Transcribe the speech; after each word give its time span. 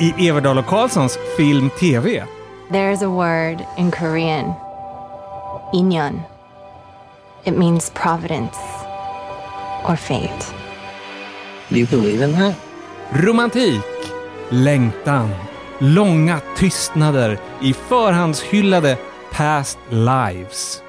i 0.00 0.28
Everdal 0.28 0.58
och 0.58 0.66
Karlssons 0.66 1.18
Film 1.36 1.70
TV. 1.80 2.24
There's 2.70 3.04
a 3.04 3.08
word 3.08 3.66
in 3.78 3.90
Korean, 3.90 4.52
inyon. 5.72 6.20
It 7.44 7.58
means 7.58 7.90
providence 7.90 8.58
or 9.88 9.96
fate. 9.96 10.54
Do 11.68 11.76
you 11.76 11.86
believe 11.86 12.24
in 12.24 12.32
that? 12.32 12.54
Romantik, 13.10 13.82
längtan, 14.48 15.30
långa 15.78 16.40
tystnader 16.56 17.38
i 17.62 17.74
förhandshyllade 17.74 18.96
past 19.32 19.78
lives. 19.90 20.82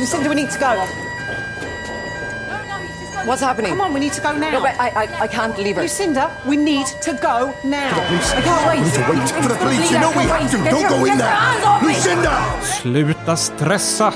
Lucinda, 0.00 0.28
we 0.28 0.34
need 0.34 0.50
to 0.50 0.58
go. 0.58 1.09
What's 3.26 3.42
happening? 3.42 3.70
Come 3.70 3.80
on, 3.82 3.92
we 3.92 4.00
need 4.00 4.12
to 4.14 4.20
go 4.20 4.32
now. 4.36 4.50
No, 4.50 4.60
but 4.62 4.74
I, 4.80 4.88
I, 4.88 5.22
I 5.24 5.26
can't 5.28 5.56
leave 5.58 5.76
her. 5.76 5.82
Lucinda, 5.82 6.30
we 6.46 6.56
need 6.56 6.86
to 7.02 7.12
go 7.12 7.52
now. 7.64 7.90
I 7.92 8.40
can't 8.40 8.66
wait. 8.66 8.80
Wait 8.80 9.28
for 9.42 9.48
the 9.48 9.56
police. 9.56 9.90
You 9.90 9.98
know 10.00 10.10
we 10.16 10.24
have 10.24 10.50
to. 10.50 10.56
Don't 10.70 10.88
go 10.88 11.04
in 11.04 11.18
there. 11.18 11.36
Lucinda! 11.82 12.32
Sluta 12.62 13.36
stressa! 13.36 14.12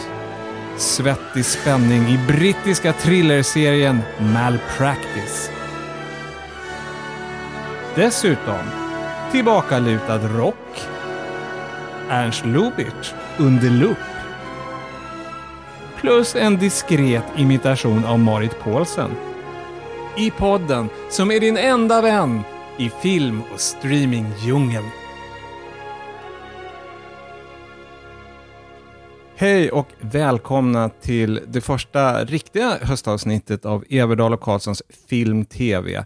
Svettig 0.76 1.44
spänning 1.44 2.08
i 2.08 2.18
brittiska 2.18 2.92
thrillerserien 2.92 4.02
Malpractice. 4.18 5.50
Dessutom 7.94 8.64
tillbakalutad 9.32 10.36
rock. 10.36 10.88
Ernst 12.10 12.44
Lubitsch 12.44 13.14
under 13.38 13.70
lupp. 13.70 14.13
Plus 16.04 16.34
en 16.34 16.56
diskret 16.56 17.24
imitation 17.36 18.04
av 18.04 18.18
Marit 18.18 18.60
Paulsen. 18.60 19.10
I 20.16 20.30
podden 20.30 20.88
som 21.10 21.30
är 21.30 21.40
din 21.40 21.56
enda 21.56 22.02
vän 22.02 22.40
i 22.78 22.90
film 22.90 23.42
och 23.54 23.60
streamingdjungeln. 23.60 24.84
Hej 29.36 29.70
och 29.70 29.88
välkomna 30.00 30.88
till 30.88 31.40
det 31.46 31.60
första 31.60 32.24
riktiga 32.24 32.78
höstavsnittet 32.82 33.64
av 33.64 33.84
Everdahl 33.90 34.34
och 34.34 34.40
Karlssons 34.40 34.82
Film 35.08 35.44
TV 35.44 36.04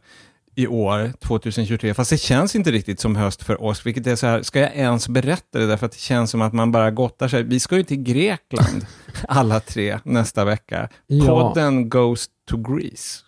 i 0.59 0.67
år, 0.67 1.13
2023. 1.21 1.95
Fast 1.95 2.11
det 2.11 2.17
känns 2.19 2.57
inte 2.57 2.71
riktigt 2.71 3.01
som 3.01 3.17
höst 3.17 3.43
för 3.43 3.63
oss, 3.63 3.87
vilket 3.87 4.07
är 4.07 4.17
så 4.17 4.27
här, 4.27 4.43
ska 4.43 4.61
jag 4.61 4.77
ens 4.77 5.09
berätta 5.09 5.59
det? 5.59 5.67
Därför 5.67 5.87
att 5.87 5.93
det 5.93 5.99
känns 5.99 6.31
som 6.31 6.43
att 6.43 6.53
man 6.53 6.73
bara 6.73 6.91
gottar 6.91 7.29
sig. 7.29 7.43
Vi 7.43 7.61
ska 7.61 7.77
ju 7.77 7.83
till 7.83 8.03
Grekland, 8.03 8.87
alla 9.29 9.61
tre, 9.61 9.99
nästa 10.05 10.45
vecka. 10.45 10.89
Ja. 11.07 11.27
Podden 11.27 11.89
goes 11.89 12.27
to 12.49 12.57
Greece. 12.57 13.25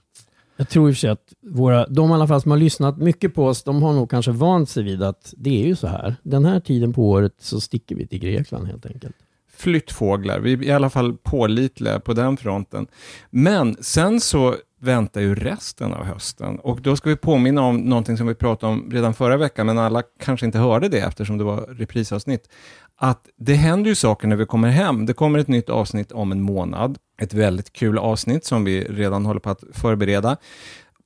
Jag 0.56 0.68
tror 0.68 0.88
i 0.88 0.92
och 0.92 0.96
för 0.96 1.00
sig 1.00 1.10
att 1.10 1.32
våra, 1.46 1.86
de 1.86 2.10
i 2.10 2.14
alla 2.14 2.28
fall 2.28 2.40
som 2.40 2.50
har 2.50 2.58
lyssnat 2.58 2.98
mycket 2.98 3.34
på 3.34 3.46
oss, 3.46 3.62
de 3.62 3.82
har 3.82 3.92
nog 3.92 4.10
kanske 4.10 4.30
vant 4.30 4.70
sig 4.70 4.82
vid 4.82 5.02
att 5.02 5.34
det 5.36 5.62
är 5.62 5.66
ju 5.66 5.76
så 5.76 5.86
här. 5.86 6.16
Den 6.22 6.44
här 6.44 6.60
tiden 6.60 6.92
på 6.92 7.10
året 7.10 7.34
så 7.38 7.60
sticker 7.60 7.96
vi 7.96 8.06
till 8.06 8.18
Grekland 8.18 8.66
helt 8.66 8.86
enkelt. 8.86 9.16
flyttfåglar. 9.56 10.40
Vi 10.40 10.52
är 10.52 10.62
i 10.62 10.70
alla 10.70 10.90
fall 10.90 11.16
pålitliga 11.16 12.00
på 12.00 12.12
den 12.12 12.36
fronten. 12.36 12.86
Men 13.30 13.76
sen 13.80 14.20
så 14.20 14.56
väntar 14.80 15.20
ju 15.20 15.34
resten 15.34 15.92
av 15.92 16.04
hösten 16.04 16.58
och 16.58 16.82
då 16.82 16.96
ska 16.96 17.10
vi 17.10 17.16
påminna 17.16 17.62
om 17.62 17.76
någonting 17.76 18.16
som 18.16 18.26
vi 18.26 18.34
pratade 18.34 18.72
om 18.72 18.90
redan 18.90 19.14
förra 19.14 19.36
veckan, 19.36 19.66
men 19.66 19.78
alla 19.78 20.02
kanske 20.20 20.46
inte 20.46 20.58
hörde 20.58 20.88
det 20.88 20.98
eftersom 20.98 21.38
det 21.38 21.44
var 21.44 21.56
reprisavsnitt. 21.56 22.48
Att 22.96 23.28
det 23.38 23.54
händer 23.54 23.88
ju 23.90 23.94
saker 23.94 24.28
när 24.28 24.36
vi 24.36 24.46
kommer 24.46 24.68
hem. 24.68 25.06
Det 25.06 25.12
kommer 25.12 25.38
ett 25.38 25.48
nytt 25.48 25.70
avsnitt 25.70 26.12
om 26.12 26.32
en 26.32 26.40
månad. 26.40 26.98
Ett 27.22 27.34
väldigt 27.34 27.72
kul 27.72 27.98
avsnitt 27.98 28.44
som 28.44 28.64
vi 28.64 28.84
redan 28.84 29.26
håller 29.26 29.40
på 29.40 29.50
att 29.50 29.64
förbereda. 29.72 30.36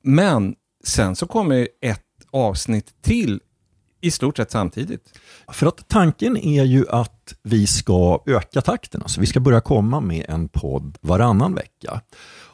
Men 0.03 0.55
sen 0.85 1.17
så 1.17 1.27
kommer 1.27 1.69
ett 1.81 2.01
avsnitt 2.31 3.03
till 3.03 3.41
i 4.05 4.11
stort 4.11 4.37
sett 4.37 4.51
samtidigt. 4.51 5.19
För 5.49 5.67
att 5.67 5.89
tanken 5.89 6.37
är 6.37 6.65
ju 6.65 6.89
att 6.89 7.35
vi 7.43 7.67
ska 7.67 8.23
öka 8.27 8.61
takten, 8.61 9.03
alltså 9.03 9.21
vi 9.21 9.27
ska 9.27 9.41
börja 9.41 9.61
komma 9.61 10.01
med 10.01 10.27
en 10.29 10.49
podd 10.49 10.99
varannan 11.01 11.55
vecka. 11.55 12.01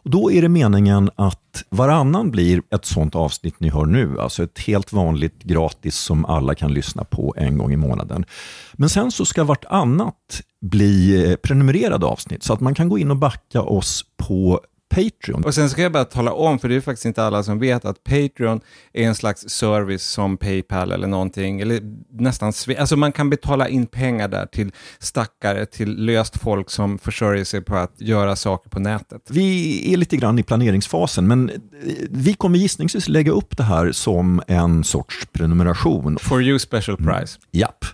Och 0.03 0.11
då 0.11 0.33
är 0.33 0.43
det 0.43 0.49
meningen 0.49 1.11
att 1.17 1.65
varannan 1.69 2.31
blir 2.31 2.63
ett 2.75 2.85
sånt 2.85 3.15
avsnitt 3.15 3.61
ni 3.61 3.71
hör 3.71 3.85
nu, 3.85 4.21
alltså 4.21 4.43
ett 4.43 4.59
helt 4.59 4.93
vanligt 4.93 5.43
gratis 5.43 5.97
som 5.97 6.25
alla 6.25 6.55
kan 6.55 6.75
lyssna 6.75 7.05
på 7.05 7.35
en 7.37 7.59
gång 7.59 7.73
i 7.73 7.77
månaden. 7.77 8.25
Men 8.73 8.89
sen 8.89 9.11
så 9.11 9.25
ska 9.25 9.45
vartannat 9.45 10.43
bli 10.61 11.25
eh, 11.31 11.37
prenumererade 11.37 12.07
avsnitt, 12.07 12.43
så 12.43 12.53
att 12.53 12.61
man 12.61 12.75
kan 12.75 12.89
gå 12.89 12.99
in 12.99 13.11
och 13.11 13.17
backa 13.17 13.63
oss 13.63 14.05
på 14.17 14.61
Patreon. 14.95 15.45
Och 15.45 15.55
sen 15.55 15.71
ska 15.71 15.83
jag 15.83 15.93
bara 15.93 16.05
tala 16.05 16.33
om, 16.33 16.59
för 16.59 16.69
det 16.69 16.75
är 16.75 16.81
faktiskt 16.81 17.05
inte 17.05 17.25
alla 17.25 17.43
som 17.43 17.59
vet, 17.59 17.85
att 17.85 18.05
Patreon 18.05 18.61
är 18.93 19.07
en 19.07 19.15
slags 19.15 19.49
service 19.49 20.03
som 20.03 20.37
Paypal 20.37 20.93
eller 20.93 21.07
någonting, 21.07 21.61
eller 21.61 21.81
nästan, 22.11 22.53
alltså 22.79 22.97
man 22.97 23.13
kan 23.13 23.31
betala 23.31 23.69
in 23.69 23.87
pengar 23.87 24.29
där 24.29 24.47
till 24.47 24.73
stackare, 24.99 25.67
till 25.67 26.05
löst 26.05 26.39
folk 26.39 26.71
som 26.71 26.99
försörjer 26.99 27.45
sig 27.45 27.61
på 27.61 27.77
att 27.77 28.01
göra 28.01 28.37
saker 28.37 28.71
på 28.71 28.81
nätet. 28.81 29.23
Vi 29.29 29.93
är 29.93 29.97
lite 29.97 30.17
grann 30.17 30.39
i 30.39 30.43
planeringsfasen, 30.43 31.27
men 31.27 31.51
eh, 31.51 31.57
vi 32.11 32.35
kommer 32.35 32.59
gissningsvis 32.59 33.09
lägga 33.09 33.33
upp 33.33 33.57
det 33.57 33.63
här 33.63 33.93
som 33.93 34.43
en 34.47 34.85
sorts 34.85 35.27
prenumeration. 35.33 36.19
For 36.19 36.43
you 36.43 36.59
special 36.59 36.97
price. 36.97 37.39
Japp. 37.51 37.85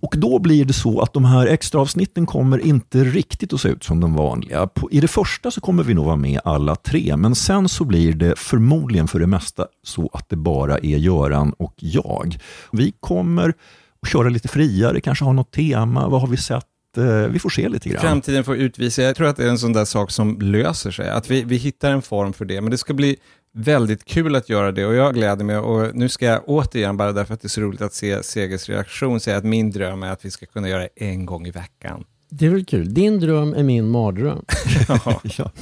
Och 0.00 0.14
då 0.16 0.38
blir 0.38 0.64
det 0.64 0.72
så 0.72 1.00
att 1.00 1.12
de 1.12 1.24
här 1.24 1.46
extra 1.46 1.80
avsnitten 1.80 2.26
kommer 2.26 2.58
inte 2.58 3.04
riktigt 3.04 3.52
att 3.52 3.60
se 3.60 3.68
ut 3.68 3.84
som 3.84 4.00
de 4.00 4.14
vanliga. 4.14 4.68
I 4.90 5.00
det 5.00 5.08
första 5.08 5.50
så 5.50 5.60
kommer 5.60 5.82
vi 5.82 5.94
nog 5.94 6.04
vara 6.04 6.16
med 6.16 6.40
alla 6.44 6.76
tre, 6.76 7.16
men 7.16 7.34
sen 7.34 7.68
så 7.68 7.84
blir 7.84 8.12
det 8.12 8.38
förmodligen 8.38 9.08
för 9.08 9.18
det 9.18 9.26
mesta 9.26 9.66
så 9.82 10.10
att 10.12 10.28
det 10.28 10.36
bara 10.36 10.78
är 10.78 10.96
Göran 10.96 11.52
och 11.52 11.74
jag. 11.76 12.36
Vi 12.72 12.92
kommer 13.00 13.54
att 14.02 14.08
köra 14.08 14.28
lite 14.28 14.48
friare, 14.48 15.00
kanske 15.00 15.24
ha 15.24 15.32
något 15.32 15.52
tema, 15.52 16.08
vad 16.08 16.20
har 16.20 16.28
vi 16.28 16.36
sett? 16.36 16.64
Eh, 16.96 17.28
vi 17.28 17.38
får 17.38 17.50
se 17.50 17.68
lite 17.68 17.88
grann. 17.88 18.00
Framtiden 18.00 18.44
får 18.44 18.56
utvisa. 18.56 19.02
Jag 19.02 19.16
tror 19.16 19.26
att 19.26 19.36
det 19.36 19.44
är 19.44 19.48
en 19.48 19.58
sån 19.58 19.72
där 19.72 19.84
sak 19.84 20.10
som 20.10 20.40
löser 20.40 20.90
sig. 20.90 21.10
Att 21.10 21.30
vi, 21.30 21.42
vi 21.42 21.56
hittar 21.56 21.90
en 21.90 22.02
form 22.02 22.32
för 22.32 22.44
det. 22.44 22.60
Men 22.60 22.70
det 22.70 22.78
ska 22.78 22.94
bli 22.94 23.16
väldigt 23.56 24.04
kul 24.04 24.34
att 24.36 24.48
göra 24.48 24.72
det 24.72 24.86
och 24.86 24.94
jag 24.94 25.14
gläder 25.14 25.44
mig. 25.44 25.56
Och 25.58 25.96
nu 25.96 26.08
ska 26.08 26.26
jag 26.26 26.42
återigen, 26.46 26.96
bara 26.96 27.12
därför 27.12 27.34
att 27.34 27.40
det 27.40 27.46
är 27.46 27.50
så 27.50 27.60
roligt 27.60 27.80
att 27.82 27.94
se 27.94 28.22
Segers 28.22 28.68
reaktion, 28.68 29.20
säga 29.20 29.36
att 29.36 29.44
min 29.44 29.70
dröm 29.70 30.02
är 30.02 30.12
att 30.12 30.24
vi 30.24 30.30
ska 30.30 30.46
kunna 30.46 30.68
göra 30.68 30.80
det 30.80 30.88
en 30.96 31.26
gång 31.26 31.46
i 31.46 31.50
veckan. 31.50 32.04
Det 32.28 32.46
är 32.46 32.50
väl 32.50 32.64
kul. 32.64 32.94
Din 32.94 33.20
dröm 33.20 33.54
är 33.54 33.62
min 33.62 33.88
mardröm. 33.88 34.44
Ja. 35.38 35.52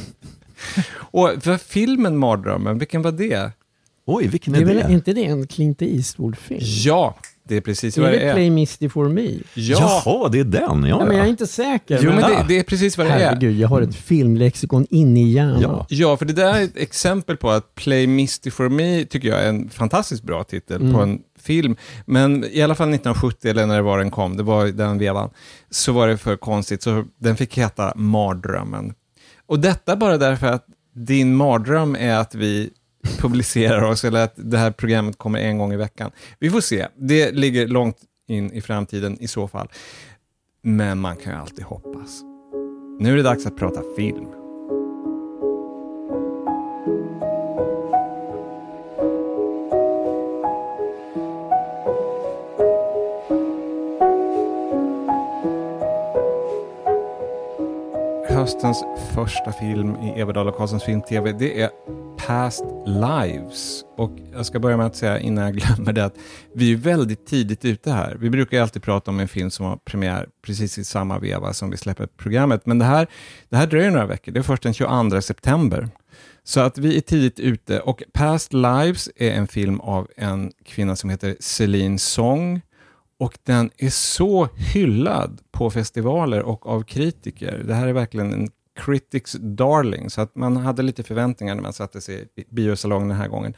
Och 0.95 1.31
för 1.41 1.57
filmen 1.57 2.17
Mardrömmen, 2.17 2.79
vilken 2.79 3.03
var 3.03 3.13
det? 3.13 3.53
Oj, 4.07 4.27
vilken 4.27 4.53
Det 4.53 4.59
är 4.59 4.63
är 4.63 4.67
väl 4.67 4.93
inte 4.93 5.13
det 5.13 5.25
en 5.25 5.47
Clint 5.47 5.83
Eastwood-film? 5.83 6.61
Ja, 6.63 7.17
det 7.49 7.57
är 7.57 7.61
precis 7.61 7.99
Är 7.99 8.03
vad 8.03 8.11
det 8.11 8.19
det 8.19 8.25
är. 8.25 8.35
Play 8.35 8.51
Misty 8.51 8.89
for 8.89 9.09
Me? 9.09 9.31
Ja, 9.55 10.03
Jaha, 10.05 10.29
det 10.29 10.41
är 10.41 10.45
den. 10.45 10.85
Ja, 10.85 10.99
Nej, 10.99 11.07
men 11.09 11.17
jag 11.17 11.27
är 11.27 11.31
inte 11.31 11.47
säker. 11.47 12.01
jo, 12.03 12.11
men 12.11 12.21
det, 12.23 12.45
det 12.49 12.59
är 12.59 12.63
precis 12.63 12.99
vad 12.99 13.07
det 13.07 13.13
är. 13.13 13.19
Herregud, 13.19 13.59
jag 13.61 13.69
har 13.69 13.81
ett 13.83 13.95
filmlexikon 13.95 14.87
inne 14.91 15.21
i 15.23 15.33
hjärnan. 15.33 15.61
Ja. 15.63 15.87
Ja, 15.89 16.17
för 16.17 16.25
det 16.25 16.33
där 16.33 16.55
är 16.55 16.63
ett 16.65 16.77
exempel 16.77 17.37
på 17.37 17.51
att 17.51 17.75
Play 17.75 18.07
Misty 18.07 18.51
for 18.51 18.69
Me 18.69 19.05
tycker 19.05 19.29
jag 19.29 19.43
är 19.43 19.49
en 19.49 19.69
fantastiskt 19.71 20.23
bra 20.23 20.45
titel 20.45 20.81
Mm. 20.81 20.95
på 20.95 21.01
en 21.01 21.19
film. 21.41 21.77
Men 22.07 22.45
i 22.45 22.63
alla 22.63 22.75
fall 22.75 22.89
1970, 22.89 23.51
eller 23.51 23.67
när 23.67 23.77
det 23.77 23.83
var 23.83 23.99
den 23.99 24.11
kom, 24.11 24.37
det 24.37 24.43
var 24.43 24.67
den 24.67 24.99
vevan, 24.99 25.31
så 25.71 25.93
var 25.93 26.09
det 26.09 26.17
för 26.17 26.37
konstigt, 26.37 26.83
så 26.83 27.05
den 27.21 27.37
fick 27.37 27.59
heta 27.59 27.93
Mardrömmen. 27.97 28.95
Och 29.47 29.61
detta 29.61 29.97
bara 29.97 30.19
därför 30.19 30.47
att 30.47 30.67
din 30.95 31.35
mardröm 31.37 31.97
är 32.01 32.17
att 32.17 32.35
vi 32.35 32.71
publicerar 33.21 33.83
oss, 33.83 34.05
eller 34.05 34.25
att 34.25 34.33
det 34.37 34.59
här 34.59 34.71
programmet 34.71 35.19
kommer 35.19 35.39
en 35.39 35.59
gång 35.59 35.73
i 35.73 35.77
veckan. 35.77 36.11
Vi 36.39 36.51
får 36.51 36.61
se, 36.61 36.89
det 36.97 37.33
ligger 37.33 37.67
långt 37.67 37.97
in 38.29 38.53
i 38.53 38.61
framtiden 38.61 39.19
i 39.21 39.29
så 39.29 39.49
fall. 39.49 39.69
Men 40.63 41.01
man 41.01 41.17
kan 41.17 41.33
ju 41.33 41.39
alltid 41.39 41.65
hoppas. 41.65 42.23
Nu 42.99 43.13
är 43.13 43.17
det 43.17 43.23
dags 43.23 43.47
att 43.47 43.57
prata 43.57 43.83
film. 43.97 44.27
Höstens 58.29 58.85
första 59.15 59.53
film 59.53 59.97
i 59.97 60.21
Everdahl 60.21 60.49
och 60.49 60.57
Karlssons 60.57 60.85
film 60.85 61.03
TV, 61.03 61.33
det 61.33 61.63
är 61.63 61.71
Past 62.27 62.65
Lives. 62.87 63.85
Och 63.97 64.11
jag 64.33 64.47
ska 64.47 64.59
börja 64.59 64.77
med 64.77 64.87
att 64.87 64.97
säga 64.97 65.19
innan 65.19 65.45
jag 65.45 65.55
glömmer 65.57 65.93
det 65.93 66.05
att 66.05 66.17
vi 66.55 66.73
är 66.73 66.77
väldigt 66.77 67.27
tidigt 67.27 67.65
ute 67.65 67.91
här. 67.91 68.17
Vi 68.21 68.31
brukar 68.31 68.57
ju 68.57 68.63
alltid 68.63 68.83
prata 68.83 69.11
om 69.11 69.21
en 69.21 69.29
film 69.29 69.51
som 69.51 69.67
har 69.67 69.77
premiär 69.77 70.29
precis 70.43 70.79
i 70.79 70.85
samma 70.85 71.19
veva 71.19 71.53
som 71.53 71.71
vi 71.71 71.77
släpper 71.77 72.07
programmet. 72.07 72.67
Men 72.67 72.79
det 72.79 72.85
här, 72.85 73.07
det 73.49 73.57
här 73.57 73.67
dröjer 73.67 73.91
några 73.91 74.07
veckor. 74.07 74.33
Det 74.33 74.39
är 74.39 74.43
först 74.43 74.63
den 74.63 74.75
22 74.75 75.21
september. 75.21 75.89
Så 76.45 76.61
att 76.61 76.79
vi 76.79 76.97
är 76.97 77.01
tidigt 77.01 77.41
ute. 77.41 77.81
Och 77.81 78.03
Past 78.13 78.53
Lives 78.53 79.09
är 79.17 79.31
en 79.31 79.47
film 79.47 79.81
av 79.81 80.09
en 80.17 80.53
kvinna 80.65 80.97
som 80.97 81.11
heter 81.11 81.37
Celine 81.41 81.99
Song. 81.99 82.61
Och 83.19 83.39
den 83.43 83.71
är 83.79 83.91
så 83.91 84.49
hyllad 84.57 85.41
på 85.53 85.71
festivaler 85.71 86.43
och 86.43 86.67
av 86.67 86.83
kritiker. 86.83 87.63
Det 87.67 87.75
här 87.75 87.87
är 87.87 87.93
verkligen 87.93 88.33
en 88.33 88.49
Critics 88.77 89.33
Darling, 89.33 90.11
så 90.11 90.21
att 90.21 90.35
man 90.35 90.57
hade 90.57 90.83
lite 90.83 91.03
förväntningar 91.03 91.55
när 91.55 91.63
man 91.63 91.73
satte 91.73 92.01
sig 92.01 92.29
i 92.37 92.45
biosalongen 92.51 93.09
den 93.09 93.19
här 93.19 93.29
gången. 93.29 93.55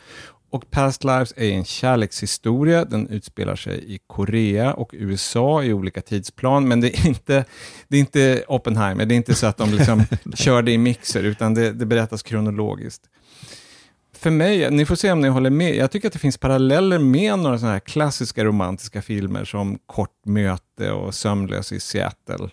Och 0.50 0.70
Past 0.70 1.04
Lives 1.04 1.34
är 1.36 1.50
en 1.50 1.64
kärlekshistoria. 1.64 2.84
Den 2.84 3.08
utspelar 3.08 3.56
sig 3.56 3.94
i 3.94 3.98
Korea 4.06 4.74
och 4.74 4.90
USA 4.92 5.62
i 5.62 5.72
olika 5.72 6.00
tidsplan, 6.00 6.68
men 6.68 6.80
det 6.80 6.98
är 6.98 7.06
inte, 7.06 7.44
det 7.88 7.96
är 7.96 8.00
inte 8.00 8.44
Oppenheimer. 8.48 9.06
Det 9.06 9.14
är 9.14 9.16
inte 9.16 9.34
så 9.34 9.46
att 9.46 9.56
de 9.56 9.70
liksom 9.70 10.04
kör 10.34 10.62
det 10.62 10.72
i 10.72 10.78
mixer, 10.78 11.22
utan 11.22 11.54
det, 11.54 11.72
det 11.72 11.86
berättas 11.86 12.22
kronologiskt. 12.22 13.02
För 14.12 14.30
mig, 14.30 14.70
ni 14.70 14.86
får 14.86 14.94
se 14.94 15.12
om 15.12 15.20
ni 15.20 15.28
håller 15.28 15.50
med, 15.50 15.76
jag 15.76 15.90
tycker 15.90 16.08
att 16.08 16.12
det 16.12 16.18
finns 16.18 16.38
paralleller 16.38 16.98
med 16.98 17.38
några 17.38 17.58
sådana 17.58 17.72
här 17.72 17.80
klassiska 17.80 18.44
romantiska 18.44 19.02
filmer 19.02 19.44
som 19.44 19.78
Kort 19.86 20.26
möte 20.26 20.92
och 20.92 21.14
Sömnlös 21.14 21.72
i 21.72 21.80
Seattle. 21.80 22.50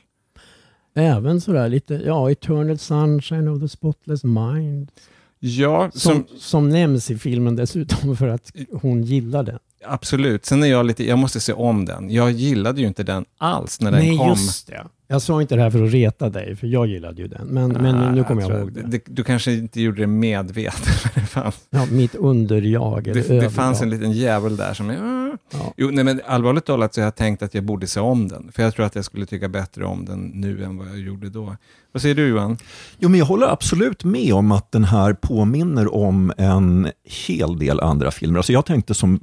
Även 0.94 1.42
sådär 1.42 1.69
lite, 1.69 1.94
ja, 1.94 2.31
Eternal 2.31 2.78
Sunshine 2.78 3.48
of 3.48 3.60
the 3.62 3.68
Spotless 3.68 4.24
Mind. 4.24 4.92
Ja, 5.40 5.92
Som, 5.94 6.13
som, 6.13 6.38
som 6.38 6.69
nämns 6.69 7.12
i 7.12 7.18
filmen 7.18 7.56
dessutom 7.56 8.18
för 8.18 8.28
att 8.28 8.51
hon 8.72 9.04
gillar 9.04 9.44
den. 9.44 9.60
Absolut. 9.85 10.45
Sen 10.45 10.63
är 10.63 10.68
jag 10.68 10.85
lite, 10.85 11.07
jag 11.07 11.19
måste 11.19 11.39
se 11.39 11.53
om 11.53 11.85
den. 11.85 12.09
Jag 12.12 12.31
gillade 12.31 12.81
ju 12.81 12.88
inte 12.88 13.03
den 13.03 13.25
alls 13.38 13.81
när 13.81 13.91
den 13.91 14.00
Nej, 14.00 14.18
kom. 14.18 14.30
just 14.30 14.68
det. 14.68 14.85
Jag 15.07 15.21
sa 15.21 15.41
inte 15.41 15.56
det 15.56 15.62
här 15.62 15.69
för 15.69 15.83
att 15.83 15.91
reta 15.91 16.30
dig, 16.30 16.56
för 16.56 16.68
jag 16.68 16.88
gillade 16.88 17.21
ju 17.21 17.27
den. 17.27 17.47
Men, 17.47 17.71
men 17.71 18.15
nu 18.15 18.24
kommer 18.24 18.41
jag, 18.41 18.50
tror 18.50 18.59
ihåg 18.62 18.74
det. 18.74 18.81
det. 18.81 19.01
Du 19.06 19.24
kanske 19.24 19.53
inte 19.53 19.81
gjorde 19.81 20.01
det 20.01 20.07
medvetet, 20.07 21.06
men 21.15 21.24
det 21.24 21.30
fanns, 21.30 21.56
Ja, 21.69 21.85
mitt 21.91 22.15
underjag. 22.15 23.03
det, 23.03 23.27
det 23.27 23.50
fanns 23.50 23.81
en 23.81 23.89
liten 23.89 24.12
djävul 24.12 24.57
där 24.57 24.74
som... 24.74 24.89
Uh. 24.89 25.24
Ja. 25.51 25.74
Jo, 25.77 25.89
nej, 25.91 26.03
men 26.03 26.21
allvarligt 26.25 26.65
talat 26.65 26.94
så 26.94 27.01
har 27.01 27.06
jag 27.06 27.15
tänkt 27.15 27.44
att 27.44 27.53
jag 27.53 27.63
borde 27.63 27.88
se 27.88 28.00
om 28.00 28.27
den. 28.27 28.51
För 28.51 28.63
jag 28.63 28.74
tror 28.75 28.85
att 28.85 28.95
jag 28.95 29.06
skulle 29.06 29.25
tycka 29.25 29.50
bättre 29.50 29.85
om 29.85 30.06
den 30.06 30.31
nu 30.33 30.63
än 30.63 30.77
vad 30.77 30.88
jag 30.88 31.00
gjorde 31.00 31.30
då. 31.30 31.56
Vad 31.91 32.01
säger 32.01 32.15
du 32.15 32.27
Johan? 32.27 32.57
Jo, 33.00 33.09
men 33.09 33.19
jag 33.19 33.25
håller 33.25 33.47
absolut 33.47 34.03
med 34.03 34.33
om 34.33 34.51
att 34.51 34.71
den 34.71 34.83
här 34.83 35.13
påminner 35.13 35.94
om 35.95 36.33
en 36.38 36.91
hel 37.27 37.59
del 37.59 37.80
andra 37.80 38.12
filmer. 38.12 38.39
Alltså 38.39 38.53
jag 38.53 38.65
tänkte 38.65 38.94
som 38.94 39.19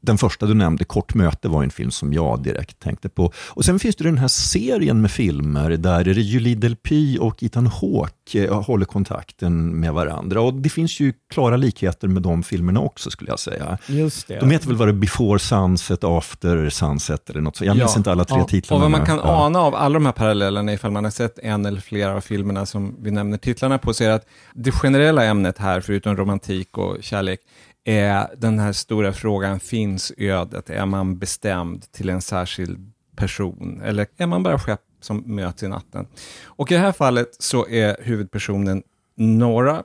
den 0.00 0.18
första 0.18 0.46
du 0.46 0.54
nämnde, 0.54 0.84
Kort 0.84 1.14
möte, 1.14 1.48
var 1.48 1.62
en 1.62 1.70
film 1.70 1.90
som 1.90 2.12
jag 2.12 2.42
direkt 2.42 2.78
tänkte 2.80 3.08
på. 3.08 3.32
Och 3.48 3.64
Sen 3.64 3.78
finns 3.78 3.96
det 3.96 4.04
den 4.04 4.18
här 4.18 4.28
serien 4.28 5.00
med 5.00 5.10
filmer 5.10 5.70
där 5.70 6.00
är 6.00 6.14
det 6.14 6.20
Julie 6.20 6.54
Delpy 6.54 7.18
och 7.18 7.42
Ethan 7.42 7.66
Hawke 7.66 8.44
eh, 8.44 8.62
håller 8.62 8.84
kontakten 8.86 9.80
med 9.80 9.92
varandra. 9.92 10.40
Och 10.40 10.54
Det 10.54 10.68
finns 10.68 11.00
ju 11.00 11.12
klara 11.32 11.56
likheter 11.56 12.08
med 12.08 12.22
de 12.22 12.42
filmerna 12.42 12.80
också 12.80 13.10
skulle 13.10 13.30
jag 13.30 13.38
säga. 13.40 13.78
Just 13.86 14.28
det. 14.28 14.40
De 14.40 14.50
heter 14.50 14.66
väl 14.68 14.76
vad 14.76 14.88
det 14.88 14.92
Before 14.92 15.38
Sunset, 15.38 16.04
After 16.04 16.70
Sunset 16.70 17.30
eller 17.30 17.40
något 17.40 17.56
så. 17.56 17.64
Jag 17.64 17.76
minns 17.76 17.92
Ja. 17.94 17.98
inte 17.98 18.12
alla 18.12 18.24
tre 18.24 18.38
Ja. 18.38 18.44
titlarna. 18.44 18.84
Och 18.84 18.90
vad 18.90 18.98
man 18.98 19.06
kan 19.06 19.16
Ja. 19.16 19.44
ana 19.46 19.58
av 19.60 19.74
alla 19.74 19.94
de 19.94 20.06
här 20.06 20.12
parallellerna, 20.12 20.72
ifall 20.72 20.90
man 20.90 21.04
har 21.04 21.10
sett 21.10 21.38
en 21.38 21.66
eller 21.66 21.80
flera 21.80 22.14
av 22.14 22.20
filmerna 22.20 22.66
som 22.66 22.96
vi 23.02 23.10
nämner 23.10 23.38
titlarna 23.38 23.78
på, 23.78 23.94
så 23.94 24.04
är 24.04 24.10
att 24.10 24.26
det 24.54 24.70
generella 24.72 25.24
ämnet 25.24 25.58
här, 25.58 25.80
förutom 25.80 26.16
romantik 26.16 26.78
och 26.78 26.96
kärlek, 27.00 27.40
eh, 27.84 28.22
den 28.36 28.58
här 28.58 28.72
stora 28.72 29.12
frågan, 29.12 29.60
finns 29.60 30.12
ödet? 30.16 30.70
Är 30.70 30.86
man 30.86 31.18
bestämd 31.18 31.92
till 31.92 32.08
en 32.08 32.22
särskild 32.22 32.92
person? 33.16 33.82
Eller 33.84 34.06
är 34.16 34.26
man 34.26 34.42
bara 34.42 34.58
skepp 34.58 34.80
som 35.00 35.22
möts 35.26 35.62
i 35.62 35.68
natten? 35.68 36.06
Och 36.44 36.72
i 36.72 36.74
det 36.74 36.80
här 36.80 36.92
fallet 36.92 37.28
så 37.38 37.68
är 37.68 37.96
huvudpersonen 38.02 38.82
Nora, 39.16 39.82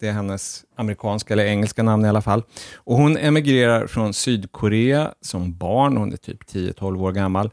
det 0.00 0.08
är 0.08 0.12
hennes 0.12 0.64
amerikanska 0.76 1.34
eller 1.34 1.44
engelska 1.44 1.82
namn 1.82 2.04
i 2.04 2.08
alla 2.08 2.22
fall. 2.22 2.42
Och 2.74 2.96
hon 2.96 3.16
emigrerar 3.16 3.86
från 3.86 4.14
Sydkorea 4.14 5.14
som 5.20 5.58
barn, 5.58 5.96
hon 5.96 6.12
är 6.12 6.16
typ 6.16 6.42
10-12 6.42 7.02
år 7.02 7.12
gammal. 7.12 7.50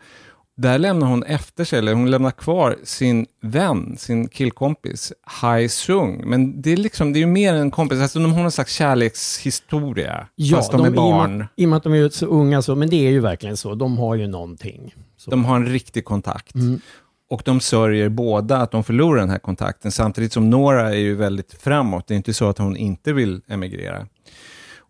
Där 0.57 0.79
lämnar 0.79 1.07
hon 1.07 1.23
efter 1.23 1.63
sig, 1.63 1.79
eller 1.79 1.93
hon 1.93 2.11
lämnar 2.11 2.31
kvar 2.31 2.77
sin 2.83 3.25
vän, 3.41 3.95
sin 3.97 4.27
killkompis, 4.27 5.13
Hai 5.23 5.69
Sung. 5.69 6.23
Men 6.25 6.61
det 6.61 6.71
är 6.71 6.77
liksom, 6.77 7.13
det 7.13 7.19
är 7.19 7.21
ju 7.21 7.27
mer 7.27 7.53
än 7.53 7.61
en 7.61 7.71
kompis, 7.71 8.01
alltså 8.01 8.19
de 8.19 8.33
har 8.33 8.41
någon 8.41 8.51
slags 8.51 8.73
kärlekshistoria, 8.73 10.27
fast 10.55 10.71
de, 10.71 10.81
är 10.81 10.85
i 10.85 10.89
och 10.89 10.93
barn. 10.93 11.45
I 11.55 11.65
och 11.65 11.69
med 11.69 11.77
att 11.77 11.83
de 11.83 11.93
är 11.93 12.09
så 12.09 12.25
unga, 12.25 12.61
så, 12.61 12.75
men 12.75 12.89
det 12.89 13.07
är 13.07 13.11
ju 13.11 13.19
verkligen 13.19 13.57
så. 13.57 13.75
De 13.75 13.97
har 13.97 14.15
ju 14.15 14.27
någonting. 14.27 14.95
Så. 15.17 15.31
De 15.31 15.45
har 15.45 15.55
en 15.55 15.65
riktig 15.65 16.05
kontakt. 16.05 16.55
Mm. 16.55 16.81
Och 17.29 17.41
de 17.45 17.59
sörjer 17.59 18.09
båda 18.09 18.57
att 18.57 18.71
de 18.71 18.83
förlorar 18.83 19.19
den 19.19 19.29
här 19.29 19.39
kontakten, 19.39 19.91
samtidigt 19.91 20.33
som 20.33 20.49
Nora 20.49 20.89
är 20.89 20.99
ju 20.99 21.15
väldigt 21.15 21.53
framåt. 21.53 22.07
Det 22.07 22.13
är 22.13 22.15
inte 22.15 22.33
så 22.33 22.49
att 22.49 22.57
hon 22.57 22.77
inte 22.77 23.13
vill 23.13 23.41
emigrera. 23.47 24.07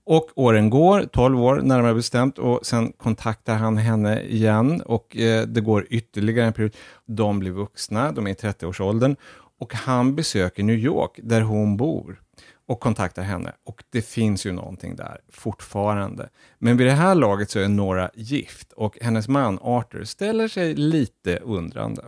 Och 0.09 0.31
åren 0.35 0.69
går, 0.69 1.03
12 1.03 1.43
år 1.43 1.55
närmare 1.55 1.93
bestämt, 1.93 2.39
och 2.39 2.65
sen 2.65 2.91
kontaktar 2.91 3.55
han 3.55 3.77
henne 3.77 4.21
igen 4.21 4.81
och 4.81 5.17
eh, 5.17 5.47
det 5.47 5.61
går 5.61 5.87
ytterligare 5.89 6.47
en 6.47 6.53
period. 6.53 6.75
De 7.05 7.39
blir 7.39 7.51
vuxna, 7.51 8.11
de 8.11 8.27
är 8.27 8.31
i 8.31 8.33
30-årsåldern 8.33 9.15
och 9.59 9.73
han 9.73 10.15
besöker 10.15 10.63
New 10.63 10.75
York 10.75 11.19
där 11.23 11.41
hon 11.41 11.77
bor 11.77 12.21
och 12.67 12.79
kontaktar 12.79 13.23
henne. 13.23 13.51
Och 13.65 13.83
det 13.89 14.01
finns 14.01 14.45
ju 14.45 14.51
någonting 14.51 14.95
där 14.95 15.21
fortfarande. 15.31 16.29
Men 16.59 16.77
vid 16.77 16.87
det 16.87 16.93
här 16.93 17.15
laget 17.15 17.49
så 17.49 17.59
är 17.59 17.67
Nora 17.67 18.11
gift 18.13 18.73
och 18.73 18.97
hennes 19.01 19.27
man 19.27 19.59
Arthur 19.61 20.03
ställer 20.03 20.47
sig 20.47 20.75
lite 20.75 21.37
undrande. 21.37 22.01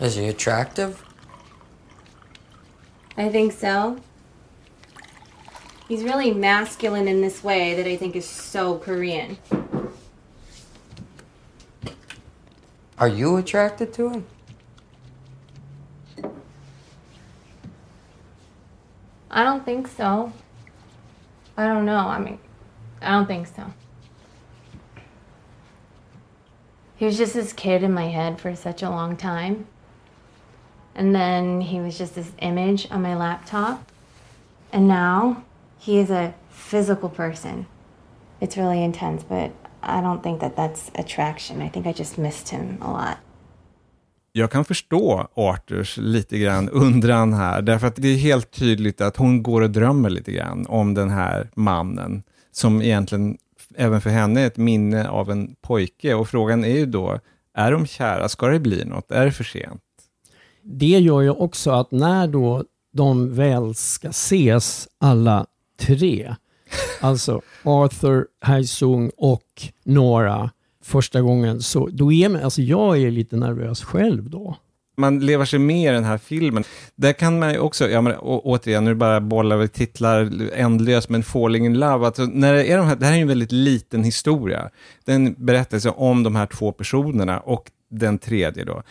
Is 0.00 0.16
he 0.16 0.30
attractive? 0.30 0.92
I 3.16 3.30
think 3.30 3.52
so. 3.52 3.96
He's 5.90 6.04
really 6.04 6.32
masculine 6.32 7.08
in 7.08 7.20
this 7.20 7.42
way 7.42 7.74
that 7.74 7.84
I 7.84 7.96
think 7.96 8.14
is 8.14 8.24
so 8.24 8.78
Korean. 8.78 9.38
Are 12.96 13.08
you 13.08 13.36
attracted 13.38 13.92
to 13.94 14.10
him? 14.10 14.26
I 19.32 19.42
don't 19.42 19.64
think 19.64 19.88
so. 19.88 20.32
I 21.56 21.66
don't 21.66 21.84
know. 21.84 22.06
I 22.06 22.20
mean, 22.20 22.38
I 23.02 23.10
don't 23.10 23.26
think 23.26 23.48
so. 23.48 23.72
He 26.98 27.04
was 27.04 27.18
just 27.18 27.34
this 27.34 27.52
kid 27.52 27.82
in 27.82 27.92
my 27.92 28.06
head 28.06 28.40
for 28.40 28.54
such 28.54 28.84
a 28.84 28.90
long 28.90 29.16
time. 29.16 29.66
And 30.94 31.12
then 31.12 31.60
he 31.60 31.80
was 31.80 31.98
just 31.98 32.14
this 32.14 32.30
image 32.38 32.88
on 32.92 33.02
my 33.02 33.16
laptop. 33.16 33.90
And 34.72 34.86
now 34.86 35.42
he 35.80 36.00
is 36.00 36.10
a 36.10 36.32
physical 36.50 37.08
person. 37.08 37.66
It's 38.40 38.56
really 38.56 38.84
intense, 38.84 39.24
but 39.28 39.50
I 39.82 40.00
don't 40.00 40.22
think 40.22 40.40
that 40.40 40.56
that's 40.56 40.90
attraction. 40.94 41.62
I 41.62 41.68
think 41.68 41.86
I 41.86 41.92
just 41.98 42.18
missed 42.18 42.48
him 42.48 42.78
a 42.82 42.92
lot. 42.92 43.16
Jag 44.32 44.50
kan 44.50 44.64
förstå 44.64 45.28
Arthurs 45.34 45.96
lite 45.96 46.38
grann 46.38 46.68
undran 46.68 47.32
här, 47.32 47.62
därför 47.62 47.86
att 47.86 47.96
det 47.96 48.08
är 48.08 48.16
helt 48.16 48.50
tydligt 48.50 49.00
att 49.00 49.16
hon 49.16 49.42
går 49.42 49.60
och 49.60 49.70
drömmer 49.70 50.10
lite 50.10 50.32
grann 50.32 50.66
om 50.66 50.94
den 50.94 51.10
här 51.10 51.50
mannen, 51.54 52.22
som 52.52 52.82
egentligen 52.82 53.38
även 53.74 54.00
för 54.00 54.10
henne 54.10 54.40
är 54.40 54.46
ett 54.46 54.56
minne 54.56 55.08
av 55.08 55.30
en 55.30 55.54
pojke. 55.60 56.14
Och 56.14 56.28
frågan 56.28 56.64
är 56.64 56.78
ju 56.78 56.86
då, 56.86 57.18
är 57.54 57.72
de 57.72 57.86
kära? 57.86 58.28
Ska 58.28 58.46
det 58.46 58.60
bli 58.60 58.84
något? 58.84 59.10
Är 59.10 59.24
det 59.24 59.32
för 59.32 59.44
sent? 59.44 59.82
Det 60.62 60.98
gör 60.98 61.20
ju 61.20 61.30
också 61.30 61.70
att 61.70 61.90
när 61.90 62.26
då 62.26 62.64
de 62.92 63.34
väl 63.34 63.74
ska 63.74 64.08
ses 64.08 64.88
alla 64.98 65.46
tre, 65.80 66.34
alltså 67.00 67.40
Arthur, 67.62 68.26
Haizung 68.40 69.10
och 69.16 69.42
Nora 69.84 70.50
första 70.84 71.20
gången, 71.20 71.60
så 71.60 71.88
då 71.92 72.12
är 72.12 72.28
man, 72.28 72.42
alltså 72.42 72.62
jag 72.62 73.02
är 73.02 73.10
lite 73.10 73.36
nervös 73.36 73.82
själv 73.82 74.30
då. 74.30 74.56
man 74.96 75.20
lever 75.20 75.44
sig 75.44 75.58
med 75.58 75.92
i 75.92 75.94
den 75.94 76.04
här 76.04 76.18
filmen. 76.18 76.64
Där 76.96 77.12
kan 77.12 77.38
man 77.38 77.52
ju 77.52 77.58
också, 77.58 77.88
ja 77.88 78.00
men 78.00 78.16
å, 78.16 78.40
återigen, 78.44 78.84
nu 78.84 78.94
bara 78.94 79.20
bollar 79.20 79.56
vi 79.56 79.68
titlar 79.68 80.30
ändlöst, 80.54 81.08
men 81.08 81.22
Falling 81.22 81.66
in 81.66 81.78
Love, 81.78 82.06
alltså, 82.06 82.22
när 82.24 82.54
det, 82.54 82.64
är 82.64 82.76
de 82.76 82.86
här, 82.86 82.96
det 82.96 83.06
här 83.06 83.12
är 83.12 83.16
ju 83.16 83.22
en 83.22 83.28
väldigt 83.28 83.52
liten 83.52 84.04
historia. 84.04 84.70
Det 85.04 85.12
är 85.12 85.16
en 85.16 85.34
berättelse 85.38 85.90
om 85.90 86.22
de 86.22 86.36
här 86.36 86.46
två 86.46 86.72
personerna 86.72 87.40
och 87.40 87.70
den 87.90 88.18
tredje 88.18 88.64
då. 88.64 88.82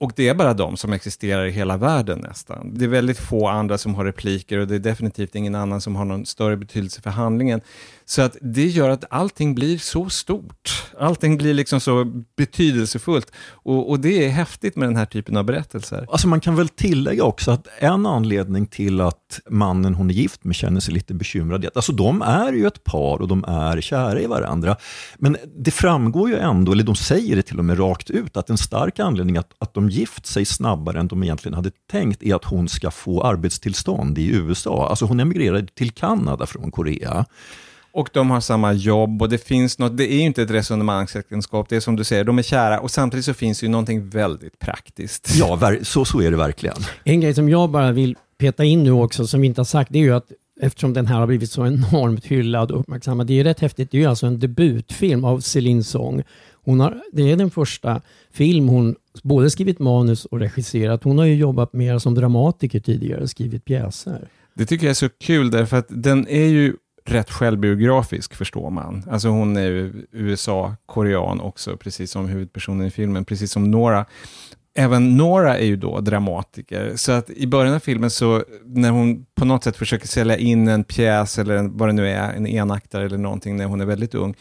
Och 0.00 0.12
det 0.16 0.28
är 0.28 0.34
bara 0.34 0.54
de 0.54 0.76
som 0.76 0.92
existerar 0.92 1.46
i 1.46 1.50
hela 1.50 1.76
världen 1.76 2.18
nästan. 2.18 2.70
Det 2.74 2.84
är 2.84 2.88
väldigt 2.88 3.18
få 3.18 3.48
andra 3.48 3.78
som 3.78 3.94
har 3.94 4.04
repliker 4.04 4.58
och 4.58 4.66
det 4.66 4.74
är 4.74 4.78
definitivt 4.78 5.34
ingen 5.34 5.54
annan 5.54 5.80
som 5.80 5.96
har 5.96 6.04
någon 6.04 6.26
större 6.26 6.56
betydelse 6.56 7.02
för 7.02 7.10
handlingen. 7.10 7.60
Så 8.10 8.22
att 8.22 8.36
det 8.40 8.66
gör 8.66 8.90
att 8.90 9.04
allting 9.10 9.54
blir 9.54 9.78
så 9.78 10.08
stort. 10.08 10.84
Allting 10.98 11.36
blir 11.36 11.54
liksom 11.54 11.80
så 11.80 12.04
betydelsefullt. 12.36 13.32
Och, 13.50 13.90
och 13.90 14.00
det 14.00 14.24
är 14.24 14.28
häftigt 14.28 14.76
med 14.76 14.88
den 14.88 14.96
här 14.96 15.06
typen 15.06 15.36
av 15.36 15.44
berättelser. 15.44 16.06
Alltså 16.10 16.28
man 16.28 16.40
kan 16.40 16.56
väl 16.56 16.68
tillägga 16.68 17.24
också 17.24 17.50
att 17.50 17.66
en 17.78 18.06
anledning 18.06 18.66
till 18.66 19.00
att 19.00 19.40
mannen 19.50 19.94
hon 19.94 20.10
är 20.10 20.14
gift 20.14 20.44
med 20.44 20.54
känner 20.54 20.80
sig 20.80 20.94
lite 20.94 21.14
bekymrad 21.14 21.66
alltså 21.74 21.92
de 21.92 22.22
är 22.22 22.52
ju 22.52 22.66
ett 22.66 22.84
par 22.84 23.22
och 23.22 23.28
de 23.28 23.44
är 23.44 23.80
kära 23.80 24.20
i 24.20 24.26
varandra. 24.26 24.76
Men 25.16 25.36
det 25.56 25.70
framgår 25.70 26.30
ju 26.30 26.36
ändå, 26.36 26.72
eller 26.72 26.84
de 26.84 26.96
säger 26.96 27.36
det 27.36 27.42
till 27.42 27.58
och 27.58 27.64
med 27.64 27.78
rakt 27.78 28.10
ut, 28.10 28.36
att 28.36 28.50
en 28.50 28.58
stark 28.58 28.98
anledning 28.98 29.36
att, 29.36 29.52
att 29.58 29.74
de 29.74 29.90
gift 29.90 30.26
sig 30.26 30.44
snabbare 30.44 31.00
än 31.00 31.08
de 31.08 31.22
egentligen 31.22 31.54
hade 31.54 31.70
tänkt 31.90 32.22
är 32.22 32.34
att 32.34 32.44
hon 32.44 32.68
ska 32.68 32.90
få 32.90 33.22
arbetstillstånd 33.22 34.18
i 34.18 34.26
USA. 34.26 34.88
Alltså 34.88 35.04
hon 35.04 35.20
emigrerade 35.20 35.66
till 35.66 35.90
Kanada 35.90 36.46
från 36.46 36.70
Korea. 36.70 37.26
Och 37.92 38.10
de 38.12 38.30
har 38.30 38.40
samma 38.40 38.72
jobb 38.72 39.22
och 39.22 39.28
det 39.28 39.38
finns 39.38 39.78
något, 39.78 39.96
det 39.96 40.12
är 40.12 40.16
ju 40.16 40.22
inte 40.22 40.42
ett 40.42 40.50
resonemangsäktenskap, 40.50 41.68
det 41.68 41.76
är 41.76 41.80
som 41.80 41.96
du 41.96 42.04
säger, 42.04 42.24
de 42.24 42.38
är 42.38 42.42
kära 42.42 42.80
och 42.80 42.90
samtidigt 42.90 43.24
så 43.24 43.34
finns 43.34 43.60
det 43.60 43.66
ju 43.66 43.70
någonting 43.70 44.08
väldigt 44.08 44.58
praktiskt. 44.58 45.34
Ja, 45.38 45.72
så, 45.82 46.04
så 46.04 46.20
är 46.20 46.30
det 46.30 46.36
verkligen. 46.36 46.76
En 47.04 47.20
grej 47.20 47.34
som 47.34 47.48
jag 47.48 47.70
bara 47.70 47.92
vill 47.92 48.16
peta 48.38 48.64
in 48.64 48.84
nu 48.84 48.92
också, 48.92 49.26
som 49.26 49.40
vi 49.40 49.46
inte 49.46 49.60
har 49.60 49.64
sagt, 49.64 49.92
det 49.92 49.98
är 49.98 50.02
ju 50.02 50.14
att 50.14 50.32
eftersom 50.60 50.92
den 50.92 51.06
här 51.06 51.18
har 51.18 51.26
blivit 51.26 51.50
så 51.50 51.66
enormt 51.66 52.26
hyllad 52.26 52.70
och 52.70 52.80
uppmärksammad, 52.80 53.26
det 53.26 53.40
är 53.40 53.44
rätt 53.44 53.60
häftigt, 53.60 53.90
det 53.90 53.96
är 53.96 54.00
ju 54.00 54.06
alltså 54.06 54.26
en 54.26 54.38
debutfilm 54.38 55.24
av 55.24 55.40
Celine 55.40 55.84
Song. 55.84 56.22
Hon 56.64 56.80
har, 56.80 57.02
det 57.12 57.32
är 57.32 57.36
den 57.36 57.50
första 57.50 58.00
film 58.32 58.68
hon 58.68 58.96
både 59.22 59.50
skrivit 59.50 59.78
manus 59.78 60.24
och 60.24 60.40
regisserat. 60.40 61.04
Hon 61.04 61.18
har 61.18 61.24
ju 61.24 61.34
jobbat 61.34 61.72
mer 61.72 61.98
som 61.98 62.14
dramatiker 62.14 62.80
tidigare, 62.80 63.28
skrivit 63.28 63.64
pjäser. 63.64 64.28
Det 64.54 64.66
tycker 64.66 64.86
jag 64.86 64.90
är 64.90 64.94
så 64.94 65.08
kul 65.08 65.50
därför 65.50 65.76
att 65.76 65.86
den 65.88 66.28
är 66.28 66.46
ju 66.46 66.74
rätt 67.04 67.30
självbiografisk 67.30 68.34
förstår 68.34 68.70
man. 68.70 69.04
Alltså 69.10 69.28
hon 69.28 69.56
är 69.56 69.62
ju 69.62 70.06
USA-korean 70.12 71.40
också, 71.40 71.76
precis 71.76 72.10
som 72.10 72.28
huvudpersonen 72.28 72.86
i 72.86 72.90
filmen, 72.90 73.24
precis 73.24 73.52
som 73.52 73.70
Nora. 73.70 74.06
Även 74.74 75.16
Nora 75.16 75.58
är 75.58 75.64
ju 75.64 75.76
då 75.76 76.00
dramatiker, 76.00 76.92
så 76.96 77.12
att 77.12 77.30
i 77.30 77.46
början 77.46 77.74
av 77.74 77.78
filmen 77.78 78.10
så 78.10 78.44
när 78.64 78.90
hon 78.90 79.26
på 79.34 79.44
något 79.44 79.64
sätt 79.64 79.76
försöker 79.76 80.08
sälja 80.08 80.36
in 80.36 80.68
en 80.68 80.84
pjäs 80.84 81.38
eller 81.38 81.56
en, 81.56 81.76
vad 81.76 81.88
det 81.88 81.92
nu 81.92 82.08
är, 82.08 82.32
en 82.32 82.46
enaktare 82.46 83.04
eller 83.04 83.18
någonting 83.18 83.56
när 83.56 83.64
hon 83.64 83.80
är 83.80 83.84
väldigt 83.84 84.14
ung, 84.14 84.34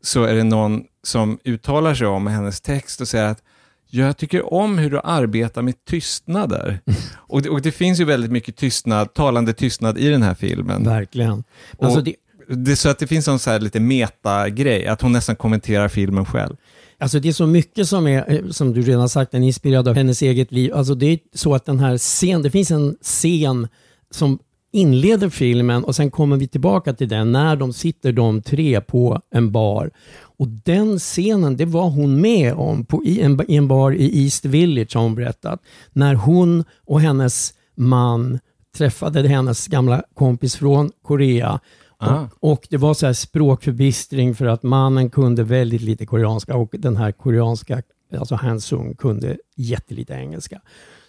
så 0.00 0.24
är 0.24 0.34
det 0.34 0.44
någon 0.44 0.84
som 1.02 1.38
uttalar 1.44 1.94
sig 1.94 2.06
om 2.06 2.26
hennes 2.26 2.60
text 2.60 3.00
och 3.00 3.08
säger 3.08 3.24
att 3.24 3.42
jag 3.90 4.16
tycker 4.16 4.54
om 4.54 4.78
hur 4.78 4.90
du 4.90 5.00
arbetar 5.04 5.62
med 5.62 5.84
tystnader. 5.84 6.80
Och, 7.16 7.42
det, 7.42 7.48
och 7.48 7.62
det 7.62 7.72
finns 7.72 8.00
ju 8.00 8.04
väldigt 8.04 8.30
mycket 8.30 8.56
tystnad, 8.56 9.14
talande 9.14 9.52
tystnad 9.52 9.98
i 9.98 10.08
den 10.08 10.22
här 10.22 10.34
filmen. 10.34 10.84
Verkligen. 10.84 11.44
Alltså 11.78 11.98
Och 11.98 12.04
det, 12.04 12.14
det, 12.48 12.76
så 12.76 12.88
att 12.88 12.98
det 12.98 13.06
finns 13.06 13.28
en 13.28 13.38
så 13.38 13.50
här 13.50 13.60
lite 13.60 13.80
meta-grej, 13.80 14.86
att 14.86 15.02
hon 15.02 15.12
nästan 15.12 15.36
kommenterar 15.36 15.88
filmen 15.88 16.24
själv. 16.24 16.56
Alltså 16.98 17.20
det 17.20 17.28
är 17.28 17.32
så 17.32 17.46
mycket 17.46 17.88
som 17.88 18.06
är, 18.06 18.32
eh, 18.32 18.50
som 18.50 18.72
du 18.72 18.82
redan 18.82 19.08
sagt, 19.08 19.32
den 19.32 19.42
är 19.42 19.46
inspirerad 19.46 19.88
av 19.88 19.94
hennes 19.94 20.22
eget 20.22 20.52
liv. 20.52 20.74
Alltså 20.74 20.94
det 20.94 21.06
är 21.06 21.18
så 21.34 21.54
att 21.54 21.64
den 21.64 21.80
här 21.80 21.98
scen, 21.98 22.42
det 22.42 22.50
finns 22.50 22.70
en 22.70 22.96
scen 23.02 23.68
som 24.10 24.38
inleder 24.72 25.28
filmen 25.28 25.84
och 25.84 25.96
sen 25.96 26.10
kommer 26.10 26.36
vi 26.36 26.48
tillbaka 26.48 26.92
till 26.92 27.08
den 27.08 27.32
när 27.32 27.56
de 27.56 27.72
sitter 27.72 28.12
de 28.12 28.42
tre 28.42 28.80
på 28.80 29.20
en 29.30 29.52
bar. 29.52 29.90
Och 30.22 30.48
den 30.48 30.98
scenen, 30.98 31.56
det 31.56 31.64
var 31.64 31.90
hon 31.90 32.20
med 32.20 32.54
om 32.54 32.84
på, 32.84 33.04
i, 33.04 33.20
en, 33.20 33.40
i 33.48 33.56
en 33.56 33.68
bar 33.68 33.92
i 33.92 34.24
East 34.24 34.44
Village 34.44 34.96
har 34.96 35.02
hon 35.02 35.14
berättat. 35.14 35.60
När 35.92 36.14
hon 36.14 36.64
och 36.86 37.00
hennes 37.00 37.54
man 37.76 38.38
träffade 38.76 39.28
hennes 39.28 39.66
gamla 39.66 40.02
kompis 40.14 40.56
från 40.56 40.90
Korea. 41.02 41.60
Ah. 41.98 42.20
Och, 42.40 42.52
och 42.52 42.66
det 42.70 42.76
var 42.76 42.94
så 42.94 43.06
här 43.06 43.12
språkförbistring 43.12 44.34
för 44.34 44.46
att 44.46 44.62
mannen 44.62 45.10
kunde 45.10 45.44
väldigt 45.44 45.82
lite 45.82 46.06
koreanska 46.06 46.56
och 46.56 46.74
den 46.78 46.96
här 46.96 47.12
koreanska, 47.12 47.82
alltså 48.18 48.34
Han 48.34 48.60
Sung, 48.60 48.94
kunde 48.94 49.36
jättelite 49.56 50.12
engelska. 50.12 50.60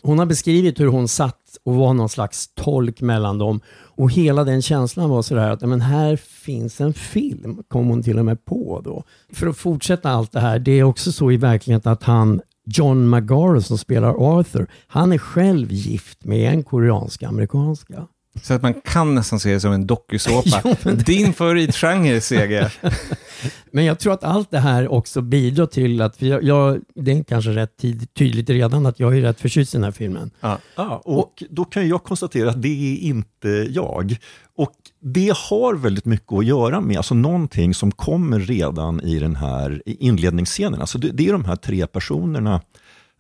Hon 0.04 0.20
har 0.20 0.26
beskrivit 0.26 0.80
hur 0.80 0.88
hon 0.88 1.08
satt 1.08 1.58
och 1.64 1.76
var 1.76 1.94
någon 1.94 2.10
slags 2.10 2.48
tolk 2.56 3.02
mellan 3.02 3.38
dem 3.38 3.62
och 3.96 4.12
hela 4.12 4.44
den 4.44 4.62
känslan 4.62 5.10
var 5.10 5.22
sådär 5.22 5.50
att 5.50 5.62
men 5.62 5.82
här 5.82 6.16
finns 6.16 6.82
en 6.82 6.94
film, 6.94 7.64
kom 7.68 7.88
hon 7.88 8.04
till 8.04 8.20
och 8.20 8.26
med 8.26 8.46
på 8.46 8.82
då. 8.86 9.04
För 9.34 9.48
att 9.48 9.58
fortsätta 9.58 10.10
allt 10.10 10.32
det 10.32 10.40
här, 10.40 10.60
det 10.60 10.72
är 10.72 10.84
också 10.84 11.12
så 11.12 11.32
i 11.32 11.38
verkligheten 11.38 11.92
att 11.92 12.04
han 12.04 12.42
John 12.66 13.10
McGarrow 13.10 13.60
som 13.60 13.78
spelar 13.78 14.40
Arthur, 14.40 14.68
han 14.88 15.14
är 15.14 15.18
själv 15.18 15.72
gift 15.72 16.26
med 16.26 16.54
en 16.54 16.64
koreansk 16.64 17.24
amerikanska. 17.24 18.08
Så 18.42 18.54
att 18.54 18.62
man 18.62 18.74
kan 18.74 19.16
nästan 19.16 19.40
se 19.40 19.54
det 19.54 19.60
som 19.60 19.72
en 19.72 19.88
dokusåpa. 19.88 20.62
Jo, 20.86 20.92
Din 20.92 21.34
favoritgenre, 21.34 22.22
CG. 22.22 22.68
Men 23.72 23.86
jag 23.86 24.00
tror 24.00 24.14
att 24.14 24.24
allt 24.24 24.52
det 24.52 24.60
här 24.60 24.88
också 24.88 25.22
bidrar 25.22 25.66
till 25.66 26.02
att, 26.02 26.18
för 26.18 26.26
jag, 26.26 26.44
jag, 26.44 26.82
det 26.96 27.12
är 27.12 27.24
kanske 27.24 27.52
rätt 27.52 27.78
tid, 27.78 28.14
tydligt 28.14 28.50
redan 28.50 28.86
att 28.86 29.00
jag 29.00 29.18
är 29.18 29.22
rätt 29.22 29.42
förtjust 29.42 29.74
i 29.74 29.78
den 29.78 29.84
här 29.84 29.92
filmen. 29.92 30.32
Ja. 30.42 30.58
Ja, 30.76 31.02
och 31.06 31.44
då 31.50 31.66
kan 31.66 31.88
jag 31.88 32.04
konstatera 32.04 32.50
att 32.50 32.62
det 32.62 32.94
är 32.94 32.98
inte 32.98 33.50
jag. 33.50 34.16
Och 34.58 34.74
det 35.02 35.34
har 35.50 35.74
väldigt 35.74 36.06
mycket 36.06 36.34
att 36.34 36.46
göra 36.46 36.82
med 36.82 36.98
alltså 36.98 37.16
någonting 37.16 37.74
som 37.74 37.92
kommer 37.92 38.40
redan 38.40 39.02
i 39.02 39.20
den 39.20 39.36
här 39.36 39.82
inledningsscenen. 39.86 40.82
Alltså 40.82 40.98
det, 40.98 41.12
det 41.12 41.28
är 41.28 41.34
de 41.34 41.46
här 41.46 41.56
tre 41.56 41.88
personerna 41.88 42.62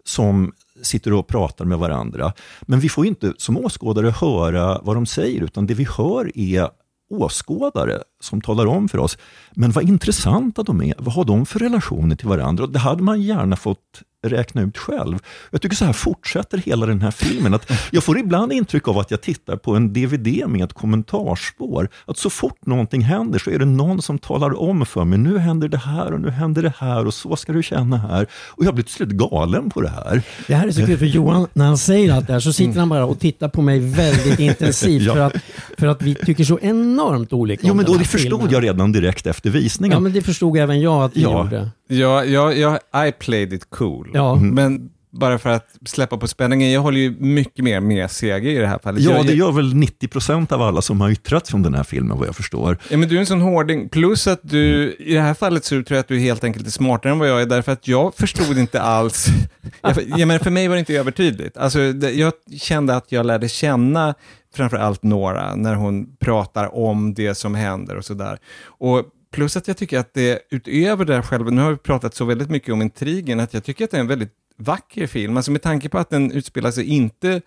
som 0.03 0.51
sitter 0.81 1.13
och 1.13 1.27
pratar 1.27 1.65
med 1.65 1.77
varandra. 1.77 2.33
Men 2.61 2.79
vi 2.79 2.89
får 2.89 3.05
inte 3.05 3.33
som 3.37 3.57
åskådare 3.57 4.09
höra 4.09 4.81
vad 4.83 4.95
de 4.95 5.05
säger, 5.05 5.41
utan 5.41 5.67
det 5.67 5.73
vi 5.73 5.87
hör 5.97 6.37
är 6.37 6.69
åskådare 7.09 7.99
som 8.19 8.41
talar 8.41 8.65
om 8.65 8.89
för 8.89 8.97
oss, 8.97 9.17
men 9.51 9.71
vad 9.71 9.83
intressanta 9.83 10.63
de 10.63 10.81
är, 10.81 10.95
vad 10.97 11.13
har 11.13 11.25
de 11.25 11.45
för 11.45 11.59
relationer 11.59 12.15
till 12.15 12.27
varandra? 12.27 12.63
Och 12.63 12.71
det 12.71 12.79
hade 12.79 13.03
man 13.03 13.21
gärna 13.21 13.55
fått 13.55 14.01
räkna 14.27 14.61
ut 14.61 14.77
själv. 14.77 15.17
Jag 15.51 15.61
tycker 15.61 15.75
så 15.75 15.85
här 15.85 15.93
fortsätter 15.93 16.57
hela 16.57 16.85
den 16.85 17.01
här 17.01 17.11
filmen. 17.11 17.53
Att 17.53 17.71
jag 17.91 18.03
får 18.03 18.17
ibland 18.19 18.53
intryck 18.53 18.87
av 18.87 18.97
att 18.97 19.11
jag 19.11 19.21
tittar 19.21 19.55
på 19.55 19.75
en 19.75 19.93
DVD 19.93 20.47
med 20.47 20.63
ett 20.63 20.73
kommentarspår. 20.73 21.89
Att 22.05 22.17
så 22.17 22.29
fort 22.29 22.65
någonting 22.65 23.01
händer 23.01 23.39
så 23.39 23.49
är 23.51 23.59
det 23.59 23.65
någon 23.65 24.01
som 24.01 24.19
talar 24.19 24.61
om 24.61 24.85
för 24.85 25.03
mig, 25.05 25.19
nu 25.19 25.37
händer 25.37 25.67
det 25.67 25.77
här 25.77 26.13
och 26.13 26.21
nu 26.21 26.29
händer 26.29 26.61
det 26.63 26.73
här 26.77 27.05
och 27.07 27.13
så 27.13 27.35
ska 27.35 27.53
du 27.53 27.63
känna 27.63 27.97
här. 27.97 28.27
Och 28.49 28.65
jag 28.65 28.73
blir 28.75 28.83
till 28.83 28.93
slut 28.93 29.09
galen 29.09 29.69
på 29.69 29.81
det 29.81 29.89
här. 29.89 30.21
Det 30.47 30.55
här 30.55 30.67
är 30.67 30.71
så 30.71 30.85
kul 30.85 30.97
för 30.97 31.05
Johan, 31.05 31.47
när 31.53 31.65
han 31.65 31.77
säger 31.77 32.13
allt 32.13 32.27
det 32.27 32.33
här 32.33 32.39
så 32.39 32.53
sitter 32.53 32.79
han 32.79 32.89
bara 32.89 33.05
och 33.05 33.19
tittar 33.19 33.47
på 33.49 33.61
mig 33.61 33.79
väldigt 33.79 34.39
intensivt 34.39 35.03
Ja. 35.05 35.13
för, 35.13 35.19
att, 35.21 35.33
för 35.77 35.87
att 35.87 36.01
vi 36.01 36.15
tycker 36.15 36.43
så 36.43 36.59
enormt 36.61 37.33
olika 37.33 37.67
Jo, 37.67 37.73
men 37.73 37.85
då 37.85 37.93
det 37.93 38.05
förstod 38.05 38.39
filmen. 38.39 38.53
jag 38.53 38.63
redan 38.63 38.91
direkt 38.91 39.27
efter 39.27 39.49
visningen. 39.49 39.93
Ja, 39.95 39.99
men 39.99 40.13
det 40.13 40.21
förstod 40.21 40.57
även 40.57 40.81
jag 40.81 41.03
att 41.03 41.17
vi 41.17 41.21
Ja. 41.21 41.43
gjorde. 41.43 41.69
Ja, 41.87 42.23
ja, 42.23 42.53
ja, 42.53 43.05
I 43.07 43.11
played 43.11 43.53
it 43.53 43.69
cool. 43.69 44.10
Ja. 44.13 44.35
Men 44.35 44.89
bara 45.11 45.39
för 45.39 45.49
att 45.49 45.67
släppa 45.85 46.17
på 46.17 46.27
spänningen, 46.27 46.71
jag 46.71 46.81
håller 46.81 46.99
ju 46.99 47.15
mycket 47.19 47.65
mer 47.65 47.79
med 47.79 48.11
CG 48.11 48.45
i 48.45 48.57
det 48.57 48.67
här 48.67 48.79
fallet. 48.83 49.01
Ja, 49.01 49.11
jag, 49.11 49.25
det 49.25 49.33
gör 49.33 49.51
väl 49.51 49.73
90% 49.73 50.53
av 50.53 50.61
alla 50.61 50.81
som 50.81 51.01
har 51.01 51.09
yttrat 51.09 51.47
sig 51.47 51.55
om 51.55 51.63
den 51.63 51.73
här 51.73 51.83
filmen, 51.83 52.17
vad 52.17 52.27
jag 52.27 52.35
förstår. 52.35 52.77
Ja, 52.89 52.97
men 52.97 53.09
du 53.09 53.15
är 53.15 53.19
en 53.19 53.25
sån 53.25 53.41
hårding. 53.41 53.89
Plus 53.89 54.27
att 54.27 54.39
du, 54.43 54.93
i 54.99 55.13
det 55.13 55.21
här 55.21 55.33
fallet 55.33 55.65
så 55.65 55.69
tror 55.69 55.85
jag 55.89 55.99
att 55.99 56.07
du 56.07 56.19
helt 56.19 56.43
enkelt 56.43 56.67
är 56.67 56.71
smartare 56.71 57.11
än 57.11 57.19
vad 57.19 57.29
jag 57.29 57.41
är, 57.41 57.45
därför 57.45 57.71
att 57.71 57.87
jag 57.87 58.15
förstod 58.15 58.57
inte 58.57 58.81
alls. 58.81 59.27
Jag, 59.81 59.97
jag 60.17 60.27
menar, 60.27 60.39
för 60.39 60.51
mig 60.51 60.67
var 60.67 60.75
det 60.75 60.79
inte 60.79 60.93
övertydligt. 60.93 61.57
Alltså, 61.57 61.93
det, 61.93 62.11
jag 62.11 62.33
kände 62.59 62.95
att 62.95 63.11
jag 63.11 63.25
lärde 63.25 63.49
känna 63.49 64.13
framför 64.55 64.77
allt 64.77 65.03
Nora 65.03 65.55
när 65.55 65.75
hon 65.75 66.15
pratar 66.19 66.75
om 66.75 67.13
det 67.13 67.35
som 67.35 67.55
händer 67.55 67.97
och 67.97 68.05
sådär. 68.05 68.37
Och 68.65 69.05
plus 69.31 69.57
att 69.57 69.67
jag 69.67 69.77
tycker 69.77 69.99
att 69.99 70.13
det, 70.13 70.39
utöver 70.49 71.05
det 71.05 71.15
här 71.15 71.21
själva, 71.21 71.51
nu 71.51 71.61
har 71.61 71.71
vi 71.71 71.77
pratat 71.77 72.15
så 72.15 72.25
väldigt 72.25 72.49
mycket 72.49 72.73
om 72.73 72.81
intrigen, 72.81 73.39
att 73.39 73.53
jag 73.53 73.63
tycker 73.63 73.85
att 73.85 73.91
det 73.91 73.97
är 73.97 74.01
en 74.01 74.07
väldigt 74.07 74.33
vacker 74.57 75.07
film. 75.07 75.37
Alltså 75.37 75.51
med 75.51 75.61
tanke 75.61 75.89
på 75.89 75.97
att 75.97 76.09
den 76.09 76.31
utspelar 76.31 76.71
sig 76.71 76.85
inte 76.85 77.41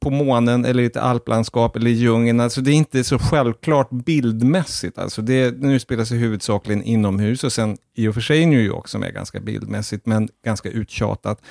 på 0.00 0.10
månen 0.10 0.64
eller 0.64 0.82
i 0.82 0.86
ett 0.86 0.96
alplandskap 0.96 1.76
eller 1.76 1.90
i 1.90 1.94
djungeln. 1.94 2.40
Alltså 2.40 2.60
det 2.60 2.70
är 2.70 2.74
inte 2.74 3.04
så 3.04 3.18
självklart 3.18 3.90
bildmässigt. 3.90 4.98
Alltså 4.98 5.22
det, 5.22 5.50
den 5.50 5.70
utspelar 5.70 6.04
sig 6.04 6.18
huvudsakligen 6.18 6.82
inomhus 6.82 7.44
och 7.44 7.52
sen 7.52 7.76
i 7.94 8.08
och 8.08 8.14
för 8.14 8.20
sig 8.20 8.46
New 8.46 8.60
York 8.60 8.88
som 8.88 9.02
är 9.02 9.10
ganska 9.10 9.40
bildmässigt 9.40 10.06
men 10.06 10.28
ganska 10.44 10.68
uttjatat. 10.68 11.42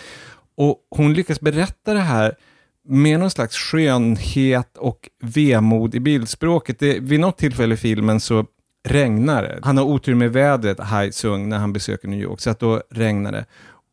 Och 0.58 0.78
hon 0.90 1.14
lyckas 1.14 1.42
berätta 1.42 1.94
det 1.94 2.00
här 2.00 2.36
med 2.90 3.20
någon 3.20 3.32
slags 3.32 3.56
skönhet 3.58 4.78
och 4.78 5.10
vemod 5.22 5.96
i 5.96 6.00
bildspråket. 6.00 6.80
Det, 6.80 7.00
vid 7.00 7.20
något 7.20 7.38
tillfälle 7.38 7.74
i 7.74 7.78
filmen 7.78 8.20
så 8.20 8.46
regnar 8.88 9.44
det. 9.44 9.60
Han 9.64 9.78
har 9.78 9.86
otur 9.86 10.16
med 10.16 10.34
vädret, 10.34 10.80
Hai 10.80 11.12
Sung, 11.12 11.50
när 11.50 11.58
han 11.58 11.74
besöker 11.74 12.08
New 12.08 12.20
York, 12.22 12.42
så 12.42 12.50
att 12.50 12.60
då 12.60 12.82
regnar 12.92 13.32
det. 13.32 13.46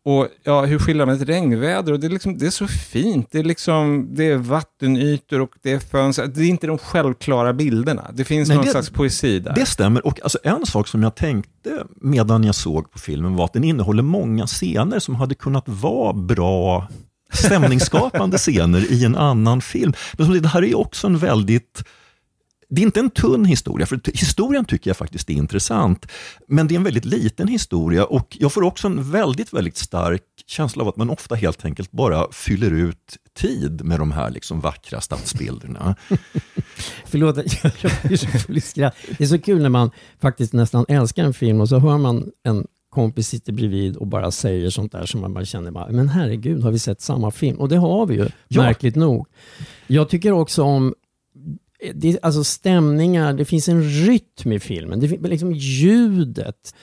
Och 0.06 0.28
ja, 0.42 0.64
hur 0.64 0.78
skildrar 0.78 1.06
man 1.06 1.14
ett 1.14 1.28
regnväder? 1.28 1.92
Och 1.92 2.00
det, 2.00 2.06
är 2.06 2.10
liksom, 2.10 2.38
det 2.38 2.46
är 2.46 2.50
så 2.50 2.66
fint. 2.68 3.28
Det 3.30 3.38
är, 3.38 3.44
liksom, 3.44 4.08
det 4.14 4.24
är 4.24 4.36
vattenytor 4.36 5.40
och 5.40 5.50
det 5.62 5.72
är 5.72 5.78
fönster. 5.78 6.26
Det 6.26 6.40
är 6.40 6.46
inte 6.48 6.66
de 6.66 6.78
självklara 6.78 7.52
bilderna. 7.52 8.10
Det 8.14 8.24
finns 8.24 8.48
Nej, 8.48 8.56
någon 8.56 8.64
det- 8.66 8.70
slags 8.70 8.90
poesi 8.90 9.38
där. 9.40 9.54
Det 9.54 9.66
stämmer. 9.66 10.06
Och 10.06 10.20
alltså 10.22 10.38
en 10.42 10.66
sak 10.66 10.88
som 10.88 11.02
jag 11.02 11.14
tänkte 11.14 11.84
medan 12.00 12.44
jag 12.44 12.54
såg 12.54 12.90
på 12.90 12.98
filmen 12.98 13.36
var 13.36 13.44
att 13.44 13.52
den 13.52 13.64
innehåller 13.64 14.02
många 14.02 14.46
scener 14.46 14.98
som 14.98 15.14
hade 15.14 15.34
kunnat 15.34 15.64
vara 15.68 16.12
bra 16.12 16.88
stämningsskapande 17.32 18.38
scener 18.38 18.92
i 18.92 19.04
en 19.04 19.16
annan 19.16 19.60
film. 19.60 19.92
Men 20.12 20.26
som 20.26 20.42
det 20.42 20.48
här 20.48 20.64
är 20.64 20.78
också 20.78 21.06
en 21.06 21.18
väldigt 21.18 21.84
det 22.68 22.80
är 22.82 22.86
inte 22.86 23.00
en 23.00 23.10
tunn 23.10 23.44
historia, 23.44 23.86
för 23.86 24.00
historien 24.14 24.64
tycker 24.64 24.90
jag 24.90 24.96
faktiskt 24.96 25.30
är 25.30 25.34
intressant. 25.34 26.06
Men 26.48 26.68
det 26.68 26.74
är 26.74 26.76
en 26.76 26.84
väldigt 26.84 27.04
liten 27.04 27.48
historia 27.48 28.04
och 28.04 28.36
jag 28.40 28.52
får 28.52 28.62
också 28.62 28.86
en 28.86 29.10
väldigt, 29.10 29.52
väldigt 29.52 29.76
stark 29.76 30.22
känsla 30.46 30.82
av 30.82 30.88
att 30.88 30.96
man 30.96 31.10
ofta 31.10 31.34
helt 31.34 31.64
enkelt 31.64 31.90
bara 31.90 32.32
fyller 32.32 32.70
ut 32.70 33.16
tid 33.38 33.84
med 33.84 33.98
de 33.98 34.12
här 34.12 34.30
liksom 34.30 34.60
vackra 34.60 35.00
stadsbilderna. 35.00 35.96
Förlåt, 37.06 37.36
jag 37.62 37.92
blir 38.02 38.16
så 38.16 38.26
full. 38.26 38.54
Det 39.18 39.24
är 39.24 39.26
så 39.26 39.38
kul 39.38 39.62
när 39.62 39.68
man 39.68 39.90
faktiskt 40.20 40.52
nästan 40.52 40.84
älskar 40.88 41.24
en 41.24 41.34
film 41.34 41.60
och 41.60 41.68
så 41.68 41.78
hör 41.78 41.98
man 41.98 42.30
en 42.44 42.66
kompis 42.90 43.28
sitter 43.28 43.52
bredvid 43.52 43.96
och 43.96 44.06
bara 44.06 44.30
säger 44.30 44.70
sånt 44.70 44.92
där 44.92 45.06
som 45.06 45.20
man 45.32 45.46
känner, 45.46 45.70
bara, 45.70 45.88
men 45.90 46.08
herregud, 46.08 46.62
har 46.62 46.70
vi 46.70 46.78
sett 46.78 47.00
samma 47.00 47.30
film? 47.30 47.56
Och 47.60 47.68
det 47.68 47.76
har 47.76 48.06
vi 48.06 48.14
ju, 48.14 48.28
Ja. 48.48 48.62
märkligt 48.62 48.96
nog. 48.96 49.26
Jag 49.86 50.08
tycker 50.08 50.32
också 50.32 50.62
om 50.62 50.94
det, 51.94 52.18
alltså 52.22 52.44
stämningar, 52.44 53.32
det 53.32 53.44
finns 53.44 53.68
en 53.68 53.82
rytm 53.82 54.52
i 54.52 54.60
filmen. 54.60 55.00
Det 55.00 55.08
finns 55.08 55.22
liksom 55.22 55.52
ljudet. 55.52 56.74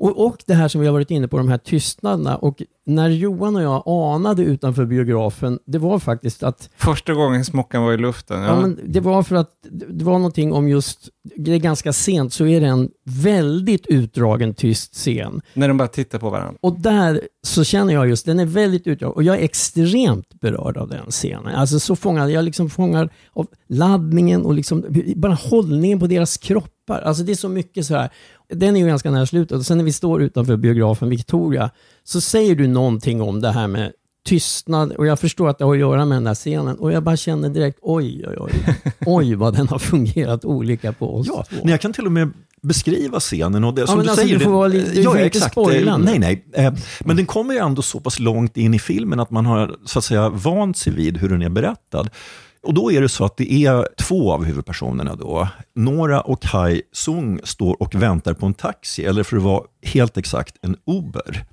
Och, 0.00 0.26
och 0.26 0.36
det 0.46 0.54
här 0.54 0.68
som 0.68 0.80
vi 0.80 0.86
har 0.86 0.92
varit 0.92 1.10
inne 1.10 1.28
på, 1.28 1.36
de 1.36 1.48
här 1.48 1.58
tystnaderna. 1.58 2.36
Och 2.36 2.62
när 2.86 3.08
Johan 3.08 3.56
och 3.56 3.62
jag 3.62 3.82
anade 3.86 4.42
utanför 4.42 4.84
biografen, 4.86 5.58
det 5.66 5.78
var 5.78 5.98
faktiskt 5.98 6.42
att 6.42 6.70
Första 6.76 7.14
gången 7.14 7.44
smockan 7.44 7.82
var 7.82 7.92
i 7.92 7.96
luften. 7.96 8.40
Ja. 8.40 8.46
Ja, 8.46 8.60
men 8.60 8.78
det 8.84 9.00
var 9.00 9.22
för 9.22 9.36
att 9.36 9.50
det 9.70 10.04
var 10.04 10.12
någonting 10.12 10.52
om 10.52 10.68
just, 10.68 11.08
det 11.36 11.52
är 11.52 11.58
ganska 11.58 11.92
sent 11.92 12.32
så 12.32 12.46
är 12.46 12.60
det 12.60 12.66
en 12.66 12.90
väldigt 13.04 13.86
utdragen 13.86 14.54
tyst 14.54 14.94
scen. 14.94 15.40
När 15.54 15.68
de 15.68 15.76
bara 15.76 15.88
tittar 15.88 16.18
på 16.18 16.30
varandra. 16.30 16.58
Och 16.60 16.80
där 16.80 17.20
så 17.42 17.64
känner 17.64 17.94
jag 17.94 18.08
just, 18.08 18.26
den 18.26 18.40
är 18.40 18.46
väldigt 18.46 18.86
utdragen 18.86 19.14
och 19.14 19.22
jag 19.22 19.38
är 19.38 19.42
extremt 19.42 20.40
berörd 20.40 20.76
av 20.76 20.88
den 20.88 21.10
scenen. 21.10 21.54
Alltså 21.54 21.80
så 21.80 21.96
fångad, 21.96 22.30
jag 22.30 22.44
liksom 22.44 22.70
fångar 22.70 23.10
av 23.32 23.46
laddningen 23.68 24.44
och 24.44 24.54
liksom 24.54 24.84
bara 25.16 25.34
hållningen 25.34 26.00
på 26.00 26.06
deras 26.06 26.36
kroppar. 26.36 27.00
Alltså 27.00 27.22
det 27.22 27.32
är 27.32 27.36
så 27.36 27.48
mycket 27.48 27.86
så 27.86 27.94
här. 27.94 28.10
Den 28.52 28.76
är 28.76 28.80
ju 28.80 28.86
ganska 28.86 29.10
nära 29.10 29.26
slutet 29.26 29.58
och 29.58 29.66
sen 29.66 29.76
när 29.78 29.84
vi 29.84 29.92
står 29.92 30.22
utanför 30.22 30.56
biografen 30.56 31.08
Victoria 31.10 31.70
så 32.04 32.20
säger 32.20 32.54
du 32.56 32.66
någonting 32.68 33.22
om 33.22 33.40
det 33.40 33.50
här 33.52 33.66
med 33.66 33.92
tystnad 34.26 34.92
och 34.92 35.06
jag 35.06 35.18
förstår 35.20 35.48
att 35.48 35.58
det 35.58 35.64
har 35.64 35.72
att 35.74 35.78
göra 35.80 36.04
med 36.04 36.16
den 36.16 36.24
där 36.24 36.34
scenen 36.34 36.76
och 36.76 36.92
jag 36.92 37.02
bara 37.02 37.16
känner 37.16 37.48
direkt 37.48 37.78
oj, 37.82 38.24
oj, 38.28 38.36
oj, 38.38 38.52
oj 39.06 39.34
vad 39.34 39.54
den 39.56 39.68
har 39.68 39.78
fungerat 39.78 40.44
olika 40.44 40.92
på 40.92 41.16
oss 41.16 41.26
Ja, 41.26 41.44
två. 41.50 41.56
men 41.62 41.68
jag 41.70 41.80
kan 41.80 41.92
till 41.92 42.06
och 42.06 42.12
med 42.12 42.30
beskriva 42.62 43.20
scenen. 43.20 43.64
Och 43.64 43.74
det, 43.74 43.86
som 43.86 43.96
men 43.96 44.04
du 44.06 44.10
alltså, 44.10 44.24
säger, 44.24 44.38
du 44.38 44.44
får 44.44 44.50
vara 44.50 44.68
lite- 44.68 44.92
du 44.92 45.00
ja, 45.02 45.10
får 45.10 45.18
ja, 45.20 45.26
exakt. 45.26 45.56
Nej, 45.56 46.18
nej. 46.18 46.44
Eh, 46.52 46.72
Men 47.00 47.16
den 47.16 47.26
kommer 47.26 47.54
ju 47.54 47.60
ändå 47.60 47.82
så 47.82 48.00
pass 48.00 48.18
långt 48.18 48.56
in 48.56 48.74
i 48.74 48.78
filmen 48.78 49.20
att 49.20 49.30
man 49.30 49.46
har 49.46 49.76
så 49.84 49.98
att 49.98 50.04
säga 50.04 50.28
vant 50.28 50.76
sig 50.78 50.92
vid 50.92 51.16
hur 51.16 51.28
den 51.28 51.42
är 51.42 51.48
berättad. 51.48 52.06
Och 52.62 52.74
då 52.74 52.92
är 52.92 53.00
det 53.00 53.08
så 53.08 53.24
att 53.24 53.36
det 53.36 53.52
är 53.52 53.88
två 53.98 54.32
av 54.32 54.44
huvudpersonerna 54.44 55.14
då. 55.14 55.48
Nora 55.74 56.20
och 56.20 56.42
Kai 56.42 56.82
Sung 56.92 57.40
står 57.44 57.82
och 57.82 57.94
väntar 57.94 58.34
på 58.34 58.46
en 58.46 58.54
taxi, 58.54 59.04
eller 59.04 59.22
för 59.22 59.36
att 59.36 59.42
vara 59.42 59.62
helt 59.82 60.16
exakt, 60.16 60.56
en 60.62 60.76
Uber. 60.86 61.44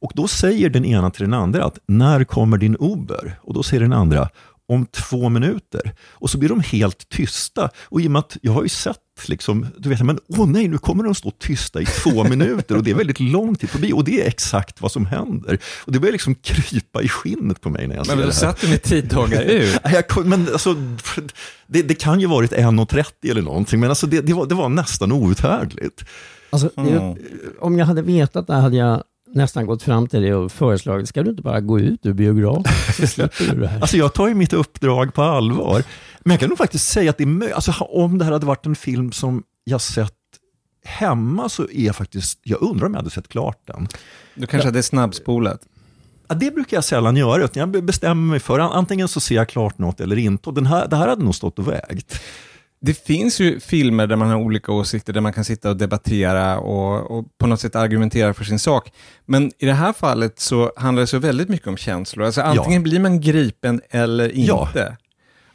Och 0.00 0.12
då 0.14 0.28
säger 0.28 0.70
den 0.70 0.84
ena 0.84 1.10
till 1.10 1.24
den 1.24 1.34
andra 1.34 1.64
att 1.64 1.78
när 1.86 2.24
kommer 2.24 2.58
din 2.58 2.76
Uber? 2.80 3.38
Och 3.42 3.54
då 3.54 3.62
säger 3.62 3.80
den 3.80 3.92
andra 3.92 4.28
om 4.68 4.86
två 4.86 5.28
minuter. 5.28 5.94
Och 6.10 6.30
så 6.30 6.38
blir 6.38 6.48
de 6.48 6.60
helt 6.60 7.08
tysta. 7.08 7.70
Och 7.84 8.00
i 8.00 8.06
och 8.06 8.10
med 8.10 8.18
att 8.20 8.36
jag 8.42 8.52
har 8.52 8.62
ju 8.62 8.68
sett, 8.68 8.96
liksom, 9.28 9.66
du 9.78 9.88
vet, 9.88 10.02
men 10.02 10.18
åh 10.28 10.46
nej, 10.48 10.68
nu 10.68 10.78
kommer 10.78 11.04
de 11.04 11.14
stå 11.14 11.30
tysta 11.30 11.80
i 11.80 11.86
två 11.86 12.24
minuter 12.28 12.76
och 12.76 12.82
det 12.82 12.90
är 12.90 12.94
väldigt 12.94 13.20
lång 13.20 13.54
tid 13.54 13.70
förbi 13.70 13.92
och 13.92 14.04
det 14.04 14.22
är 14.22 14.26
exakt 14.28 14.80
vad 14.80 14.92
som 14.92 15.06
händer. 15.06 15.58
Och 15.84 15.92
det 15.92 16.00
börjar 16.00 16.12
liksom 16.12 16.34
krypa 16.34 17.02
i 17.02 17.08
skinnet 17.08 17.60
på 17.60 17.70
mig 17.70 17.86
när 17.86 17.96
jag 17.96 18.06
ser 18.06 18.12
Men 18.16 18.18
det 18.18 18.24
du 18.24 18.32
här. 18.32 18.40
satt 18.40 18.60
du 18.60 18.68
med 18.68 18.82
tiddagar 18.82 19.42
Jag, 19.92 20.08
kom- 20.08 20.28
men 20.28 20.48
alltså, 20.52 20.74
det, 21.66 21.82
det 21.82 21.94
kan 21.94 22.20
ju 22.20 22.26
varit 22.26 22.52
1.30 22.52 23.04
eller 23.30 23.42
någonting, 23.42 23.80
men 23.80 23.88
alltså 23.88 24.06
det, 24.06 24.20
det, 24.20 24.32
var, 24.34 24.46
det 24.46 24.54
var 24.54 24.68
nästan 24.68 25.12
outhärdligt. 25.12 26.04
Alltså, 26.50 26.70
det, 26.76 27.16
om 27.60 27.78
jag 27.78 27.86
hade 27.86 28.02
vetat 28.02 28.46
det 28.46 28.54
hade 28.54 28.76
jag 28.76 29.02
nästan 29.34 29.66
gått 29.66 29.82
fram 29.82 30.06
till 30.08 30.22
dig 30.22 30.34
och 30.34 30.52
föreslagit, 30.52 31.08
ska 31.08 31.22
du 31.22 31.30
inte 31.30 31.42
bara 31.42 31.60
gå 31.60 31.80
ut 31.80 32.06
ur 32.06 32.12
biografen 32.12 32.72
så 32.94 33.06
släpper 33.06 33.44
du 33.54 33.60
det 33.60 33.68
här. 33.68 33.80
Alltså 33.80 33.96
jag 33.96 34.14
tar 34.14 34.28
ju 34.28 34.34
mitt 34.34 34.52
uppdrag 34.52 35.14
på 35.14 35.22
allvar. 35.22 35.82
Men 36.20 36.30
jag 36.30 36.40
kan 36.40 36.48
nog 36.48 36.58
faktiskt 36.58 36.88
säga 36.88 37.10
att 37.10 37.18
det 37.18 37.24
är 37.24 37.28
mö- 37.28 37.52
alltså, 37.52 37.72
om 37.84 38.18
det 38.18 38.24
här 38.24 38.32
hade 38.32 38.46
varit 38.46 38.66
en 38.66 38.76
film 38.76 39.12
som 39.12 39.42
jag 39.64 39.80
sett 39.80 40.12
hemma 40.84 41.48
så 41.48 41.62
är 41.62 41.86
jag 41.86 41.96
faktiskt, 41.96 42.38
jag 42.42 42.62
undrar 42.62 42.86
om 42.86 42.92
jag 42.94 42.98
hade 43.00 43.10
sett 43.10 43.28
klart 43.28 43.60
den. 43.66 43.88
Du 44.34 44.46
kanske 44.46 44.68
hade 44.68 44.82
snabbspolat. 44.82 45.60
Ja, 46.28 46.34
det 46.34 46.54
brukar 46.54 46.76
jag 46.76 46.84
sällan 46.84 47.16
göra, 47.16 47.44
utan 47.44 47.60
jag 47.60 47.68
be- 47.70 47.82
bestämmer 47.82 48.30
mig 48.30 48.40
för 48.40 48.58
an- 48.58 48.72
antingen 48.72 49.08
så 49.08 49.20
ser 49.20 49.34
jag 49.34 49.48
klart 49.48 49.78
något 49.78 50.00
eller 50.00 50.16
inte. 50.18 50.48
Och 50.48 50.54
den 50.54 50.66
här, 50.66 50.88
det 50.88 50.96
här 50.96 51.08
hade 51.08 51.24
nog 51.24 51.34
stått 51.34 51.58
och 51.58 51.68
vägt. 51.68 52.20
Det 52.80 52.94
finns 53.06 53.40
ju 53.40 53.60
filmer 53.60 54.06
där 54.06 54.16
man 54.16 54.28
har 54.28 54.36
olika 54.36 54.72
åsikter, 54.72 55.12
där 55.12 55.20
man 55.20 55.32
kan 55.32 55.44
sitta 55.44 55.70
och 55.70 55.76
debattera 55.76 56.58
och, 56.58 57.18
och 57.18 57.24
på 57.38 57.46
något 57.46 57.60
sätt 57.60 57.76
argumentera 57.76 58.34
för 58.34 58.44
sin 58.44 58.58
sak. 58.58 58.92
Men 59.26 59.52
i 59.58 59.66
det 59.66 59.72
här 59.72 59.92
fallet 59.92 60.40
så 60.40 60.72
handlar 60.76 61.00
det 61.00 61.06
så 61.06 61.18
väldigt 61.18 61.48
mycket 61.48 61.66
om 61.68 61.76
känslor. 61.76 62.26
Alltså 62.26 62.40
antingen 62.40 62.82
blir 62.82 63.00
man 63.00 63.20
gripen 63.20 63.80
eller 63.90 64.28
inte. 64.28 64.50
Ja. 64.74 64.96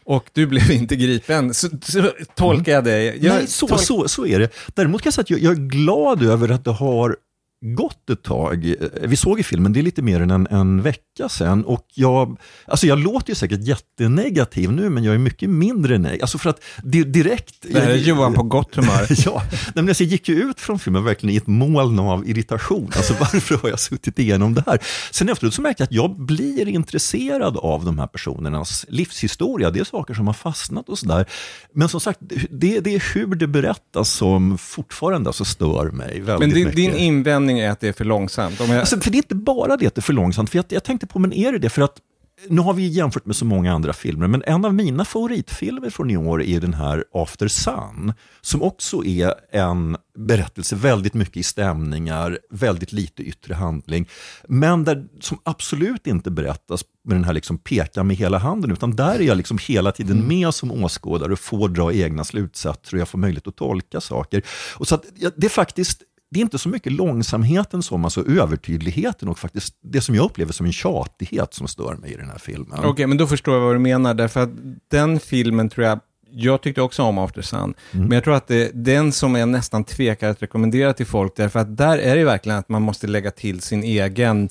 Och 0.05 0.29
du 0.33 0.47
blev 0.47 0.71
inte 0.81 0.95
gripen, 0.95 1.53
så, 1.53 1.67
så 1.83 2.11
tolkar 2.35 2.71
jag 2.71 2.83
dig. 2.83 3.17
Jag. 3.21 3.33
Nej, 3.33 3.47
så, 3.47 3.67
tolk- 3.67 3.77
så, 3.77 4.07
så 4.07 4.25
är 4.25 4.39
det. 4.39 4.49
Däremot 4.75 5.01
kan 5.01 5.07
jag 5.07 5.13
säga 5.13 5.23
att 5.23 5.29
jag, 5.29 5.39
jag 5.39 5.51
är 5.53 5.67
glad 5.67 6.23
över 6.23 6.49
att 6.49 6.65
det 6.65 6.71
har 6.71 7.17
gått 7.63 8.09
ett 8.09 8.23
tag. 8.23 8.75
Vi 9.01 9.15
såg 9.15 9.39
i 9.39 9.43
filmen, 9.43 9.73
det 9.73 9.79
är 9.79 9.83
lite 9.83 10.01
mer 10.01 10.21
än 10.21 10.31
en, 10.31 10.47
en 10.51 10.81
vecka 10.81 11.29
sedan. 11.29 11.65
Och 11.65 11.85
jag, 11.93 12.37
alltså 12.65 12.87
jag 12.87 12.99
låter 12.99 13.29
ju 13.29 13.35
säkert 13.35 13.61
jättenegativ 13.63 14.71
nu, 14.71 14.89
men 14.89 15.03
jag 15.03 15.15
är 15.15 15.19
mycket 15.19 15.49
mindre 15.49 15.97
negativ. 15.97 16.21
Alltså 16.21 16.37
för 16.37 16.49
att 16.49 16.61
di- 16.83 17.03
direkt... 17.03 17.55
Det 17.61 17.79
här 17.79 17.89
är 17.89 17.95
Johan 17.95 18.33
på 18.33 18.43
gott 18.43 18.75
humör. 18.75 19.07
Ja, 19.25 19.43
men 19.75 19.87
alltså 19.89 20.03
jag 20.03 20.11
gick 20.11 20.29
ju 20.29 20.35
ut 20.35 20.59
från 20.59 20.79
filmen 20.79 21.03
verkligen 21.03 21.33
i 21.33 21.37
ett 21.37 21.47
moln 21.47 21.99
av 21.99 22.29
irritation. 22.29 22.91
Alltså 22.95 23.13
varför 23.19 23.55
har 23.57 23.69
jag 23.69 23.79
suttit 23.79 24.19
igenom 24.19 24.53
det 24.53 24.63
här? 24.67 24.79
Sen 25.11 25.29
efteråt 25.29 25.53
så 25.53 25.61
märkte 25.61 25.81
jag 25.83 25.85
att 25.87 25.91
jag 25.93 26.19
blir 26.25 26.67
intresserad 26.67 27.57
av 27.57 27.85
de 27.85 27.99
här 27.99 28.07
personernas 28.07 28.85
livshistoria. 28.89 29.71
Det 29.71 29.79
är 29.79 29.83
saker 29.83 30.13
som 30.13 30.27
har 30.27 30.33
fastnat 30.33 30.89
och 30.89 30.99
sådär. 30.99 31.25
Men 31.73 31.89
som 31.89 31.99
sagt, 31.99 32.19
det, 32.49 32.79
det 32.79 32.95
är 32.95 33.13
hur 33.13 33.35
det 33.35 33.47
berättas 33.47 34.09
som 34.09 34.57
fortfarande 34.57 35.29
alltså 35.29 35.45
stör 35.45 35.91
mig 35.91 36.21
väldigt 36.21 36.39
Men 36.39 36.49
din, 36.49 36.59
mycket. 36.63 36.75
din 36.75 36.93
invändning 36.95 37.52
är 37.57 37.69
att 37.69 37.79
det 37.79 37.87
är 37.87 37.93
för 37.93 38.05
långsamt. 38.05 38.59
Jag, 38.59 38.71
Alltså, 38.71 38.99
för 38.99 39.11
det 39.11 39.15
är 39.15 39.19
inte 39.19 39.35
bara 39.35 39.77
det 39.77 39.87
att 39.87 39.95
det 39.95 39.99
är 39.99 40.03
för 40.03 40.13
långsamt. 40.13 40.49
För 40.49 40.57
jag, 40.57 40.65
jag 40.69 40.83
tänkte 40.83 41.07
på, 41.07 41.19
men 41.19 41.33
är 41.33 41.51
det 41.51 41.59
det? 41.59 41.69
För 41.69 41.81
att 41.81 41.99
nu 42.47 42.61
har 42.61 42.73
vi 42.73 42.87
jämfört 42.87 43.25
med 43.25 43.35
så 43.35 43.45
många 43.45 43.73
andra 43.73 43.93
filmer, 43.93 44.27
men 44.27 44.43
en 44.45 44.65
av 44.65 44.73
mina 44.73 45.05
favoritfilmer 45.05 45.89
från 45.89 46.11
i 46.11 46.17
år 46.17 46.43
är 46.43 46.59
den 46.59 46.73
här 46.73 47.03
After 47.13 47.47
Sun, 47.47 48.13
som 48.41 48.61
också 48.61 49.05
är 49.05 49.33
en 49.51 49.97
berättelse 50.17 50.75
väldigt 50.75 51.13
mycket 51.13 51.37
i 51.37 51.43
stämningar, 51.43 52.39
väldigt 52.49 52.91
lite 52.91 53.23
yttre 53.23 53.53
handling, 53.53 54.09
men 54.47 54.83
där, 54.83 55.05
som 55.19 55.37
absolut 55.43 56.07
inte 56.07 56.31
berättas 56.31 56.83
med 57.03 57.17
den 57.17 57.23
här 57.23 57.33
liksom 57.33 57.57
peka 57.57 58.03
med 58.03 58.15
hela 58.15 58.37
handen, 58.37 58.71
utan 58.71 58.95
där 58.95 59.15
är 59.15 59.23
jag 59.23 59.37
liksom 59.37 59.57
hela 59.67 59.91
tiden 59.91 60.27
med 60.27 60.53
som 60.53 60.71
åskådare 60.71 61.33
och 61.33 61.39
får 61.39 61.69
dra 61.69 61.93
egna 61.93 62.23
slutsatser 62.23 62.93
och 62.93 63.01
jag 63.01 63.07
får 63.07 63.17
möjlighet 63.17 63.47
att 63.47 63.55
tolka 63.55 64.01
saker. 64.01 64.41
Och 64.75 64.87
så 64.87 64.95
att, 64.95 65.05
ja, 65.15 65.29
det 65.35 65.47
är 65.47 65.49
faktiskt 65.49 66.03
det 66.33 66.39
är 66.39 66.41
inte 66.41 66.57
så 66.57 66.69
mycket 66.69 66.91
långsamheten 66.91 67.83
som 67.83 68.03
alltså 68.05 68.27
övertydligheten 68.27 69.27
och 69.29 69.39
faktiskt 69.39 69.75
det 69.83 70.01
som 70.01 70.15
jag 70.15 70.25
upplever 70.25 70.53
som 70.53 70.65
en 70.65 70.71
tjatighet 70.73 71.53
som 71.53 71.67
stör 71.67 71.95
mig 71.95 72.13
i 72.13 72.15
den 72.15 72.29
här 72.29 72.37
filmen. 72.37 72.79
Okej, 72.83 73.07
men 73.07 73.17
då 73.17 73.27
förstår 73.27 73.53
jag 73.53 73.61
vad 73.61 73.75
du 73.75 73.79
menar, 73.79 74.13
därför 74.13 74.43
att 74.43 74.49
den 74.91 75.19
filmen 75.19 75.69
tror 75.69 75.87
jag, 75.87 75.99
jag 76.35 76.61
tyckte 76.61 76.81
också 76.81 77.03
om 77.03 77.17
After 77.17 77.41
Sun, 77.41 77.59
Mm. 77.91 78.05
men 78.05 78.11
jag 78.11 78.23
tror 78.23 78.35
att 78.35 78.47
det 78.47 78.55
är 78.55 78.71
den 78.73 79.11
som 79.11 79.35
jag 79.35 79.49
nästan 79.49 79.83
tvekar 79.83 80.29
att 80.29 80.41
rekommendera 80.41 80.93
till 80.93 81.05
folk, 81.05 81.35
därför 81.35 81.59
att 81.59 81.77
där 81.77 81.97
är 81.97 82.15
det 82.15 82.23
verkligen 82.25 82.57
att 82.57 82.69
man 82.69 82.81
måste 82.81 83.07
lägga 83.07 83.31
till 83.31 83.61
sin 83.61 83.83
egen 83.83 84.49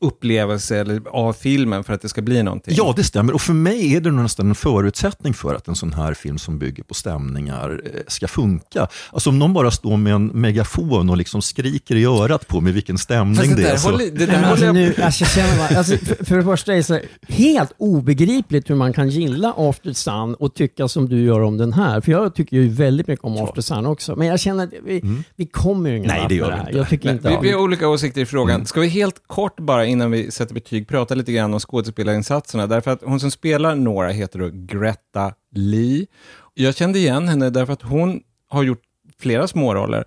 upplevelse 0.00 0.76
eller, 0.76 1.02
av 1.10 1.32
filmen 1.32 1.84
för 1.84 1.92
att 1.92 2.02
det 2.02 2.08
ska 2.08 2.22
bli 2.22 2.42
någonting. 2.42 2.74
Ja, 2.76 2.92
det 2.96 3.04
stämmer. 3.04 3.32
Och 3.32 3.40
för 3.40 3.52
mig 3.52 3.96
är 3.96 4.00
det 4.00 4.10
nog 4.10 4.22
nästan 4.22 4.48
en 4.48 4.54
förutsättning 4.54 5.34
för 5.34 5.54
att 5.54 5.68
en 5.68 5.74
sån 5.74 5.92
här 5.92 6.14
film 6.14 6.38
som 6.38 6.58
bygger 6.58 6.82
på 6.82 6.94
stämningar 6.94 7.82
eh, 7.84 8.00
ska 8.06 8.28
funka. 8.28 8.88
Alltså 9.12 9.30
om 9.30 9.38
någon 9.38 9.52
bara 9.52 9.70
står 9.70 9.96
med 9.96 10.12
en 10.12 10.26
megafon 10.26 11.10
och 11.10 11.16
liksom 11.16 11.42
skriker 11.42 11.96
i 11.96 12.04
örat 12.04 12.48
på 12.48 12.60
mig 12.60 12.72
vilken 12.72 12.98
stämning 12.98 13.36
Fast 13.36 13.56
det 13.56 13.62
det 13.62 13.68
är. 13.68 13.76
Så... 13.76 13.90
håller, 13.90 14.10
det 14.10 14.26
där 14.26 14.42
alltså, 14.42 14.72
nu, 14.72 14.94
alltså, 15.02 15.24
känner 15.24 15.58
man, 15.58 15.76
alltså, 15.76 15.96
för, 15.96 16.24
för 16.24 16.36
det 16.36 16.44
första 16.44 16.72
är 16.72 16.76
det 16.76 16.82
så 16.82 17.00
helt 17.28 17.72
obegripligt 17.78 18.70
hur 18.70 18.74
man 18.74 18.92
kan 18.92 19.08
gilla 19.08 19.54
After 19.56 19.92
Sun 19.92 20.34
och 20.34 20.54
tycka 20.54 20.88
som 20.88 21.08
du 21.08 21.22
gör 21.22 21.40
om 21.40 21.56
den 21.56 21.72
här. 21.72 22.00
För 22.00 22.12
jag 22.12 22.34
tycker 22.34 22.56
ju 22.56 22.68
väldigt 22.68 23.06
mycket 23.06 23.24
om 23.24 23.44
After 23.44 23.62
Sun 23.62 23.86
också. 23.86 24.16
Men 24.16 24.26
jag 24.26 24.40
känner 24.40 24.64
att 24.64 24.72
vi, 24.84 25.02
vi 25.36 25.46
kommer 25.46 25.90
ju 25.90 25.96
ingen 25.96 26.08
Nej, 26.08 26.26
det 26.28 26.34
gör 26.34 26.50
det 26.50 26.50
vi 26.50 26.58
här. 26.60 26.66
inte. 26.68 26.78
Jag 26.78 26.88
tycker 26.88 27.04
Nej, 27.04 27.14
inte 27.14 27.28
vi, 27.28 27.36
vi 27.42 27.52
har 27.52 27.60
olika 27.60 27.88
åsikter 27.88 28.20
i 28.20 28.26
frågan. 28.26 28.66
Ska 28.66 28.80
vi 28.80 28.88
helt 28.88 29.22
kort 29.26 29.60
bara 29.60 29.87
innan 29.88 30.10
vi 30.10 30.30
sätter 30.30 30.54
betyg 30.54 30.88
prata 30.88 31.14
lite 31.14 31.32
grann 31.32 31.54
om 31.54 31.60
skådespelarinsatserna? 31.60 32.66
Därför 32.66 32.90
att 32.90 33.02
hon 33.02 33.20
som 33.20 33.30
spelar 33.30 33.74
Nora 33.74 34.08
heter 34.08 34.38
då 34.38 34.50
Greta 34.52 35.32
Lee. 35.54 36.06
Jag 36.54 36.76
kände 36.76 36.98
igen 36.98 37.28
henne 37.28 37.50
därför 37.50 37.72
att 37.72 37.82
hon 37.82 38.20
har 38.48 38.62
gjort 38.62 38.82
flera 39.20 39.48
småroller 39.48 40.04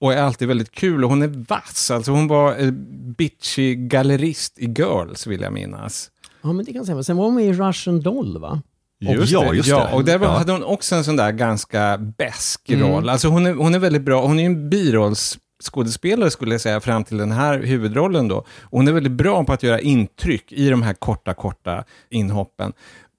och 0.00 0.12
är 0.12 0.22
alltid 0.22 0.48
väldigt 0.48 0.70
kul 0.70 1.04
och 1.04 1.10
hon 1.10 1.22
är 1.22 1.44
vass. 1.48 1.90
Alltså 1.90 2.10
hon 2.12 2.28
var 2.28 2.60
eh, 2.62 2.70
bitchy 3.16 3.74
gallerist 3.74 4.58
i 4.58 4.64
Girls 4.66 5.26
vill 5.26 5.40
jag 5.40 5.52
minnas. 5.52 6.10
Ja, 6.42 6.52
men 6.52 6.64
det 6.64 6.72
kan 6.72 6.76
jag 6.78 6.86
säga. 6.86 7.02
Sen 7.02 7.16
var 7.16 7.24
hon 7.24 7.34
med 7.34 7.44
i 7.44 7.52
Russian 7.52 8.00
Doll 8.00 8.38
va? 8.40 8.62
Just 9.02 9.32
ja, 9.32 9.50
det. 9.50 9.56
just 9.56 9.68
ja, 9.68 9.86
det. 9.86 9.94
och 9.94 10.04
där 10.04 10.18
var, 10.18 10.26
Ja. 10.26 10.32
hade 10.38 10.52
hon 10.52 10.64
också 10.64 10.94
en 10.94 11.04
sån 11.04 11.16
där 11.16 11.32
ganska 11.32 11.98
besk 12.18 12.70
Mm. 12.70 12.88
roll. 12.88 13.08
Alltså 13.08 13.28
hon 13.28 13.46
är, 13.46 13.54
hon 13.54 13.74
är 13.74 13.78
väldigt 13.78 14.02
bra, 14.02 14.26
hon 14.26 14.38
är 14.38 14.42
ju 14.42 14.46
en 14.46 14.70
skådespelare 15.62 16.30
skulle 16.30 16.54
jag 16.54 16.60
säga, 16.60 16.80
fram 16.80 17.04
till 17.04 17.16
den 17.16 17.32
här 17.32 17.58
huvudrollen 17.58 18.28
då. 18.28 18.36
Och 18.38 18.78
hon 18.78 18.88
är 18.88 18.92
väldigt 18.92 19.12
bra 19.12 19.44
på 19.44 19.52
att 19.52 19.62
göra 19.62 19.80
intryck 19.80 20.52
i 20.52 20.70
de 20.70 20.82
här 20.82 20.94
korta, 20.94 21.34
korta 21.34 21.84
inhoppen. 22.10 22.72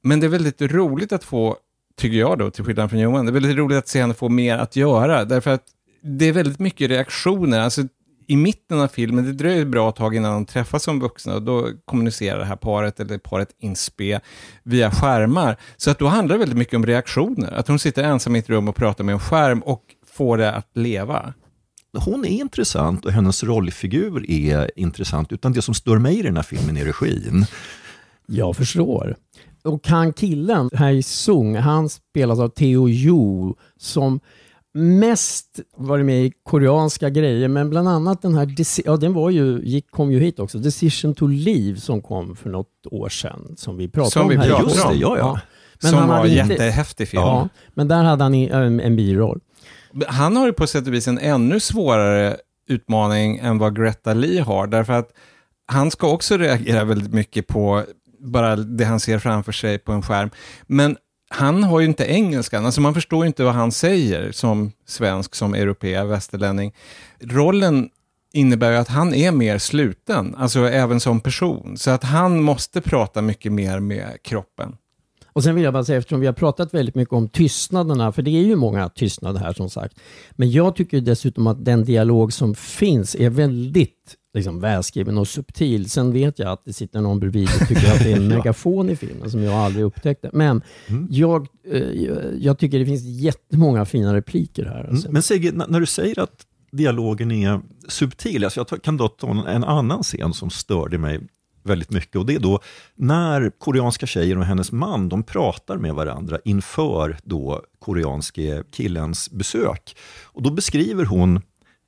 Men 0.03 0.19
det 0.19 0.27
är 0.27 0.29
väldigt 0.29 0.61
roligt 0.61 1.11
att 1.11 1.23
få, 1.23 1.57
tycker 1.97 2.17
jag 2.17 2.37
då, 2.37 2.49
till 2.49 2.63
skillnad 2.63 2.89
från 2.89 2.99
Johan, 2.99 3.25
det 3.25 3.29
är 3.29 3.33
väldigt 3.33 3.57
roligt 3.57 3.77
att 3.77 3.87
se 3.87 4.01
henne 4.01 4.13
få 4.13 4.29
mer 4.29 4.57
att 4.57 4.75
göra, 4.75 5.25
därför 5.25 5.51
att 5.51 5.63
det 6.03 6.25
är 6.25 6.33
väldigt 6.33 6.59
mycket 6.59 6.89
reaktioner. 6.89 7.59
Alltså, 7.59 7.81
i 8.27 8.35
mitten 8.35 8.79
av 8.79 8.87
filmen, 8.87 9.25
det 9.25 9.33
dröjer 9.33 9.61
ett 9.61 9.67
bra 9.67 9.91
tag 9.91 10.15
innan 10.15 10.33
de 10.33 10.45
träffas 10.45 10.83
som 10.83 10.99
vuxna 10.99 11.35
och 11.35 11.41
då 11.41 11.69
kommunicerar 11.85 12.39
det 12.39 12.45
här 12.45 12.55
paret, 12.55 12.99
eller 12.99 13.17
paret 13.17 13.49
Inspe, 13.59 14.19
via 14.63 14.91
skärmar. 14.91 15.57
Så 15.77 15.91
att 15.91 15.99
då 15.99 16.07
handlar 16.07 16.35
det 16.35 16.39
väldigt 16.39 16.57
mycket 16.57 16.75
om 16.75 16.85
reaktioner. 16.85 17.51
Att 17.51 17.67
hon 17.67 17.79
sitter 17.79 18.03
ensam 18.03 18.35
i 18.35 18.39
ett 18.39 18.49
rum 18.49 18.67
och 18.67 18.75
pratar 18.75 19.03
med 19.03 19.13
en 19.13 19.19
skärm 19.19 19.59
och 19.59 19.83
får 20.13 20.37
det 20.37 20.51
att 20.51 20.69
leva. 20.73 21.33
Hon 21.99 22.25
är 22.25 22.29
intressant 22.29 23.05
och 23.05 23.11
hennes 23.11 23.43
rollfigur 23.43 24.31
är 24.31 24.71
intressant, 24.75 25.31
utan 25.31 25.53
det 25.53 25.61
som 25.61 25.73
stör 25.73 25.97
mig 25.97 26.19
i 26.19 26.21
den 26.21 26.35
här 26.35 26.43
filmen 26.43 26.77
är 26.77 26.85
regin. 26.85 27.45
Jag 28.27 28.55
förstår. 28.57 29.15
Och 29.63 29.87
han 29.87 30.13
killen, 30.13 30.69
Hai 30.73 31.03
Sung, 31.03 31.55
han 31.55 31.89
spelas 31.89 32.39
av 32.39 32.49
Theo 32.49 32.89
Yu 32.89 33.53
som 33.77 34.19
mest 34.73 35.59
varit 35.77 36.05
med 36.05 36.25
i 36.25 36.31
koreanska 36.43 37.09
grejer, 37.09 37.47
men 37.47 37.69
bland 37.69 37.87
annat 37.87 38.21
den 38.21 38.33
här, 38.35 38.55
ja 38.85 38.97
den 38.97 39.13
var 39.13 39.29
ju, 39.29 39.61
gick, 39.63 39.91
kom 39.91 40.11
ju 40.11 40.19
hit 40.19 40.39
också, 40.39 40.57
Decision 40.57 41.15
to 41.15 41.27
Leave 41.27 41.77
som 41.79 42.01
kom 42.01 42.35
för 42.35 42.49
något 42.49 42.67
år 42.91 43.09
sedan, 43.09 43.53
som 43.57 43.77
vi 43.77 43.87
pratade 43.87 44.11
Som 44.11 44.21
om 44.21 44.29
vi 44.29 44.35
här. 44.35 44.47
pratade 44.47 44.69
Just 44.69 44.87
det, 44.89 44.95
ja, 44.95 45.17
ja. 45.17 45.39
Men 45.81 45.91
som 45.91 45.99
han 45.99 46.09
var 46.09 46.25
inte- 46.25 46.53
jättehäftig 46.53 47.07
film. 47.07 47.23
Ja, 47.23 47.49
men 47.73 47.87
där 47.87 48.03
hade 48.03 48.23
han 48.23 48.33
en, 48.33 48.79
en 48.79 48.95
biroll. 48.95 49.39
Han 50.07 50.35
har 50.35 50.45
ju 50.45 50.53
på 50.53 50.67
sätt 50.67 50.87
och 50.87 50.93
vis 50.93 51.07
en 51.07 51.19
ännu 51.19 51.59
svårare 51.59 52.37
utmaning 52.67 53.37
än 53.37 53.57
vad 53.57 53.75
Greta 53.75 54.13
Lee 54.13 54.41
har, 54.41 54.67
därför 54.67 54.93
att 54.93 55.09
han 55.65 55.91
ska 55.91 56.07
också 56.07 56.37
reagera 56.37 56.83
väldigt 56.83 57.13
mycket 57.13 57.47
på 57.47 57.83
bara 58.19 58.55
det 58.55 58.85
han 58.85 58.99
ser 58.99 59.19
framför 59.19 59.51
sig 59.51 59.77
på 59.77 59.91
en 59.91 60.01
skärm. 60.01 60.29
Men 60.67 60.97
han 61.29 61.63
har 61.63 61.79
ju 61.79 61.85
inte 61.85 62.05
engelskan, 62.05 62.65
alltså 62.65 62.81
man 62.81 62.93
förstår 62.93 63.23
ju 63.23 63.27
inte 63.27 63.43
vad 63.43 63.53
han 63.53 63.71
säger 63.71 64.31
som 64.31 64.71
svensk, 64.85 65.35
som 65.35 65.53
europé, 65.53 66.03
västerlänning. 66.03 66.73
Rollen 67.19 67.89
innebär 68.33 68.71
ju 68.71 68.77
att 68.77 68.87
han 68.87 69.13
är 69.13 69.31
mer 69.31 69.57
sluten, 69.57 70.35
alltså 70.35 70.69
även 70.69 70.99
som 70.99 71.19
person. 71.19 71.77
Så 71.77 71.91
att 71.91 72.03
han 72.03 72.41
måste 72.41 72.81
prata 72.81 73.21
mycket 73.21 73.51
mer 73.51 73.79
med 73.79 74.23
kroppen. 74.23 74.75
Och 75.33 75.43
sen 75.43 75.55
vill 75.55 75.63
jag 75.63 75.73
bara 75.73 75.83
säga, 75.83 75.97
eftersom 75.97 76.19
vi 76.19 76.25
har 76.25 76.33
pratat 76.33 76.73
väldigt 76.73 76.95
mycket 76.95 77.13
om 77.13 77.29
tystnaderna, 77.29 78.11
för 78.11 78.21
det 78.21 78.31
är 78.31 78.43
ju 78.43 78.55
många 78.55 78.89
tystnader 78.89 79.39
här 79.39 79.53
som 79.53 79.69
sagt. 79.69 79.99
Men 80.31 80.51
jag 80.51 80.75
tycker 80.75 81.01
dessutom 81.01 81.47
att 81.47 81.65
den 81.65 81.83
dialog 81.83 82.33
som 82.33 82.55
finns 82.55 83.15
är 83.15 83.29
väldigt 83.29 84.15
liksom, 84.33 84.59
välskriven 84.59 85.17
och 85.17 85.27
subtil. 85.27 85.89
Sen 85.89 86.13
vet 86.13 86.39
jag 86.39 86.51
att 86.51 86.65
det 86.65 86.73
sitter 86.73 87.01
någon 87.01 87.19
bredvid 87.19 87.49
och 87.61 87.67
tycker 87.67 87.93
att 87.93 88.03
det 88.03 88.11
är 88.11 88.15
en 88.15 88.27
megafon 88.35 88.89
i 88.89 88.95
filmen 88.95 89.31
som 89.31 89.43
jag 89.43 89.53
aldrig 89.53 89.85
upptäckte. 89.85 90.29
Men 90.33 90.61
jag, 91.09 91.47
eh, 91.71 91.81
jag 92.39 92.57
tycker 92.57 92.79
det 92.79 92.85
finns 92.85 93.03
jättemånga 93.03 93.85
fina 93.85 94.15
repliker 94.15 94.65
här. 94.65 94.87
Alltså. 94.89 95.07
Mm, 95.07 95.13
Men 95.13 95.23
Sigge, 95.23 95.51
när 95.51 95.79
du 95.79 95.85
säger 95.85 96.19
att 96.19 96.45
dialogen 96.71 97.31
är 97.31 97.61
subtil, 97.87 98.43
alltså 98.43 98.65
jag 98.69 98.83
kan 98.83 98.97
då 98.97 99.07
ta 99.07 99.47
en 99.49 99.63
annan 99.63 100.03
scen 100.03 100.33
som 100.33 100.49
störde 100.49 100.97
mig 100.97 101.19
väldigt 101.63 101.89
mycket 101.89 102.15
och 102.15 102.25
det 102.25 102.35
är 102.35 102.39
då 102.39 102.59
när 102.95 103.49
koreanska 103.49 104.07
tjejen 104.07 104.37
och 104.37 104.45
hennes 104.45 104.71
man, 104.71 105.09
de 105.09 105.23
pratar 105.23 105.77
med 105.77 105.93
varandra 105.93 106.39
inför 106.45 107.17
då 107.23 107.61
koreanske 107.79 108.63
killens 108.71 109.31
besök. 109.31 109.95
Och 110.23 110.43
då 110.43 110.51
beskriver 110.51 111.05
hon 111.05 111.41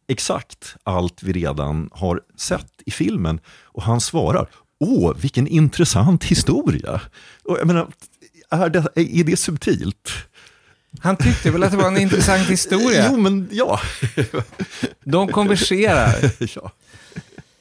exakt 0.07 0.75
allt 0.83 1.23
vi 1.23 1.33
redan 1.33 1.89
har 1.93 2.21
sett 2.37 2.71
i 2.85 2.91
filmen 2.91 3.39
och 3.63 3.83
han 3.83 4.01
svarar 4.01 4.47
Åh, 4.79 5.13
vilken 5.17 5.47
intressant 5.47 6.23
historia! 6.23 7.01
Och 7.43 7.57
jag 7.59 7.67
menar, 7.67 7.87
är 8.49 8.69
det, 8.69 8.85
är 8.95 9.23
det 9.23 9.37
subtilt? 9.37 10.11
Han 10.99 11.17
tyckte 11.17 11.51
väl 11.51 11.63
att 11.63 11.71
det 11.71 11.77
var 11.77 11.87
en 11.87 11.97
intressant 11.97 12.49
historia. 12.49 13.07
Jo, 13.11 13.17
men 13.17 13.49
ja. 13.51 13.79
De 15.03 15.27
konverserar. 15.27 16.15
ja. 16.55 16.71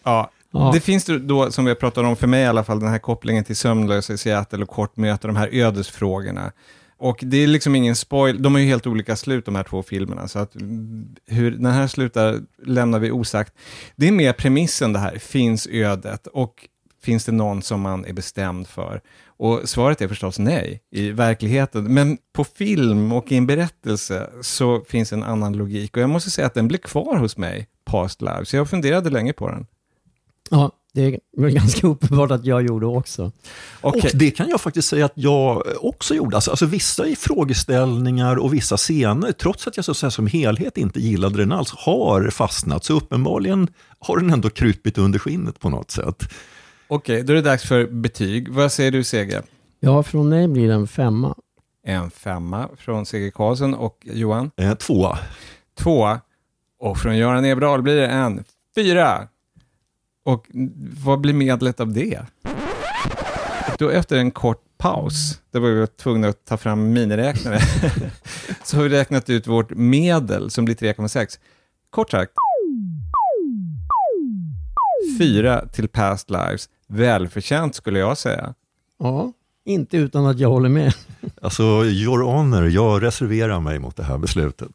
Ja. 0.02 0.30
Ja. 0.52 0.70
Det 0.74 0.80
finns 0.80 1.04
då- 1.20 1.50
som 1.50 1.64
vi 1.64 1.74
pratade 1.74 1.80
pratat 1.94 2.04
om 2.04 2.16
för 2.16 2.26
mig 2.26 2.42
i 2.42 2.46
alla 2.46 2.64
fall, 2.64 2.80
den 2.80 2.88
här 2.88 2.98
kopplingen 2.98 3.44
till 3.44 3.56
Sömnlösa 3.56 4.12
i 4.12 4.18
Seattle 4.18 4.62
och 4.62 4.68
Kort 4.68 4.96
möte, 4.96 5.26
de 5.26 5.36
här 5.36 5.48
ödesfrågorna. 5.52 6.52
Och 6.98 7.18
det 7.22 7.36
är 7.36 7.46
liksom 7.46 7.74
ingen 7.74 7.96
spoil, 7.96 8.42
de 8.42 8.54
har 8.54 8.60
ju 8.60 8.66
helt 8.66 8.86
olika 8.86 9.16
slut 9.16 9.44
de 9.44 9.54
här 9.54 9.62
två 9.64 9.82
filmerna, 9.82 10.28
så 10.28 10.38
att 10.38 10.54
mm, 10.54 11.06
hur 11.26 11.50
den 11.50 11.72
här 11.72 11.86
slutar 11.86 12.40
lämnar 12.66 12.98
vi 12.98 13.10
osagt. 13.10 13.52
Det 13.96 14.08
är 14.08 14.12
mer 14.12 14.32
premissen 14.32 14.92
det 14.92 14.98
här, 14.98 15.18
finns 15.18 15.66
ödet 15.70 16.26
och 16.26 16.68
finns 17.02 17.24
det 17.24 17.32
någon 17.32 17.62
som 17.62 17.80
man 17.80 18.04
är 18.04 18.12
bestämd 18.12 18.68
för? 18.68 19.00
Och 19.26 19.60
svaret 19.68 20.00
är 20.00 20.08
förstås 20.08 20.38
nej 20.38 20.80
i 20.90 21.10
verkligheten, 21.10 21.94
men 21.94 22.18
på 22.32 22.44
film 22.44 23.12
och 23.12 23.32
i 23.32 23.36
en 23.36 23.46
berättelse 23.46 24.30
så 24.40 24.84
finns 24.88 25.12
en 25.12 25.22
annan 25.22 25.52
logik 25.52 25.96
och 25.96 26.02
jag 26.02 26.10
måste 26.10 26.30
säga 26.30 26.46
att 26.46 26.54
den 26.54 26.68
blir 26.68 26.78
kvar 26.78 27.16
hos 27.16 27.36
mig, 27.36 27.66
Past 27.84 28.22
Lives, 28.22 28.54
jag 28.54 28.70
funderade 28.70 29.10
länge 29.10 29.32
på 29.32 29.48
den. 29.50 29.66
Ja, 30.52 30.70
det 30.94 31.02
är 31.02 31.18
väl 31.36 31.50
ganska 31.50 31.86
uppenbart 31.86 32.30
att 32.30 32.44
jag 32.44 32.62
gjorde 32.62 32.86
också. 32.86 33.32
Okej. 33.80 34.02
Och 34.02 34.18
det 34.18 34.30
kan 34.30 34.48
jag 34.48 34.60
faktiskt 34.60 34.88
säga 34.88 35.04
att 35.04 35.12
jag 35.14 35.62
också 35.80 36.14
gjorde. 36.14 36.36
Alltså, 36.36 36.50
alltså 36.50 36.66
vissa 36.66 37.06
i 37.06 37.16
frågeställningar 37.16 38.36
och 38.36 38.54
vissa 38.54 38.76
scener, 38.76 39.32
trots 39.32 39.66
att 39.66 39.76
jag 39.76 39.84
så 39.84 39.90
att 39.90 39.96
säga, 39.96 40.10
som 40.10 40.26
helhet 40.26 40.78
inte 40.78 41.00
gillade 41.00 41.38
den 41.38 41.52
alls, 41.52 41.70
har 41.70 42.30
fastnat. 42.30 42.84
Så 42.84 42.94
uppenbarligen 42.94 43.68
har 43.98 44.16
den 44.16 44.30
ändå 44.30 44.50
krupit 44.50 44.98
under 44.98 45.18
skinnet 45.18 45.60
på 45.60 45.70
något 45.70 45.90
sätt. 45.90 46.28
Okej, 46.88 47.22
då 47.22 47.32
är 47.32 47.34
det 47.34 47.42
dags 47.42 47.68
för 47.68 47.86
betyg. 47.86 48.48
Vad 48.48 48.72
säger 48.72 48.90
du, 48.90 49.04
Sege? 49.04 49.42
Ja, 49.80 50.02
från 50.02 50.28
mig 50.28 50.48
blir 50.48 50.68
det 50.68 50.74
en 50.74 50.88
femma. 50.88 51.34
En 51.86 52.10
femma 52.10 52.68
från 52.78 53.06
Sege 53.06 53.30
Karlsson 53.30 53.74
och 53.74 53.98
Johan. 54.02 54.50
Eh, 54.56 54.74
tvåa. 54.74 55.18
Två. 55.78 56.18
Och 56.80 56.98
från 56.98 57.16
Göran 57.16 57.44
Eberdahl 57.44 57.82
blir 57.82 57.96
det 57.96 58.06
en 58.06 58.44
fyra. 58.74 59.28
Och 60.24 60.46
vad 61.04 61.20
blir 61.20 61.34
medlet 61.34 61.80
av 61.80 61.92
det? 61.92 62.20
Och 63.72 63.78
då 63.78 63.88
efter 63.88 64.16
en 64.16 64.30
kort 64.30 64.62
paus, 64.78 65.40
där 65.50 65.60
var 65.60 65.68
vi 65.68 65.86
tvungna 65.86 66.28
att 66.28 66.44
ta 66.44 66.56
fram 66.56 66.92
miniräknare, 66.92 67.58
så 68.64 68.76
har 68.76 68.82
vi 68.82 68.88
räknat 68.88 69.30
ut 69.30 69.46
vårt 69.46 69.70
medel 69.70 70.50
som 70.50 70.64
blir 70.64 70.74
3,6. 70.74 71.38
Kort 71.90 72.10
sagt, 72.10 72.32
fyra 75.18 75.68
till 75.68 75.88
Past 75.88 76.30
Lives. 76.30 76.68
Välförtjänt 76.88 77.74
skulle 77.74 77.98
jag 77.98 78.18
säga. 78.18 78.54
Ja, 78.98 79.32
inte 79.64 79.96
utan 79.96 80.26
att 80.26 80.38
jag 80.38 80.48
håller 80.48 80.68
med. 80.68 80.94
Alltså, 81.42 81.62
your 81.84 82.22
honor, 82.22 82.68
jag 82.68 83.02
reserverar 83.02 83.60
mig 83.60 83.78
mot 83.78 83.96
det 83.96 84.02
här 84.02 84.18
beslutet. 84.18 84.70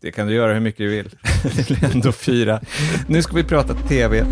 Det 0.00 0.10
kan 0.12 0.26
du 0.26 0.34
göra 0.34 0.52
hur 0.52 0.60
mycket 0.60 0.78
du 0.78 0.88
vill. 0.88 1.10
Det 1.56 1.68
blir 1.68 1.84
ändå 1.94 2.12
fyra. 2.12 2.60
Nu 3.08 3.22
ska 3.22 3.36
vi 3.36 3.44
prata 3.44 3.74
tv. 3.74 4.26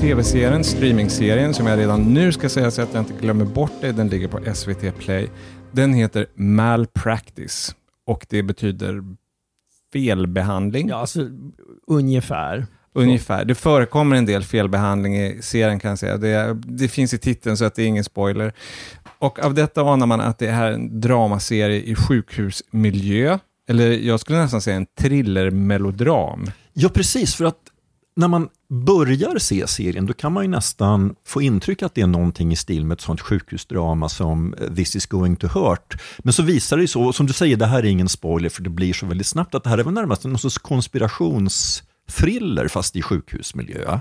Tv-serien, 0.00 0.64
streamingserien, 0.64 1.54
som 1.54 1.66
jag 1.66 1.78
redan 1.78 2.14
nu 2.14 2.32
ska 2.32 2.48
säga 2.48 2.70
så 2.70 2.82
att 2.82 2.94
jag 2.94 3.02
inte 3.02 3.12
glömmer 3.20 3.44
bort 3.44 3.72
det, 3.80 3.92
den 3.92 4.08
ligger 4.08 4.28
på 4.28 4.54
SVT 4.54 4.98
Play. 4.98 5.28
Den 5.72 5.94
heter 5.94 6.26
Malpractice 6.34 7.74
och 8.06 8.26
det 8.28 8.42
betyder 8.42 9.02
felbehandling. 9.92 10.88
Ja, 10.88 10.96
alltså 10.96 11.28
ungefär. 11.86 12.66
Ungefär. 12.94 13.44
Det 13.44 13.54
förekommer 13.54 14.16
en 14.16 14.26
del 14.26 14.44
felbehandling 14.44 15.16
i 15.16 15.42
serien 15.42 15.80
kan 15.80 15.88
jag 15.88 15.98
säga. 15.98 16.16
Det, 16.16 16.58
det 16.66 16.88
finns 16.88 17.14
i 17.14 17.18
titeln 17.18 17.56
så 17.56 17.64
att 17.64 17.74
det 17.74 17.82
är 17.82 17.86
ingen 17.86 18.04
spoiler. 18.04 18.52
Och 19.18 19.38
av 19.38 19.54
detta 19.54 19.82
anar 19.82 20.06
man 20.06 20.20
att 20.20 20.38
det 20.38 20.50
här 20.50 20.66
är 20.66 20.72
en 20.72 21.00
dramaserie 21.00 21.82
i 21.82 21.94
sjukhusmiljö. 21.94 23.38
Eller 23.68 23.90
jag 23.90 24.20
skulle 24.20 24.38
nästan 24.38 24.60
säga 24.60 24.76
en 24.76 24.86
thrillermelodram. 24.98 26.50
Ja, 26.72 26.88
precis, 26.88 27.34
för 27.34 27.44
att 27.44 27.58
när 28.18 28.28
man 28.28 28.48
börjar 28.68 29.38
se 29.38 29.66
serien, 29.66 30.06
då 30.06 30.12
kan 30.12 30.32
man 30.32 30.44
ju 30.44 30.50
nästan 30.50 31.14
få 31.24 31.42
intryck 31.42 31.82
att 31.82 31.94
det 31.94 32.00
är 32.00 32.06
någonting 32.06 32.52
i 32.52 32.56
stil 32.56 32.86
med 32.86 32.94
ett 32.94 33.00
sånt 33.00 33.20
sjukhusdrama 33.20 34.08
som 34.08 34.54
eh, 34.54 34.74
This 34.74 34.96
is 34.96 35.06
going 35.06 35.36
to 35.36 35.46
hurt. 35.46 36.02
Men 36.18 36.32
så 36.32 36.42
visar 36.42 36.76
det 36.76 36.80
ju 36.80 36.86
så, 36.86 37.12
som 37.12 37.26
du 37.26 37.32
säger, 37.32 37.56
det 37.56 37.66
här 37.66 37.78
är 37.78 37.84
ingen 37.84 38.08
spoiler 38.08 38.48
för 38.48 38.62
det 38.62 38.70
blir 38.70 38.92
så 38.92 39.06
väldigt 39.06 39.26
snabbt, 39.26 39.54
att 39.54 39.64
det 39.64 39.70
här 39.70 39.78
är 39.78 39.84
väl 39.84 39.94
närmast 39.94 40.24
en 40.24 40.38
sorts 40.38 40.58
konspirationsthriller 40.58 42.68
fast 42.68 42.96
i 42.96 43.02
sjukhusmiljö. 43.02 44.00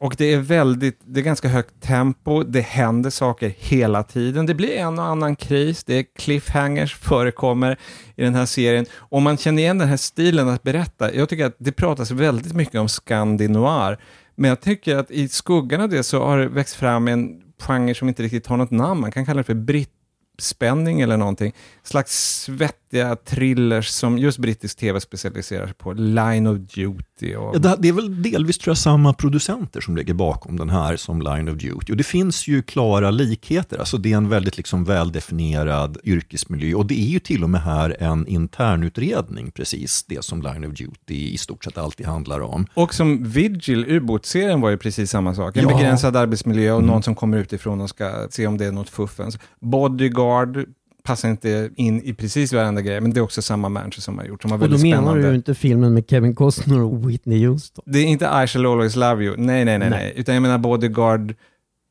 Och 0.00 0.14
det 0.18 0.32
är 0.32 0.38
väldigt, 0.38 1.00
det 1.04 1.20
är 1.20 1.24
ganska 1.24 1.48
högt 1.48 1.82
tempo, 1.82 2.42
det 2.42 2.60
händer 2.60 3.10
saker 3.10 3.54
hela 3.58 4.02
tiden. 4.02 4.46
Det 4.46 4.54
blir 4.54 4.76
en 4.76 4.98
och 4.98 5.04
annan 5.04 5.36
kris, 5.36 5.84
det 5.84 5.94
är 5.94 6.04
cliffhangers 6.18 6.94
förekommer 6.94 7.78
i 8.16 8.22
den 8.22 8.34
här 8.34 8.46
serien. 8.46 8.86
Och 8.94 9.22
man 9.22 9.36
känner 9.36 9.62
igen 9.62 9.78
den 9.78 9.88
här 9.88 9.96
stilen 9.96 10.48
att 10.48 10.62
berätta. 10.62 11.14
Jag 11.14 11.28
tycker 11.28 11.46
att 11.46 11.56
det 11.58 11.72
pratas 11.72 12.10
väldigt 12.10 12.52
mycket 12.52 12.80
om 12.80 12.88
skandinoir. 12.88 13.98
Men 14.34 14.48
jag 14.48 14.60
tycker 14.60 14.96
att 14.96 15.10
i 15.10 15.28
skuggan 15.28 15.80
av 15.80 15.88
det 15.88 16.02
så 16.02 16.24
har 16.24 16.38
det 16.38 16.48
växt 16.48 16.74
fram 16.74 17.08
en 17.08 17.42
genre 17.60 17.94
som 17.94 18.08
inte 18.08 18.22
riktigt 18.22 18.46
har 18.46 18.56
något 18.56 18.70
namn. 18.70 19.00
Man 19.00 19.12
kan 19.12 19.26
kalla 19.26 19.38
det 19.38 19.44
för 19.44 19.54
brittspänning 19.54 21.00
eller 21.00 21.16
någonting. 21.16 21.54
Slags 21.88 22.40
svett 22.42 22.74
riktiga 22.92 23.16
thrillers 23.16 23.88
som 23.88 24.18
just 24.18 24.38
brittisk 24.38 24.78
tv 24.78 25.00
specialiserar 25.00 25.66
sig 25.66 25.74
på. 25.74 25.92
Line 25.92 26.46
of 26.46 26.58
Duty 26.58 27.34
och... 27.36 27.56
Ja, 27.62 27.76
det- 27.78 27.88
är 27.88 27.92
väl 27.92 28.22
delvis 28.22 28.58
tror 28.58 28.70
jag, 28.70 28.78
samma 28.78 29.12
producenter 29.14 29.80
som 29.80 29.96
ligger 29.96 30.14
bakom 30.14 30.56
den 30.56 30.70
här 30.70 30.96
som 30.96 31.22
Line 31.22 31.48
of 31.48 31.56
Duty. 31.56 31.92
Och 31.92 31.96
det 31.96 32.04
finns 32.04 32.46
ju 32.48 32.62
klara 32.62 33.10
likheter. 33.10 33.78
Alltså 33.78 33.96
det 33.98 34.12
är 34.12 34.16
en 34.16 34.28
väldigt 34.28 34.56
liksom 34.56 34.84
väldefinierad 34.84 35.98
yrkesmiljö. 36.04 36.74
Och 36.74 36.86
det 36.86 36.94
är 37.00 37.08
ju 37.08 37.18
till 37.18 37.44
och 37.44 37.50
med 37.50 37.62
här 37.62 37.96
en 38.00 38.26
internutredning, 38.26 39.50
precis 39.50 40.04
det 40.08 40.24
som 40.24 40.42
Line 40.42 40.64
of 40.64 40.72
Duty 40.72 41.32
i 41.32 41.38
stort 41.38 41.64
sett 41.64 41.78
alltid 41.78 42.06
handlar 42.06 42.40
om. 42.40 42.66
Och 42.74 42.94
som 42.94 43.24
Vigil, 43.24 43.84
ubåtsserien 43.88 44.60
var 44.60 44.70
ju 44.70 44.76
precis 44.78 45.10
samma 45.10 45.34
sak. 45.34 45.56
En 45.56 45.62
Ja. 45.68 45.76
begränsad 45.76 46.16
arbetsmiljö 46.16 46.72
och 46.72 46.84
någon 46.84 47.02
som 47.02 47.14
kommer 47.14 47.38
utifrån 47.38 47.80
och 47.80 47.88
ska 47.90 48.26
se 48.30 48.46
om 48.46 48.58
det 48.58 48.66
är 48.66 48.72
något 48.72 48.90
fuffens. 48.90 49.38
Bodyguard 49.60 50.64
passar 51.08 51.28
inte 51.28 51.70
in 51.76 52.02
i 52.04 52.14
precis 52.14 52.52
varenda 52.52 52.80
grej, 52.82 53.00
men 53.00 53.12
det 53.12 53.20
är 53.20 53.22
också 53.22 53.42
samma 53.42 53.68
människor 53.68 54.00
som 54.02 54.18
har 54.18 54.24
gjort, 54.24 54.42
som 54.42 54.50
var 54.50 54.58
Och 54.58 54.70
då 54.70 54.78
menar 54.78 55.02
spännande. 55.02 55.28
du 55.28 55.34
inte 55.34 55.54
filmen 55.54 55.94
med 55.94 56.04
Kevin 56.10 56.34
Costner 56.34 56.82
och 56.82 57.10
Whitney 57.10 57.46
Houston? 57.46 57.84
Det 57.86 57.98
är 57.98 58.04
inte 58.06 58.24
I 58.24 58.46
shall 58.46 58.66
always 58.66 58.96
love 58.96 59.24
you, 59.24 59.34
nej, 59.36 59.64
nej, 59.64 59.78
nej, 59.78 59.90
Nej. 59.90 59.90
nej. 59.90 60.12
utan 60.16 60.34
jag 60.34 60.42
menar 60.42 60.58
Bodyguard, 60.58 61.34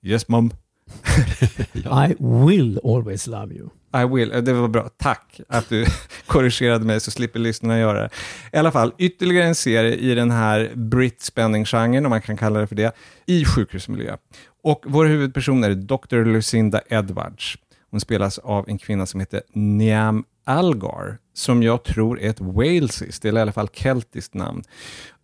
yes 0.06 0.28
mom, 0.28 0.52
I 2.08 2.16
will 2.20 2.80
always 2.84 3.28
love 3.28 3.54
you. 3.56 3.70
I 4.04 4.06
will. 4.16 4.46
Det 4.46 4.54
var 4.54 4.68
bra. 4.68 4.90
Tack 4.98 5.40
att 5.50 5.70
du 5.70 5.86
korrigerade 6.28 6.86
mig 6.86 7.00
så 7.00 7.12
slipper 7.12 7.40
lyssnarna 7.40 7.80
göra 7.80 8.02
det. 8.02 8.10
I 8.54 8.58
alla 8.58 8.72
fall, 8.72 8.94
ytterligare 8.98 9.48
en 9.48 9.56
serie 9.56 9.96
i 9.96 10.16
den 10.16 10.32
här 10.32 10.72
Brit-spänning-genren, 10.76 12.06
om 12.06 12.10
man 12.10 12.22
kan 12.22 12.38
kalla 12.38 12.60
det 12.60 12.68
för 12.68 12.76
det, 12.76 12.96
i 13.26 13.46
sjukhusmiljö. 13.46 14.16
Och 14.64 14.84
vår 14.88 15.06
huvudperson 15.06 15.64
är 15.64 15.76
Dr. 15.76 16.26
Lucinda 16.26 16.82
Edwards. 16.90 17.58
Hon 17.91 18.00
spelas 18.00 18.38
av 18.38 18.69
en 18.69 18.78
kvinna 18.78 19.06
som 19.06 19.19
heter 19.19 19.41
Niam 19.54 20.23
Algar, 20.43 21.17
som 21.34 21.63
jag 21.63 21.84
tror 21.84 22.19
är 22.19 22.30
ett 22.30 22.41
walesiskt, 22.41 23.26
eller 23.26 23.39
i 23.39 23.41
alla 23.41 23.52
fall 23.52 23.69
keltiskt 23.73 24.34
namn. 24.34 24.63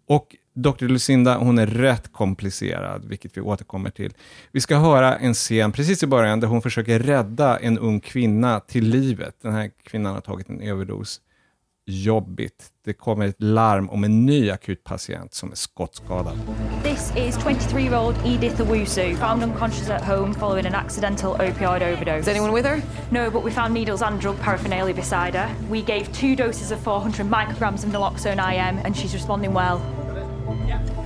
Och 0.08 0.36
Dr. 0.54 0.86
Lucinda, 0.86 1.38
hon 1.38 1.58
är 1.58 1.68
rätt 1.68 2.12
komplicerad, 2.12 3.06
vilket 3.06 3.38
vi 3.38 3.42
återkommer 3.42 3.90
till. 3.90 4.14
Vi 4.52 4.62
ska 4.62 4.78
höra 4.78 5.18
en 5.18 5.34
scen 5.34 5.72
precis 5.72 6.04
i 6.04 6.08
början 6.08 6.40
där 6.40 6.48
hon 6.48 6.62
försöker 6.62 7.00
rädda 7.00 7.58
en 7.60 7.80
ung 7.80 8.00
kvinna 8.00 8.60
till 8.60 8.90
livet. 8.90 9.36
Den 9.42 9.54
här 9.54 9.72
kvinnan 9.84 10.14
har 10.14 10.22
tagit 10.22 10.50
en 10.50 10.62
överdos. 10.62 11.22
Jobbigt. 11.86 12.73
Det 12.86 12.94
kommer 12.94 13.28
ett 13.28 13.42
larm 13.42 13.90
om 13.90 14.04
en 14.04 14.26
ny 14.26 14.52
akutpatient 14.52 15.34
som 15.34 15.52
är 15.52 15.56
skottskadad. 15.56 16.34
This 16.84 17.14
is 17.16 17.38
23-year-old 17.38 18.16
Edith 18.26 18.62
Owusu, 18.62 19.16
found 19.16 19.44
unconscious 19.44 19.90
at 19.90 20.04
home 20.04 20.34
following 20.34 20.66
an 20.66 20.76
accidental 20.76 21.36
opioid 21.36 21.82
overdose. 21.82 22.20
Is 22.20 22.28
anyone 22.28 22.52
with 22.52 22.66
her? 22.66 22.82
No, 23.10 23.32
but 23.32 23.44
we 23.44 23.52
found 23.52 23.74
needles 23.74 24.02
and 24.02 24.22
drug 24.22 24.38
paraphernalia 24.40 24.94
beside 24.94 25.34
her. 25.34 25.50
We 25.70 25.82
gave 25.82 26.12
two 26.12 26.36
doses 26.36 26.72
of 26.72 26.80
400 26.82 27.26
micrograms 27.26 27.86
of 27.86 27.92
naloxone 27.92 28.40
IM, 28.40 28.80
and 28.86 28.98
she's 28.98 29.14
responding 29.14 29.54
well. 29.54 29.80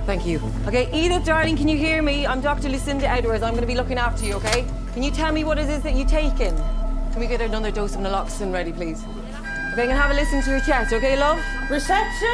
Thank 0.04 0.26
you. 0.26 0.40
Okay, 0.66 0.88
Edith, 0.92 1.24
darling, 1.24 1.56
can 1.56 1.68
you 1.68 1.76
hear 1.78 2.02
me? 2.02 2.26
I'm 2.26 2.40
Dr. 2.40 2.70
Lucinda 2.70 3.08
Edwards. 3.08 3.44
I'm 3.44 3.54
going 3.54 3.68
to 3.68 3.72
be 3.74 3.76
looking 3.76 3.98
after 3.98 4.26
you, 4.26 4.34
okay? 4.34 4.64
Can 4.94 5.04
you 5.04 5.12
tell 5.12 5.32
me 5.32 5.44
what 5.44 5.58
it 5.58 5.68
is 5.68 5.82
that 5.82 5.94
you've 5.94 6.10
taken? 6.10 6.56
Can 7.12 7.20
we 7.20 7.28
get 7.28 7.40
another 7.40 7.70
dose 7.70 7.94
of 7.94 8.00
naloxone 8.00 8.52
ready, 8.52 8.72
please? 8.72 9.04
Okay, 9.78 9.84
I'm 9.84 9.90
going 9.90 9.96
to 9.96 10.02
have 10.02 10.10
a 10.10 10.14
listen 10.14 10.42
to 10.42 10.50
your 10.50 10.58
chat, 10.58 10.92
okay, 10.92 11.16
love? 11.16 11.38
Reception! 11.70 12.26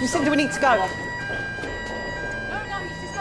Lucinda, 0.00 0.30
we 0.30 0.36
need 0.38 0.50
to 0.52 0.60
go. 0.60 0.88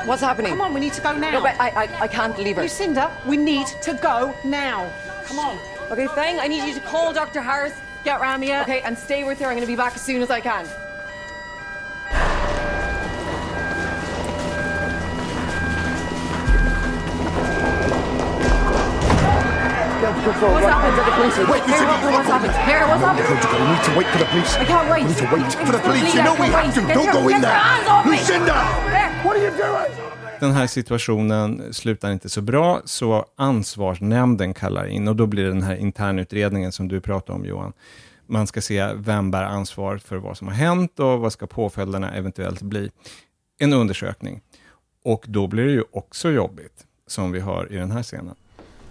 What's 0.06 0.22
happening? 0.22 0.52
Come 0.52 0.62
on, 0.62 0.74
we 0.74 0.80
need 0.80 0.94
to 0.94 1.02
go 1.02 1.12
now. 1.12 1.32
No, 1.32 1.42
but 1.42 1.60
I, 1.60 1.72
I, 1.72 2.04
I 2.04 2.08
can't 2.08 2.38
leave 2.38 2.56
her. 2.56 2.62
Lucinda, 2.62 3.12
we 3.28 3.36
need 3.36 3.68
to 3.82 3.96
go 3.96 4.34
now. 4.46 4.90
Come 5.26 5.40
on. 5.40 5.60
Okay, 5.92 6.08
Fang, 6.08 6.40
I 6.40 6.48
need 6.48 6.66
you 6.66 6.74
to 6.76 6.80
call 6.80 7.12
Dr. 7.12 7.42
Harris, 7.42 7.74
get 8.06 8.22
Ramia, 8.22 8.62
okay, 8.62 8.80
and 8.80 8.98
stay 8.98 9.26
with 9.26 9.40
her. 9.40 9.48
I'm 9.48 9.58
going 9.58 9.68
to 9.68 9.68
be 9.68 9.76
back 9.76 9.94
as 9.94 10.02
soon 10.02 10.22
as 10.22 10.30
I 10.30 10.40
can. 10.40 10.70
What's 20.26 20.66
happened 20.66 20.96
to 20.98 21.04
the 21.06 21.16
police? 21.18 21.38
Wait, 21.38 21.64
you 21.68 21.86
what, 21.88 22.04
you- 22.04 22.12
what's 22.12 22.30
happened? 22.30 22.54
Here, 22.70 22.84
what's 22.90 23.04
happened? 23.08 23.28
We 23.64 23.68
need 23.72 23.84
to 23.90 23.92
wait 23.98 24.08
for 24.14 24.20
the 24.20 24.26
police. 24.26 24.58
I 24.62 24.66
can't 24.66 24.90
wait. 24.92 25.04
We 25.04 25.08
need 25.10 25.18
to 25.18 25.36
wait 25.36 25.54
for 25.54 25.72
the 25.72 25.80
police. 25.88 26.16
You 26.16 26.24
know 26.24 26.36
we 26.44 26.48
have 26.48 26.74
to. 26.74 26.82
Don't 26.94 27.14
go 27.14 27.30
in 27.30 27.42
there. 27.42 27.60
Lucinda! 28.06 28.58
What 29.24 29.36
are 29.36 29.44
you 29.46 29.52
doing? 29.52 29.92
Den 30.40 30.52
här 30.52 30.68
situationen 30.68 31.74
slutar 31.74 32.12
inte 32.12 32.30
så 32.30 32.42
bra, 32.42 32.82
så 32.86 33.26
ansvarsnämnden 33.36 34.54
kallar 34.54 34.86
in 34.86 35.08
och 35.08 35.16
då 35.16 35.26
blir 35.26 35.44
det 35.44 35.50
den 35.50 35.64
här 35.64 35.76
internutredningen 35.76 36.72
som 36.72 36.88
du 36.88 37.02
pratade 37.02 37.40
om 37.40 37.46
Johan. 37.46 37.74
Man 38.28 38.48
ska 38.48 38.62
se 38.62 38.90
vem 38.96 39.32
bär 39.32 39.44
ansvar 39.44 39.98
för 39.98 40.18
vad 40.18 40.38
som 40.38 40.48
har 40.48 40.56
hänt 40.56 41.00
och 41.00 41.20
vad 41.20 41.34
ska 41.34 41.48
påföljderna 41.48 42.12
eventuellt 42.12 42.62
bli. 42.62 42.92
En 43.60 43.74
undersökning. 43.74 44.42
Och 45.06 45.26
då 45.28 45.48
blir 45.48 45.66
det 45.66 45.72
ju 45.72 45.84
också 45.92 46.30
jobbigt, 46.32 46.86
som 47.08 47.32
vi 47.32 47.40
hör 47.40 47.72
i 47.72 47.76
den 47.76 47.92
här 47.92 48.04
scenen. 48.04 48.36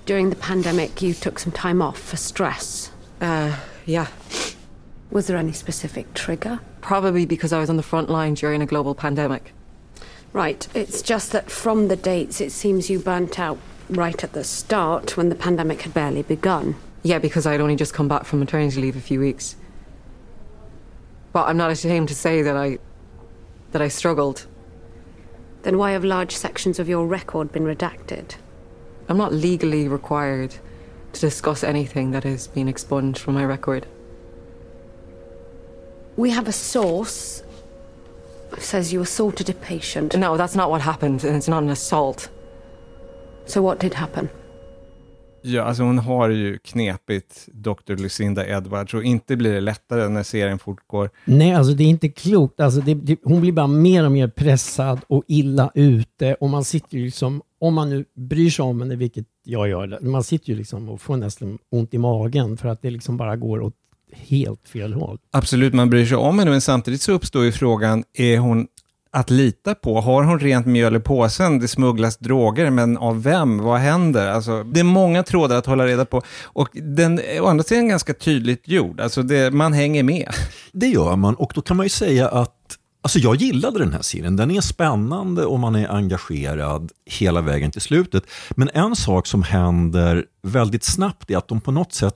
During 0.09 0.31
the 0.31 0.37
pandemic, 0.37 1.03
you 1.03 1.13
took 1.13 1.39
some 1.39 1.53
time 1.53 1.83
off 1.83 1.99
for 1.99 2.17
stress. 2.17 2.91
Uh, 3.21 3.55
yeah. 3.85 4.07
Was 5.11 5.27
there 5.27 5.37
any 5.37 5.53
specific 5.53 6.15
trigger? 6.15 6.61
Probably 6.81 7.27
because 7.27 7.53
I 7.53 7.59
was 7.59 7.69
on 7.69 7.77
the 7.77 7.83
front 7.83 8.09
line 8.09 8.33
during 8.33 8.63
a 8.63 8.65
global 8.65 8.95
pandemic. 8.95 9.53
Right, 10.33 10.67
it's 10.75 11.03
just 11.03 11.33
that 11.33 11.51
from 11.51 11.89
the 11.89 11.97
dates, 11.97 12.41
it 12.41 12.53
seems 12.53 12.89
you 12.89 12.99
burnt 12.99 13.39
out 13.39 13.59
right 13.91 14.25
at 14.25 14.33
the 14.33 14.45
start 14.45 15.19
when 15.19 15.29
the 15.29 15.35
pandemic 15.35 15.83
had 15.83 15.93
barely 15.93 16.23
begun. 16.23 16.77
Yeah, 17.03 17.19
because 17.19 17.47
I'd 17.47 17.61
only 17.61 17.77
just 17.77 17.93
come 17.93 18.09
back 18.09 18.25
from 18.25 18.39
maternity 18.39 18.81
leave 18.81 18.97
a 18.97 19.03
few 19.03 19.21
weeks. 19.21 19.57
But 21.35 21.49
I'm 21.49 21.59
not 21.59 21.71
ashamed 21.71 22.09
to 22.09 22.15
say 22.15 22.41
that 22.41 22.57
I 22.57 22.79
that 23.73 23.83
I 23.83 23.89
struggled. 23.89 24.47
Then 25.65 25.77
why 25.77 25.91
have 25.91 26.03
large 26.03 26.35
sections 26.35 26.79
of 26.79 26.89
your 26.89 27.07
record 27.07 27.53
been 27.53 27.65
redacted? 27.65 28.37
I'm 29.09 29.17
not 29.17 29.33
legally 29.33 29.89
required 29.89 30.55
to 31.15 31.21
discuss 31.21 31.65
anything 31.65 32.11
that 32.11 32.25
has 32.25 32.47
been 32.47 32.69
expunged 32.69 33.19
from 33.19 33.35
my 33.35 33.45
record. 33.45 33.87
We 36.17 36.31
have 36.31 36.49
a 36.49 36.53
source 36.53 37.43
who 38.51 38.61
says 38.61 38.93
you 38.93 39.01
assaulted 39.01 39.49
a 39.49 39.55
patient. 39.55 40.17
No, 40.17 40.37
that's 40.37 40.55
not 40.55 40.71
what 40.71 40.81
happened, 40.83 41.25
and 41.25 41.37
it's 41.37 41.49
not 41.49 41.63
an 41.63 41.71
assault. 41.71 42.29
So 43.47 43.63
what 43.63 43.79
did 43.79 43.95
happen? 43.95 44.31
Ja, 45.49 45.63
alltså 45.63 45.83
hon 45.83 45.99
har 45.99 46.29
ju 46.29 46.59
knepigt 46.59 47.49
Dr. 47.53 47.97
Lucinda 47.97 48.47
Edwards 48.47 48.95
och 48.95 49.05
inte 49.05 49.37
blir 49.37 49.53
det 49.53 49.61
lättare 49.61 50.09
när 50.09 50.23
serien 50.23 50.59
fortgår. 50.59 51.11
Nej, 51.25 51.55
alltså 51.55 51.73
det 51.73 51.85
är 51.85 51.89
inte 51.89 52.09
klokt. 52.09 52.61
Alltså 52.61 52.81
det, 52.81 52.95
det, 52.95 53.19
hon 53.23 53.41
blir 53.41 53.53
bara 53.53 53.67
mer 53.67 54.05
och 54.05 54.13
mer 54.13 54.29
pressad 54.29 55.01
och 55.07 55.25
illa 55.27 55.71
ute 55.75 56.35
och 56.35 56.51
man 56.51 56.65
sitter 56.65 56.99
ju 56.99 57.05
liksom, 57.05 57.43
om 57.61 57.75
man 57.75 57.91
nu 57.91 58.05
bryr 58.15 58.51
sig 58.51 58.63
om 58.63 58.81
henne, 58.81 58.97
vilket 58.97 59.27
jag 59.45 59.69
gör, 59.69 59.99
man 60.01 60.25
sitter 60.25 60.51
ju 60.51 60.57
liksom 60.57 60.89
och 60.89 61.01
får 61.01 61.17
nästan 61.17 61.59
ont 61.71 61.95
i 61.95 61.99
magen 61.99 62.57
för 62.57 62.69
att 62.69 62.83
det 62.83 62.91
liksom 62.91 63.17
bara 63.17 63.37
går 63.37 63.61
åt 63.61 63.75
helt 64.13 64.69
fel 64.69 64.95
håll. 64.95 65.19
Absolut, 65.31 65.75
man 65.75 65.91
bryr 65.91 66.07
sig 66.07 66.17
om 66.17 66.39
henne, 66.39 66.51
men 66.51 66.61
samtidigt 66.61 67.03
så 67.03 67.13
uppstår 67.13 67.45
ju 67.45 67.53
frågan, 67.53 68.05
är 68.15 68.39
hon 68.39 68.67
att 69.11 69.31
lita 69.31 69.75
på? 69.75 70.01
Har 70.01 70.23
hon 70.23 70.39
rent 70.39 70.67
mjöl 70.67 70.97
i 70.97 71.01
påsen? 71.01 71.59
Det 71.59 71.69
smugglas 71.69 72.17
droger, 72.17 72.71
men 72.71 72.97
av 72.97 73.23
vem? 73.23 73.59
Vad 73.59 73.79
händer? 73.81 74.29
Alltså, 74.29 74.65
det 74.65 74.81
är 74.81 74.85
många 74.85 75.23
trådar 75.23 75.57
att 75.57 75.67
hålla 75.67 75.87
reda 75.87 76.05
på. 76.05 76.23
Och 76.43 76.69
den 76.73 77.19
är 77.19 77.41
å 77.41 77.47
andra 77.47 77.65
sidan 77.65 77.89
ganska 77.89 78.15
tydligt 78.15 78.69
gjord. 78.69 79.01
Alltså 79.01 79.23
det, 79.23 79.51
man 79.51 79.73
hänger 79.73 80.03
med. 80.03 80.29
Det 80.73 80.87
gör 80.87 81.17
man 81.17 81.35
och 81.35 81.53
då 81.55 81.61
kan 81.61 81.77
man 81.77 81.87
ju 81.87 81.91
säga 81.91 82.29
att 82.29 82.55
Alltså 83.03 83.19
jag 83.19 83.37
gillade 83.37 83.79
den 83.79 83.93
här 83.93 84.03
serien. 84.03 84.37
Den 84.37 84.51
är 84.51 84.61
spännande 84.61 85.45
och 85.45 85.59
man 85.59 85.75
är 85.75 85.89
engagerad 85.89 86.93
hela 87.07 87.41
vägen 87.41 87.71
till 87.71 87.81
slutet. 87.81 88.25
Men 88.51 88.71
en 88.75 88.97
sak 88.97 89.27
som 89.27 89.43
händer 89.43 90.25
väldigt 90.43 90.85
snabbt 90.85 91.31
är 91.31 91.37
att 91.37 91.49
de 91.49 91.61
på 91.61 91.73
något 91.73 91.93
sätt 91.93 92.15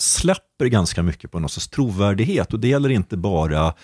släpper 0.00 0.66
ganska 0.66 1.02
mycket 1.02 1.30
på 1.30 1.38
någon 1.38 1.48
sorts 1.48 1.68
trovärdighet. 1.68 2.52
Och 2.52 2.60
det 2.60 2.68
gäller 2.68 2.88
inte 2.88 3.16
bara 3.16 3.74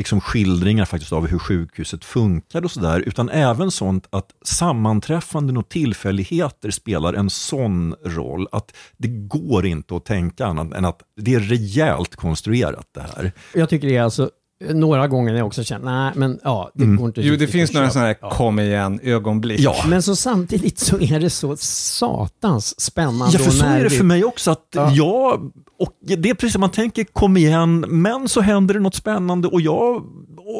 liksom 0.00 0.20
skildringar 0.20 0.84
faktiskt 0.84 1.12
av 1.12 1.26
hur 1.26 1.38
sjukhuset 1.38 2.04
funkar 2.04 2.64
och 2.64 2.70
sådär, 2.70 3.00
utan 3.00 3.28
även 3.28 3.70
sånt 3.70 4.06
att 4.10 4.30
sammanträffanden 4.44 5.56
och 5.56 5.68
tillfälligheter 5.68 6.70
spelar 6.70 7.14
en 7.14 7.30
sån 7.30 7.94
roll 8.04 8.48
att 8.52 8.76
det 8.96 9.08
går 9.08 9.66
inte 9.66 9.96
att 9.96 10.04
tänka 10.04 10.46
annat 10.46 10.72
än 10.72 10.84
att 10.84 11.02
det 11.16 11.34
är 11.34 11.40
rejält 11.40 12.16
konstruerat 12.16 12.86
det 12.94 13.00
här. 13.00 13.32
Jag 13.54 13.68
tycker 13.68 13.88
det 13.88 13.96
är 13.96 14.02
alltså 14.02 14.30
några 14.68 15.08
gånger 15.08 15.32
när 15.32 15.38
jag 15.38 15.46
också 15.46 15.64
känner, 15.64 16.02
nej 16.04 16.12
men 16.16 16.38
ja, 16.44 16.70
det 16.74 16.84
går 16.86 17.06
inte 17.06 17.20
Jo, 17.20 17.36
det 17.36 17.46
finns 17.46 17.72
några 17.72 17.90
sådana 17.90 18.06
här 18.08 18.16
Ja. 18.20 18.30
kom 18.30 18.58
igen 18.58 19.00
ögonblick. 19.02 19.60
Ja. 19.60 19.74
Men 19.88 20.02
så 20.02 20.16
samtidigt 20.16 20.78
så 20.78 21.00
är 21.00 21.20
det 21.20 21.30
så 21.30 21.56
satans 21.56 22.80
spännande 22.80 23.38
Ja, 23.38 23.44
för 23.44 23.50
så 23.50 23.64
är 23.64 23.84
det 23.84 23.90
för 23.90 24.04
mig 24.04 24.24
också. 24.24 24.50
att 24.50 24.66
Ja. 24.74 24.90
jag, 24.92 25.50
och 25.78 25.92
Det 26.00 26.30
är 26.30 26.34
precis 26.34 26.52
som 26.52 26.60
man 26.60 26.70
tänker, 26.70 27.04
kom 27.04 27.36
igen, 27.36 27.80
men 27.88 28.28
så 28.28 28.40
händer 28.40 28.74
det 28.74 28.80
något 28.80 28.94
spännande 28.94 29.48
och 29.48 29.60
jag, 29.60 30.04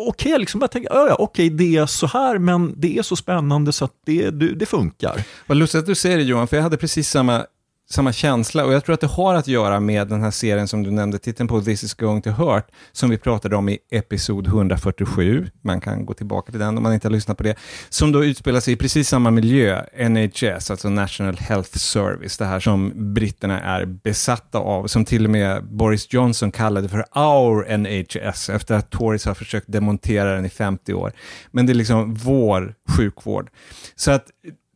okej, 0.08 0.38
liksom 0.38 0.60
jag 0.60 0.70
tänker, 0.70 0.90
ja, 0.94 1.06
ja, 1.08 1.16
okej, 1.18 1.50
det 1.50 1.76
är 1.76 1.86
så 1.86 2.06
här, 2.06 2.38
men 2.38 2.74
det 2.76 2.98
är 2.98 3.02
så 3.02 3.16
spännande 3.16 3.72
så 3.72 3.84
att 3.84 3.92
det, 4.06 4.30
det, 4.30 4.54
det 4.54 4.66
funkar. 4.66 5.22
Vad 5.46 5.58
lustigt 5.58 5.78
att 5.78 5.86
du 5.86 5.94
säger 5.94 6.16
det 6.16 6.22
Johan, 6.22 6.48
för 6.48 6.56
jag 6.56 6.62
hade 6.62 6.76
precis 6.76 7.10
samma 7.10 7.44
samma 7.90 8.12
känsla 8.12 8.64
och 8.64 8.72
jag 8.72 8.84
tror 8.84 8.94
att 8.94 9.00
det 9.00 9.06
har 9.06 9.34
att 9.34 9.48
göra 9.48 9.80
med 9.80 10.08
den 10.08 10.22
här 10.22 10.30
serien 10.30 10.68
som 10.68 10.82
du 10.82 10.90
nämnde, 10.90 11.18
titeln 11.18 11.48
på 11.48 11.62
This 11.62 11.84
is 11.84 11.94
going 11.94 12.22
to 12.22 12.30
hurt, 12.30 12.64
som 12.92 13.10
vi 13.10 13.18
pratade 13.18 13.56
om 13.56 13.68
i 13.68 13.78
episod 13.90 14.46
147. 14.46 15.50
Man 15.62 15.80
kan 15.80 16.06
gå 16.06 16.14
tillbaka 16.14 16.50
till 16.50 16.60
den 16.60 16.76
om 16.76 16.82
man 16.82 16.94
inte 16.94 17.08
har 17.08 17.12
lyssnat 17.12 17.36
på 17.36 17.42
det. 17.42 17.56
Som 17.88 18.12
då 18.12 18.24
utspelar 18.24 18.60
sig 18.60 18.74
i 18.74 18.76
precis 18.76 19.08
samma 19.08 19.30
miljö, 19.30 19.82
NHS, 20.08 20.70
alltså 20.70 20.88
National 20.88 21.36
Health 21.36 21.78
Service, 21.78 22.38
det 22.38 22.44
här 22.44 22.60
som 22.60 22.92
britterna 23.14 23.60
är 23.60 23.84
besatta 23.84 24.58
av, 24.58 24.86
som 24.86 25.04
till 25.04 25.24
och 25.24 25.30
med 25.30 25.64
Boris 25.64 26.12
Johnson 26.12 26.52
kallade 26.52 26.88
för 26.88 27.18
our 27.18 27.76
NHS, 27.76 28.48
efter 28.48 28.74
att 28.74 28.90
Tories 28.90 29.24
har 29.24 29.34
försökt 29.34 29.72
demontera 29.72 30.34
den 30.34 30.44
i 30.44 30.50
50 30.50 30.94
år. 30.94 31.12
Men 31.50 31.66
det 31.66 31.72
är 31.72 31.74
liksom 31.74 32.14
vår 32.14 32.74
sjukvård. 32.96 33.50
Så 33.96 34.10
att 34.10 34.24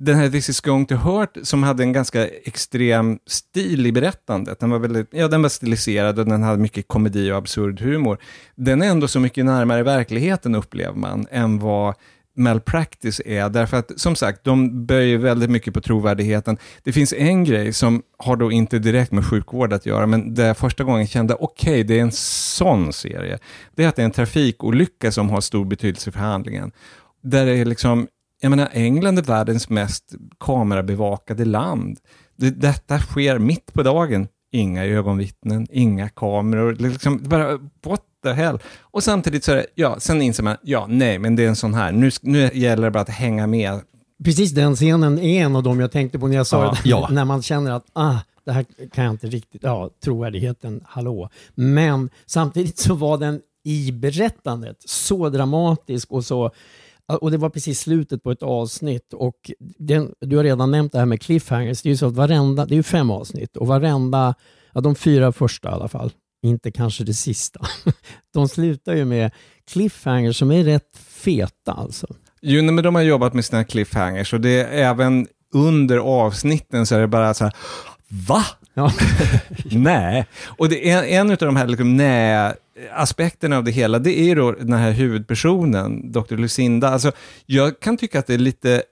den 0.00 0.16
här 0.16 0.30
This 0.30 0.48
is 0.48 0.61
going 0.61 0.87
to 0.87 0.94
hurt, 0.94 1.38
som 1.42 1.62
hade 1.62 1.83
en 1.83 1.92
ganska 1.92 2.28
extrem 2.28 3.18
stil 3.26 3.87
i 3.87 3.92
berättandet, 3.92 4.61
den 4.61 4.70
var, 4.70 4.78
väldigt, 4.78 5.09
ja, 5.11 5.28
den 5.28 5.42
var 5.42 5.48
stiliserad 5.48 6.18
och 6.18 6.26
den 6.26 6.42
hade 6.42 6.59
mycket 6.59 6.88
komedi 6.88 7.33
och 7.33 7.37
absurd 7.37 7.80
humor. 7.80 8.18
Den 8.54 8.83
är 8.83 8.87
ändå 8.87 9.09
så 9.09 9.20
mycket 9.20 9.44
närmare 9.44 9.83
verkligheten, 9.83 10.54
upplever 10.54 10.96
man, 10.96 11.26
än 11.30 11.59
vad 11.59 11.94
malpractice 12.37 13.20
är, 13.24 13.48
därför 13.48 13.76
att 13.76 14.00
som 14.00 14.16
sagt, 14.16 14.44
de 14.44 14.87
böjer 14.87 15.18
väldigt 15.18 15.50
mycket 15.50 15.74
på 15.74 15.80
trovärdigheten. 15.80 16.57
Det 16.83 16.92
finns 16.92 17.12
en 17.12 17.44
grej 17.44 17.72
som 17.72 18.02
har 18.18 18.37
då 18.37 18.52
inte 18.52 18.78
direkt 18.78 19.12
med 19.12 19.26
sjukvård 19.26 19.72
att 19.72 19.87
göra, 19.87 20.07
men 20.07 20.35
där 20.35 20.46
jag 20.46 20.57
första 20.57 20.85
gången 20.85 21.07
kände, 21.07 21.35
okej, 21.35 21.72
okay, 21.72 21.83
det 21.83 21.98
är 21.98 22.02
en 22.02 22.12
sån 22.12 22.92
serie. 22.92 23.38
Det 23.74 23.85
är 23.85 23.88
att 23.88 23.96
det 23.96 24.02
är 24.02 24.07
en 24.07 24.11
trafikolycka 24.11 25.12
som 25.12 25.30
har 25.30 25.40
stor 25.40 25.64
betydelse 25.64 26.12
för 26.12 26.20
handlingen. 26.20 26.72
Där 27.22 27.46
det 27.46 27.57
är 27.57 27.64
liksom, 27.64 28.07
jag 28.44 28.50
menar, 28.50 28.68
England 28.72 29.18
är 29.18 29.22
världens 29.22 29.68
mest 29.68 30.14
kamerabevakade 30.40 31.44
land. 31.44 31.98
Det, 32.37 32.50
detta 32.50 32.98
sker 32.98 33.38
mitt 33.38 33.72
på 33.72 33.83
dagen. 33.83 34.28
Inga 34.52 34.85
ögonvittnen, 34.85 35.66
inga 35.70 36.09
kameror, 36.09 36.74
liksom 36.74 37.20
bara 37.22 37.59
what 37.85 38.00
the 38.22 38.33
hell. 38.33 38.59
Och 38.80 39.02
samtidigt 39.02 39.44
så 39.44 39.52
är 39.52 39.57
det, 39.57 39.66
ja, 39.74 40.00
sen 40.00 40.22
inser 40.22 40.42
man, 40.42 40.57
ja, 40.62 40.87
nej, 40.88 41.18
men 41.18 41.37
det 41.37 41.44
är 41.44 41.48
en 41.48 41.57
sån 41.57 41.74
här, 41.74 41.92
nu, 41.92 42.11
nu 42.22 42.50
gäller 42.54 42.85
det 42.85 42.90
bara 42.90 43.00
att 43.00 43.09
hänga 43.09 43.46
med. 43.46 43.80
Precis 44.24 44.52
den 44.52 44.76
scenen 44.76 45.18
är 45.18 45.44
en 45.44 45.57
av 45.57 45.62
dem 45.62 45.80
jag 45.80 45.92
tänkte 45.92 46.18
på 46.18 46.26
när 46.26 46.37
jag 46.37 46.46
sa 46.46 46.64
Ja, 46.64 46.76
det, 46.83 46.88
ja. 46.88 47.09
när 47.12 47.24
man 47.24 47.42
känner 47.42 47.70
att 47.70 47.87
ah, 47.92 48.16
det 48.44 48.52
här 48.52 48.64
kan 48.92 49.04
jag 49.04 49.14
inte 49.14 49.26
riktigt, 49.26 49.62
ja, 49.62 49.90
trovärdigheten, 50.04 50.80
hallå. 50.85 51.28
Men 51.54 52.11
samtidigt 52.26 52.78
så 52.78 52.94
var 52.94 53.18
den 53.18 53.40
i 53.64 53.92
berättandet 53.92 54.76
så 54.85 55.28
dramatisk 55.28 56.12
och 56.12 56.24
så 56.24 56.50
och 57.07 57.31
det 57.31 57.37
var 57.37 57.51
precis 57.51 57.81
slutet 57.81 58.23
på 58.23 58.31
ett 58.31 58.43
avsnitt 58.43 59.12
och 59.12 59.51
den, 59.79 60.12
du 60.21 60.37
har 60.37 60.45
redan 60.45 60.71
nämnt 60.71 60.93
det 60.93 60.99
här 60.99 61.07
med 61.07 61.21
cliffhangers. 61.21 61.83
Det 61.83 61.88
är 61.88 61.90
ju 61.90 61.97
så 61.97 62.07
att 62.07 62.14
varenda, 62.14 62.67
det 62.67 62.77
är 62.77 62.83
fem 62.83 63.11
avsnitt 63.11 63.57
och 63.57 63.67
varenda, 63.67 64.35
ja 64.73 64.81
de 64.81 64.95
fyra 64.95 65.33
första 65.33 65.71
i 65.71 65.73
alla 65.73 65.88
fall, 65.88 66.12
inte 66.43 66.73
kanske 66.73 67.05
det 67.05 67.14
sista, 67.14 67.61
de 68.35 68.49
slutar 68.49 68.95
ju 68.95 69.05
med 69.05 69.31
cliffhangers 69.71 70.38
som 70.38 70.51
är 70.51 70.64
rätt 70.64 70.97
feta 70.97 71.73
alltså. 71.73 72.07
Jo, 72.43 72.62
nej, 72.62 72.75
men 72.75 72.85
de 72.85 72.95
har 72.95 73.03
jobbat 73.03 73.35
med 73.35 73.45
sina 73.45 73.64
cliffhangers 73.64 74.33
och 74.33 74.40
det 74.40 74.61
är 74.61 74.90
även 74.90 75.27
under 75.55 75.99
avsnitten 75.99 76.87
så 76.87 76.95
är 76.95 77.01
det 77.01 77.07
bara 77.07 77.35
så 77.35 77.45
här, 77.45 77.53
va? 78.09 78.45
Ja. 78.75 78.93
nej. 79.71 80.27
Och 80.59 80.69
det 80.69 80.90
är 80.90 81.05
en 81.05 81.31
av 81.31 81.37
de 81.37 81.57
här 81.57 81.67
liksom, 81.67 81.97
nej 81.97 82.55
Eh, 82.77 83.01
aspekten 83.01 83.53
av 83.53 83.65
det 83.65 83.71
hela, 83.71 83.99
det 83.99 84.21
är 84.21 84.25
ju 84.25 84.35
då 84.35 84.53
den 84.53 84.73
här 84.73 84.91
huvudpersonen, 84.91 86.13
Dr. 86.13 86.37
Lucinda. 86.37 86.89
Alltså, 86.89 87.13
jag 87.47 87.81
kan 87.81 87.97
tycka 87.97 88.19
att 88.19 88.27
det 88.27 88.35
är 88.35 88.39
lite 88.39 88.83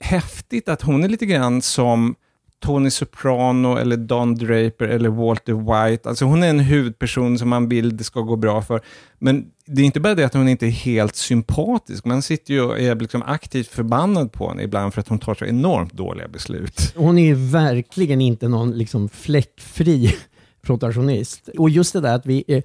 häftigt 0.00 0.68
att 0.68 0.82
hon 0.82 1.04
är 1.04 1.08
lite 1.08 1.26
grann 1.26 1.62
som 1.62 2.14
Tony 2.60 2.90
Soprano 2.90 3.76
eller 3.76 3.96
Don 3.96 4.34
Draper 4.34 4.84
eller 4.84 5.08
Walter 5.08 5.52
White. 5.52 6.08
Alltså 6.08 6.24
hon 6.24 6.42
är 6.42 6.50
en 6.50 6.60
huvudperson 6.60 7.38
som 7.38 7.48
man 7.48 7.68
vill 7.68 7.96
det 7.96 8.04
ska 8.04 8.20
gå 8.20 8.36
bra 8.36 8.62
för. 8.62 8.80
Men 9.18 9.46
det 9.66 9.82
är 9.82 9.86
inte 9.86 10.00
bara 10.00 10.14
det 10.14 10.24
att 10.24 10.34
hon 10.34 10.48
inte 10.48 10.66
är 10.66 10.70
helt 10.70 11.16
sympatisk, 11.16 12.04
man 12.04 12.22
sitter 12.22 12.54
ju 12.54 12.62
och 12.62 12.80
är 12.80 12.94
liksom 12.94 13.22
aktivt 13.22 13.68
förbannad 13.68 14.32
på 14.32 14.48
henne 14.48 14.62
ibland 14.62 14.94
för 14.94 15.00
att 15.00 15.08
hon 15.08 15.18
tar 15.18 15.34
så 15.34 15.44
enormt 15.44 15.92
dåliga 15.92 16.28
beslut. 16.28 16.92
Hon 16.96 17.18
är 17.18 17.26
ju 17.26 17.34
verkligen 17.34 18.20
inte 18.20 18.48
någon 18.48 18.78
liksom 18.78 19.08
fläckfri 19.08 20.14
protagonist. 20.62 21.48
Och 21.58 21.70
just 21.70 21.92
det 21.92 22.00
där 22.00 22.14
att 22.14 22.26
vi 22.26 22.62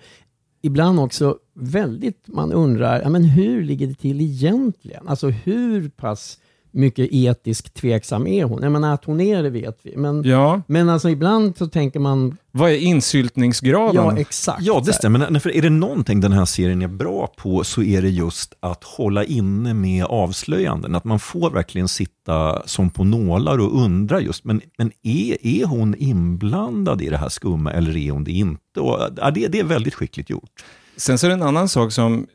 ibland 0.66 1.00
också 1.00 1.38
väldigt, 1.54 2.28
man 2.28 2.54
undrar, 2.54 3.02
ja, 3.02 3.10
men 3.10 3.24
hur 3.24 3.64
ligger 3.64 3.88
det 3.88 3.94
till 3.94 4.22
egentligen? 4.22 5.08
Alltså 5.08 5.30
hur 5.30 5.90
pass 5.90 6.40
mycket 6.76 7.08
etisk 7.12 7.74
tveksam 7.74 8.28
är 8.28 8.44
hon? 8.44 8.64
Jag 8.64 8.72
menar 8.72 8.94
att 8.94 9.06
hon 9.06 9.22
är 9.22 9.44
det 9.44 9.50
vet 9.50 9.80
vi, 9.84 9.98
men, 9.98 10.24
Ja, 10.24 10.62
men 10.68 10.90
alltså 10.90 11.10
ibland 11.10 11.58
så 11.58 11.68
tänker 11.68 12.00
man, 12.00 12.38
vad 12.52 12.72
är 12.72 12.78
insyltningsgraden? 12.78 13.96
ja 13.96 14.18
exakt. 14.18 14.62
Ja, 14.62 14.82
det 14.86 14.94
stämmer. 14.94 15.30
Men 15.30 15.42
för 15.42 15.56
är 15.56 15.62
det 15.62 15.70
någonting 15.70 16.22
den 16.22 16.32
här 16.32 16.46
serien 16.46 16.82
är 16.82 16.88
bra 16.88 17.34
på 17.38 17.64
så 17.64 17.84
är 17.84 18.02
det 18.02 18.10
just 18.10 18.54
att 18.60 18.84
hålla 18.84 19.24
inne 19.24 19.74
med 19.74 20.06
avslöjanden. 20.06 20.96
Att 20.96 21.04
man 21.04 21.20
får 21.20 21.50
verkligen 21.52 21.88
sitta 21.88 22.68
som 22.68 22.90
på 22.90 23.04
nålar 23.04 23.58
och 23.58 23.82
undra 23.82 24.22
just, 24.22 24.44
men, 24.44 24.62
men 24.78 24.92
är, 25.04 25.48
är 25.48 25.66
hon 25.66 25.96
inblandad 25.98 27.02
i 27.02 27.10
det 27.10 27.18
här 27.18 27.30
skumma 27.30 27.72
eller 27.72 27.98
är 27.98 28.12
hon 28.12 28.24
det 28.24 28.32
inte? 28.32 28.80
Och, 28.80 29.00
ja, 29.18 29.32
det, 29.32 29.48
det 29.48 29.60
är 29.60 29.64
väldigt 29.64 29.94
skickligt 29.94 30.30
gjort. 30.30 30.64
Sen 30.98 31.18
så 31.18 31.28
är 31.28 31.30
det 31.30 31.34
en 31.34 31.44
annan 31.44 31.70
sak 31.70 31.92
som 31.92 32.28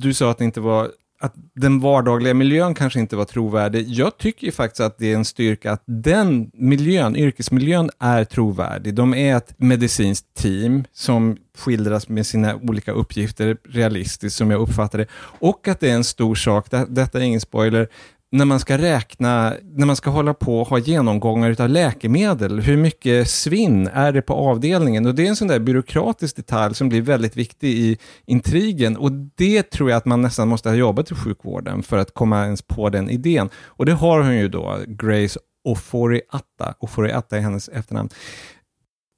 du 0.00 0.14
sa 0.14 0.30
att 0.30 0.38
det 0.38 0.44
inte 0.44 0.60
var 0.60 0.90
att 1.22 1.34
den 1.54 1.80
vardagliga 1.80 2.34
miljön 2.34 2.74
kanske 2.74 3.00
inte 3.00 3.16
var 3.16 3.24
trovärdig. 3.24 3.88
Jag 3.88 4.18
tycker 4.18 4.46
ju 4.46 4.52
faktiskt 4.52 4.80
att 4.80 4.98
det 4.98 5.12
är 5.12 5.16
en 5.16 5.24
styrka 5.24 5.72
att 5.72 5.82
den 5.86 6.50
miljön, 6.54 7.16
yrkesmiljön, 7.16 7.90
är 7.98 8.24
trovärdig. 8.24 8.94
De 8.94 9.14
är 9.14 9.36
ett 9.36 9.54
medicinskt 9.56 10.34
team 10.34 10.84
som 10.92 11.36
skildras 11.58 12.08
med 12.08 12.26
sina 12.26 12.56
olika 12.56 12.92
uppgifter 12.92 13.56
realistiskt, 13.68 14.36
som 14.36 14.50
jag 14.50 14.60
uppfattar 14.60 14.98
det. 14.98 15.06
Och 15.40 15.68
att 15.68 15.80
det 15.80 15.90
är 15.90 15.94
en 15.94 16.04
stor 16.04 16.34
sak, 16.34 16.70
det, 16.70 16.86
detta 16.88 17.18
är 17.18 17.22
ingen 17.22 17.40
spoiler, 17.40 17.88
när 18.32 18.44
man 18.44 18.60
ska 18.60 18.78
räkna, 18.78 19.54
när 19.62 19.86
man 19.86 19.96
ska 19.96 20.10
hålla 20.10 20.34
på 20.34 20.60
och 20.60 20.68
ha 20.68 20.78
genomgångar 20.78 21.50
utav 21.50 21.68
läkemedel, 21.68 22.60
hur 22.60 22.76
mycket 22.76 23.28
svinn 23.30 23.86
är 23.86 24.12
det 24.12 24.22
på 24.22 24.34
avdelningen? 24.34 25.06
Och 25.06 25.14
det 25.14 25.24
är 25.24 25.28
en 25.28 25.36
sån 25.36 25.48
där 25.48 25.58
byråkratisk 25.58 26.36
detalj 26.36 26.74
som 26.74 26.88
blir 26.88 27.02
väldigt 27.02 27.36
viktig 27.36 27.68
i 27.68 27.98
intrigen 28.26 28.96
och 28.96 29.12
det 29.12 29.70
tror 29.70 29.90
jag 29.90 29.96
att 29.96 30.06
man 30.06 30.22
nästan 30.22 30.48
måste 30.48 30.68
ha 30.68 30.76
jobbat 30.76 31.10
i 31.10 31.14
sjukvården 31.14 31.82
för 31.82 31.98
att 31.98 32.14
komma 32.14 32.44
ens 32.44 32.62
på 32.62 32.88
den 32.88 33.10
idén. 33.10 33.50
Och 33.66 33.86
det 33.86 33.92
har 33.92 34.20
hon 34.22 34.36
ju 34.36 34.48
då, 34.48 34.78
Grace 34.86 35.38
Ofori-Atta, 35.68 36.74
Ofori-Atta 36.80 37.36
är 37.36 37.40
hennes 37.40 37.68
efternamn. 37.68 38.08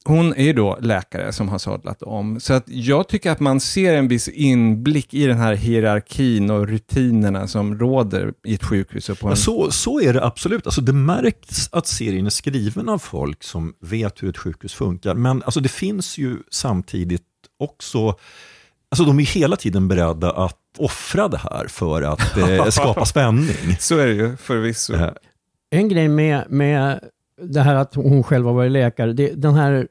Hon 0.09 0.35
är 0.35 0.45
ju 0.45 0.53
då 0.53 0.79
läkare 0.81 1.33
som 1.33 1.49
har 1.49 1.59
sadlat 1.59 2.03
om, 2.03 2.41
så 2.41 2.55
att 2.55 2.65
jag 2.67 3.09
tycker 3.09 3.31
att 3.31 3.41
man 3.41 3.61
ser 3.61 3.95
en 3.95 4.09
viss 4.09 4.29
inblick 4.29 5.15
i 5.15 5.27
den 5.27 5.37
här 5.39 5.55
hierarkin 5.55 6.51
och 6.51 6.69
rutinerna 6.69 7.47
som 7.49 7.79
råder 7.79 8.33
i 8.45 8.55
ett 8.55 8.65
sjukhus. 8.65 9.09
Och 9.09 9.19
på 9.19 9.27
en... 9.27 9.31
Ja, 9.31 9.37
så, 9.37 9.71
så 9.71 10.01
är 10.01 10.13
det 10.13 10.25
absolut. 10.25 10.67
Alltså, 10.67 10.81
det 10.81 10.93
märks 10.93 11.69
att 11.73 11.87
serien 11.87 12.27
är 12.27 12.31
skriven 12.31 12.89
av 12.89 12.99
folk 12.99 13.43
som 13.45 13.75
vet 13.81 14.23
hur 14.23 14.29
ett 14.29 14.39
sjukhus 14.39 14.75
funkar. 14.75 15.15
Men 15.15 15.43
alltså, 15.43 15.61
det 15.61 15.69
finns 15.69 16.19
ju 16.19 16.37
samtidigt 16.51 17.23
också, 17.59 18.07
alltså, 18.91 19.05
de 19.05 19.21
är 19.21 19.25
hela 19.25 19.57
tiden 19.57 19.89
beredda 19.89 20.31
att 20.31 20.59
offra 20.79 21.29
det 21.29 21.39
här 21.39 21.67
för 21.69 22.03
att 22.03 22.37
eh, 22.37 22.65
skapa 22.71 23.05
spänning. 23.05 23.77
Så 23.79 23.99
är 23.99 24.07
det 24.07 24.13
ju 24.13 24.37
förvisso. 24.37 24.95
Eh, 24.95 25.11
En 25.71 25.89
grej 25.89 26.09
med, 26.09 26.45
med 26.49 27.01
det 27.43 27.61
här 27.61 27.75
att 27.75 27.95
hon 27.95 28.23
själv 28.23 28.47
har 28.47 28.53
varit 28.53 28.73
läkare, 28.73 29.13
det, 29.13 29.33
den 29.35 29.55
här 29.55 29.89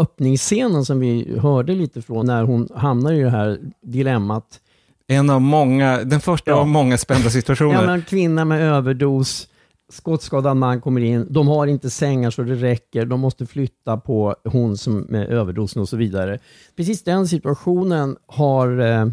öppningsscenen 0.00 0.84
som 0.84 1.00
vi 1.00 1.38
hörde 1.38 1.72
lite 1.74 2.02
från 2.02 2.26
när 2.26 2.42
hon 2.44 2.68
hamnar 2.74 3.12
i 3.12 3.20
det 3.22 3.30
här 3.30 3.58
dilemmat. 3.82 4.60
En 5.06 5.30
av 5.30 5.40
många, 5.40 6.04
den 6.04 6.20
första 6.20 6.50
Ja. 6.50 6.56
av 6.56 6.68
många 6.68 6.98
spända 6.98 7.30
situationer. 7.30 7.74
Ja, 7.80 7.86
men 7.86 8.02
kvinna 8.02 8.44
med 8.44 8.62
överdos, 8.62 9.48
skottskadad 9.92 10.56
man 10.56 10.80
kommer 10.80 11.00
in, 11.00 11.26
de 11.30 11.48
har 11.48 11.66
inte 11.66 11.90
sängar 11.90 12.30
så 12.30 12.42
det 12.42 12.54
räcker, 12.54 13.04
de 13.06 13.20
måste 13.20 13.46
flytta 13.46 13.96
på 13.96 14.36
hon 14.44 14.76
som 14.76 14.96
med 14.98 15.28
överdosen 15.28 15.82
och 15.82 15.88
så 15.88 15.96
vidare. 15.96 16.38
Precis 16.76 17.02
den 17.04 17.28
situationen 17.28 18.16
har 18.26 18.78
eh, 18.80 19.06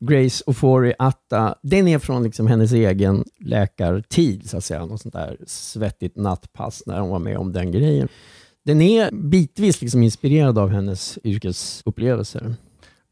Grace 0.00 0.44
Ofori 0.46 0.94
Atta, 0.98 1.54
den 1.62 1.88
är 1.88 1.98
från 1.98 2.22
liksom 2.22 2.46
hennes 2.46 2.72
egen 2.72 3.24
läkartid, 3.40 4.50
så 4.50 4.56
att 4.56 4.64
säga. 4.64 4.86
Något 4.86 5.00
sånt 5.00 5.14
där 5.14 5.36
svettigt 5.46 6.16
nattpass 6.16 6.82
när 6.86 7.00
hon 7.00 7.10
var 7.10 7.18
med 7.18 7.36
om 7.38 7.52
den 7.52 7.72
grejen. 7.72 8.08
Den 8.64 8.82
är 8.82 9.10
bitvis 9.12 9.80
liksom 9.80 10.02
inspirerad 10.02 10.58
av 10.58 10.70
hennes 10.70 11.18
yrkesupplevelser. 11.24 12.54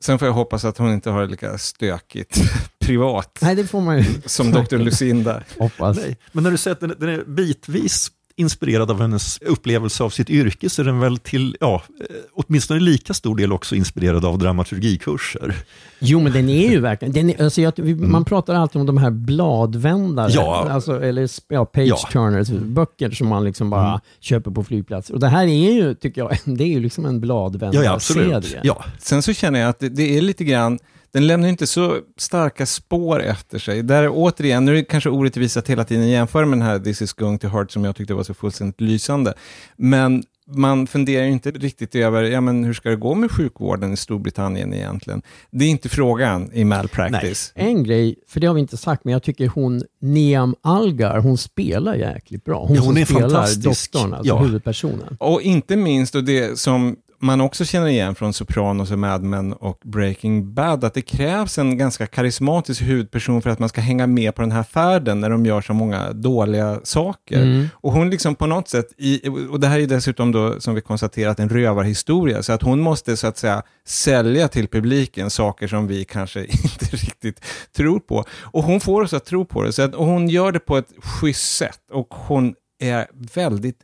Sen 0.05 0.19
får 0.19 0.29
jag 0.29 0.33
hoppas 0.33 0.65
att 0.65 0.79
hon 0.79 0.93
inte 0.93 1.11
har 1.11 1.21
det 1.21 1.27
lika 1.27 1.59
stökigt 1.59 2.39
privat 2.81 3.39
Nej, 3.43 3.55
det 3.55 3.67
får 3.67 3.81
man 3.81 3.99
ju 3.99 4.05
som 4.27 4.51
Dr. 4.51 4.77
Lucinda. 4.77 5.43
hoppas. 5.59 5.97
nej. 5.97 6.17
Men 6.33 6.45
när 6.45 6.51
du 6.51 6.57
säger 6.57 6.73
att 6.75 6.81
den, 6.81 6.95
den 6.99 7.09
är 7.09 7.25
bitvis 7.25 8.11
inspirerad 8.43 8.91
av 8.91 9.01
hennes 9.01 9.39
upplevelse 9.43 10.05
av 10.05 10.11
sitt 10.11 10.31
yrke 10.31 10.71
så 10.71 10.83
är 10.83 10.87
den 10.87 11.01
väl 11.01 11.19
till, 11.19 11.57
ja, 11.61 11.83
eh, 12.01 12.17
åtminstone 12.35 12.81
lika 12.81 13.15
stor 13.15 13.37
del 13.37 13.53
också 13.53 13.75
inspirerad 13.75 14.25
av 14.25 14.39
dramaturgikurser. 14.39 15.55
Jo, 15.99 16.21
men 16.21 16.33
den 16.33 16.49
är 16.49 16.71
ju 16.71 16.81
verkligen... 16.91 17.13
Den 17.15 17.31
är, 17.31 17.45
alltså, 17.45 17.61
jag, 17.61 17.79
Man 18.01 18.25
pratar 18.25 18.55
alltid 18.55 18.81
om 18.81 18.87
de 18.87 18.99
här 18.99 19.11
bladvändare, 19.11 20.33
Mm. 20.33 20.45
Ja. 20.45 20.69
alltså, 20.71 21.03
eller 21.03 21.29
ja, 21.49 21.65
page 21.65 21.87
Ja. 21.89 22.09
turners, 22.13 22.49
böcker 22.49 23.11
som 23.11 23.29
man 23.29 23.45
liksom 23.45 23.71
bara 23.71 23.89
Mm. 23.89 24.01
köper 24.21 24.51
på 24.51 24.65
flygplatser. 24.65 25.15
Och 25.15 25.21
det 25.21 25.29
här 25.29 25.47
är 25.47 25.73
ju, 25.73 25.95
tycker 25.95 26.21
jag, 26.21 26.39
det 26.57 26.65
är 26.65 26.69
ju 26.69 26.81
liksom 26.81 27.07
en 27.07 27.21
bladvändarserie. 27.21 28.61
Ja. 28.63 28.85
Sen 28.99 29.23
så 29.23 29.33
känner 29.33 29.61
jag 29.61 29.69
att 29.69 29.79
det, 29.79 29.89
det 29.89 30.17
är 30.19 30.23
lite 30.23 30.45
grann, 30.45 30.79
den 31.13 31.27
lämnar 31.27 31.47
ju 31.49 31.51
inte 31.51 31.67
så 31.67 31.99
starka 32.17 32.67
spår 32.67 33.23
efter 33.23 33.59
sig. 33.59 33.83
Där 33.83 34.09
återigen, 34.13 34.65
nu 34.65 34.73
är 34.73 34.77
det 34.77 34.85
kanske 34.85 35.11
orättvist 35.11 35.57
att 35.57 35.69
hela 35.71 35.85
tiden 35.85 36.09
jämföra 36.09 36.47
med 36.47 36.59
den 36.59 36.67
här 36.67 36.79
This 36.79 37.03
is 37.03 37.13
going 37.13 37.39
to 37.39 37.49
hurt 37.49 37.71
som 37.71 37.85
jag 37.85 37.97
tyckte 37.97 38.15
var 38.15 38.23
så 38.23 38.35
fullständigt 38.35 38.81
lysande. 38.81 39.35
Men 39.77 40.23
man 40.47 40.87
funderar 40.87 41.25
ju 41.25 41.33
inte 41.33 41.51
riktigt 41.51 41.95
över, 41.95 42.23
ja 42.23 42.41
men 42.41 42.65
hur 42.65 42.73
ska 42.73 42.89
det 42.91 42.97
gå 42.97 43.15
med 43.15 43.31
sjukvården 43.31 43.93
i 43.93 43.97
Storbritannien 43.97 44.75
egentligen? 44.75 45.23
Det 45.51 45.65
är 45.65 45.69
inte 45.69 45.89
frågan 45.89 46.51
i 46.53 46.65
malpractice. 46.65 47.53
En 47.55 47.85
grej, 47.85 48.15
för 48.29 48.41
det 48.41 48.47
har 48.47 48.55
vi 48.55 48.61
inte 48.61 48.77
sagt, 48.77 49.05
men 49.05 49.13
jag 49.13 49.23
tycker 49.23 49.49
hon, 49.49 49.83
Niam 50.01 50.55
Algar, 50.63 51.19
hon 51.19 51.39
spelar 51.39 51.95
jäkligt 51.95 52.45
bra. 52.45 52.65
Hon, 52.67 52.77
Ja, 52.77 52.83
hon 52.83 52.95
som 52.95 53.03
är 53.03 53.05
spelar 53.05 53.21
fantastisk. 53.21 53.93
doktorn, 53.93 54.15
alltså 54.15 54.29
Ja. 54.29 54.39
huvudpersonen. 54.39 55.17
Och 55.21 55.43
inte 55.43 55.77
minst, 55.77 56.15
och 56.15 56.25
det 56.25 56.59
som 56.59 56.97
man 57.23 57.41
också 57.41 57.65
känner 57.65 57.87
igen 57.87 58.15
från 58.15 58.33
Sopranos 58.33 58.91
och 58.91 58.99
Mad 58.99 59.23
Men 59.23 59.53
och 59.53 59.79
Breaking 59.85 60.55
Bad, 60.55 60.85
att 60.85 60.95
det 60.95 61.03
krävs 61.03 61.59
en 61.59 61.79
ganska 61.79 62.07
karismatisk 62.07 62.83
huvudperson 62.83 63.43
för 63.43 63.51
att 63.51 63.59
man 63.59 63.69
ska 63.69 63.81
hänga 63.81 64.07
med 64.07 64.35
på 64.35 64.43
den 64.43 64.53
här 64.53 64.63
färden 64.63 65.21
när 65.21 65.31
de 65.31 65.47
gör 65.47 65.61
så 65.61 65.75
många 65.75 66.13
dåliga 66.13 66.81
saker. 66.85 67.43
Mm. 67.43 67.69
Och 67.75 67.93
hon 67.93 68.11
liksom 68.11 68.35
på 68.35 68.47
något 68.47 68.69
sätt, 68.69 68.87
i, 68.99 69.29
och 69.29 69.61
det 69.61 69.67
här 69.67 69.79
är 69.79 69.87
dessutom 69.87 70.33
då, 70.33 70.61
som 70.61 70.75
vi 70.75 70.81
konstaterat, 70.81 71.41
en 71.41 71.49
rövarhistoria, 71.49 72.43
så 72.43 72.53
att 72.53 72.63
hon 72.63 72.81
måste 72.81 73.17
så 73.17 73.27
att 73.27 73.39
säga 73.39 73.63
sälja 73.87 74.49
till 74.49 74.69
publiken 74.69 75.31
saker 75.31 75.69
som 75.69 75.87
vi 75.87 76.05
kanske 76.05 76.41
inte 76.45 76.85
riktigt 76.97 77.45
tror 77.77 78.01
på. 78.01 78.25
Och 78.41 78.65
hon 78.65 78.81
får 78.81 79.03
oss 79.03 79.13
att 79.13 79.25
tro 79.25 79.45
på 79.45 79.63
det, 79.63 79.73
så 79.73 79.83
att, 79.83 79.95
och 79.95 80.07
hon 80.07 80.29
gör 80.29 80.53
det 80.53 80.61
på 80.61 80.77
ett 80.77 80.93
schysst 80.99 81.57
sätt. 81.57 81.81
Och 81.91 82.09
hon 82.11 82.55
är 82.81 83.07
väldigt 83.35 83.79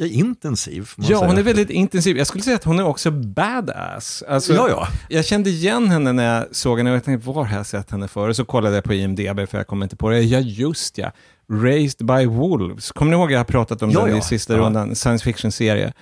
Ja, 0.00 0.06
intensiv, 0.06 0.90
Ja, 0.96 1.04
säga. 1.04 1.18
hon 1.18 1.38
är 1.38 1.42
väldigt 1.42 1.70
intensiv. 1.70 2.18
Jag 2.18 2.26
skulle 2.26 2.44
säga 2.44 2.56
att 2.56 2.64
hon 2.64 2.78
är 2.78 2.86
också 2.86 3.10
badass. 3.10 4.22
Alltså, 4.28 4.54
Ja, 4.54 4.68
ja. 4.68 4.88
Jag 5.08 5.24
kände 5.24 5.50
igen 5.50 5.90
henne 5.90 6.12
när 6.12 6.34
jag 6.36 6.46
såg 6.56 6.78
henne 6.78 6.90
och 6.90 6.96
jag 6.96 7.04
tänkte, 7.04 7.26
var 7.28 7.44
har 7.44 7.56
jag 7.56 7.66
sett 7.66 7.90
henne? 7.90 8.08
Och 8.14 8.36
så 8.36 8.44
kollade 8.44 8.74
jag 8.74 8.84
på 8.84 8.94
IMDB 8.94 9.48
för 9.48 9.58
jag 9.58 9.66
kom 9.66 9.82
inte 9.82 9.96
på 9.96 10.10
det. 10.10 10.20
Ja, 10.20 10.38
just 10.38 10.98
ja. 10.98 11.12
Raised 11.52 12.06
by 12.06 12.26
Wolves. 12.26 12.92
Kommer 12.92 13.10
ni 13.12 13.16
ihåg 13.18 13.32
jag 13.32 13.38
har 13.38 13.44
pratat 13.44 13.82
om 13.82 13.90
Ja, 13.90 14.06
den 14.06 14.16
i 14.16 14.22
sista 14.22 14.56
rundan? 14.56 14.94
Science 14.94 15.24
fiction-serie. 15.24 15.92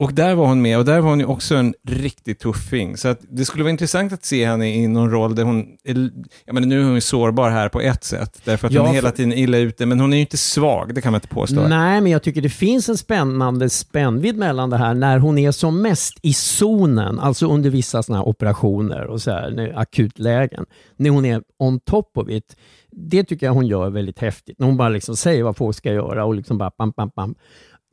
Och 0.00 0.14
där 0.14 0.34
var 0.34 0.46
hon 0.46 0.62
med 0.62 0.78
och 0.78 0.84
där 0.84 1.00
var 1.00 1.10
hon 1.10 1.20
ju 1.20 1.26
också 1.26 1.54
en 1.54 1.74
riktig 1.88 2.38
tuffing. 2.38 2.96
Så 2.96 3.08
att 3.08 3.20
det 3.28 3.44
skulle 3.44 3.64
vara 3.64 3.70
intressant 3.70 4.12
att 4.12 4.24
se 4.24 4.46
henne 4.46 4.74
i 4.74 4.88
någon 4.88 5.10
roll 5.10 5.34
där 5.34 5.44
hon, 5.44 5.66
är, 5.84 6.10
jag 6.44 6.54
menar 6.54 6.66
nu 6.68 6.80
är 6.80 6.84
hon 6.84 6.94
ju 6.94 7.00
sårbar 7.00 7.50
här 7.50 7.68
på 7.68 7.80
ett 7.80 8.04
sätt, 8.04 8.40
därför 8.44 8.66
att 8.66 8.72
Ja, 8.72 8.80
hon 8.80 8.90
är 8.90 8.94
hela 8.94 9.10
tiden 9.10 9.32
illa 9.32 9.58
ute, 9.58 9.86
men 9.86 10.00
hon 10.00 10.12
är 10.12 10.16
ju 10.16 10.20
inte 10.20 10.36
svag, 10.36 10.94
det 10.94 11.00
kan 11.00 11.12
man 11.12 11.18
inte 11.18 11.28
påstå. 11.28 11.68
Nej, 11.68 12.00
men 12.00 12.12
jag 12.12 12.22
tycker 12.22 12.42
det 12.42 12.48
finns 12.48 12.88
en 12.88 12.96
spännande 12.96 13.70
spännvidd 13.70 14.36
mellan 14.36 14.70
det 14.70 14.76
här 14.76 14.94
när 14.94 15.18
hon 15.18 15.38
är 15.38 15.50
som 15.50 15.82
mest 15.82 16.18
i 16.22 16.34
zonen, 16.34 17.20
alltså 17.20 17.46
under 17.46 17.70
vissa 17.70 18.02
såna 18.02 18.18
här 18.18 18.28
operationer 18.28 19.06
och 19.06 19.22
så 19.22 19.30
här, 19.30 19.72
akutlägen. 19.76 20.66
När 20.96 21.10
hon 21.10 21.24
är 21.24 21.42
on 21.58 21.80
top 21.80 22.18
of 22.18 22.28
it. 22.28 22.56
Det 22.90 23.24
tycker 23.24 23.46
jag 23.46 23.54
hon 23.54 23.66
gör 23.66 23.90
väldigt 23.90 24.18
häftigt. 24.18 24.58
När 24.58 24.66
hon 24.66 24.76
bara 24.76 24.88
liksom 24.88 25.16
säger 25.16 25.42
vad 25.42 25.56
folk 25.56 25.76
ska 25.76 25.92
göra 25.92 26.24
och 26.24 26.34
liksom 26.34 26.58
bara 26.58 26.70
bam, 26.78 26.92
bam, 26.96 27.10
bam. 27.16 27.34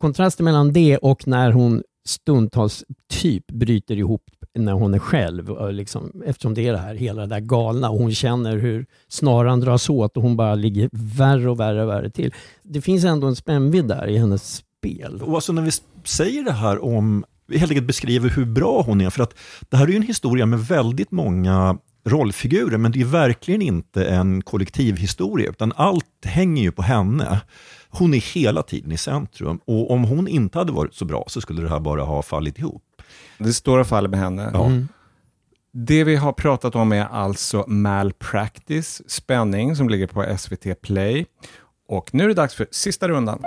Kontrasten 0.02 0.44
mellan 0.44 0.74
det 0.74 0.98
och 0.98 1.28
när 1.28 1.52
hon 1.52 1.84
stundtals 2.08 2.84
typ 3.10 3.48
bryter 3.48 3.98
ihop 3.98 4.24
när 4.56 4.74
hon 4.74 4.94
är 4.94 5.00
själv, 5.00 5.72
liksom, 5.72 6.24
eftersom 6.26 6.54
det 6.54 6.68
är 6.68 6.72
det 6.72 6.78
här 6.78 6.96
hela 6.96 7.22
det 7.22 7.28
där 7.28 7.40
galna 7.40 7.90
och 7.90 8.00
hon 8.00 8.12
känner 8.12 8.58
hur 8.58 8.86
snaran 9.08 9.60
dras 9.60 9.90
åt 9.90 10.18
och 10.18 10.24
hon 10.24 10.38
bara 10.38 10.56
ligger 10.56 10.90
värre 10.92 11.50
och 11.50 11.60
värre 11.60 11.84
och 11.84 11.90
värre 11.90 12.10
till. 12.10 12.34
Det 12.64 12.82
finns 12.82 13.06
ändå 13.06 13.28
en 13.28 13.36
spännvidd 13.36 13.86
där 13.86 14.08
i 14.08 14.18
hennes 14.18 14.56
spel. 14.56 15.22
Och 15.22 15.36
alltså 15.36 15.54
när 15.54 15.62
vi 15.62 15.72
säger 16.04 16.44
det 16.44 16.52
här 16.52 16.84
om, 16.84 17.26
vi 17.48 17.58
helt 17.58 17.72
enkelt 17.72 17.88
beskriver 17.88 18.30
hur 18.30 18.46
bra 18.46 18.84
hon 18.86 19.02
är, 19.02 19.10
för 19.10 19.24
att 19.24 19.34
det 19.70 19.78
här 19.78 19.86
är 19.86 19.90
ju 19.90 19.96
en 19.96 20.02
historia 20.02 20.46
med 20.46 20.60
väldigt 20.60 21.12
många 21.12 21.78
rollfigurer, 22.06 22.78
men 22.78 22.92
det 22.92 23.02
är 23.02 23.06
verkligen 23.06 23.62
inte 23.62 24.06
en 24.06 24.42
kollektivhistoria, 24.42 25.50
utan 25.50 25.74
allt 25.76 26.26
hänger 26.26 26.64
ju 26.64 26.72
på 26.72 26.82
henne. 26.82 27.42
Hon 28.00 28.14
är 28.14 28.34
hela 28.34 28.64
tiden 28.64 28.92
i 28.92 28.98
centrum 28.98 29.60
och 29.66 29.92
om 29.92 30.04
hon 30.04 30.28
inte 30.28 30.58
hade 30.58 30.72
varit 30.72 30.94
så 30.94 31.06
bra 31.06 31.24
så 31.28 31.42
skulle 31.42 31.62
det 31.62 31.70
här 31.70 31.80
bara 31.80 32.04
ha 32.04 32.22
fallit 32.22 32.60
ihop. 32.60 32.84
Det 33.38 33.54
står 33.54 33.78
och 33.78 33.88
faller 33.88 34.10
med 34.10 34.20
henne. 34.20 34.52
Ja. 34.54 34.66
Mm. 34.66 34.88
Det 35.74 36.04
vi 36.04 36.16
har 36.16 36.34
pratat 36.34 36.76
om 36.76 36.92
är 36.92 37.06
alltså 37.06 37.66
Malpractice, 37.68 39.02
spänning, 39.08 39.76
som 39.76 39.90
ligger 39.90 40.08
på 40.08 40.38
SVT 40.38 40.82
Play. 40.82 41.26
Och 41.88 42.14
nu 42.14 42.24
är 42.24 42.28
det 42.28 42.34
dags 42.34 42.56
för 42.56 42.68
sista 42.72 43.08
rundan. 43.08 43.44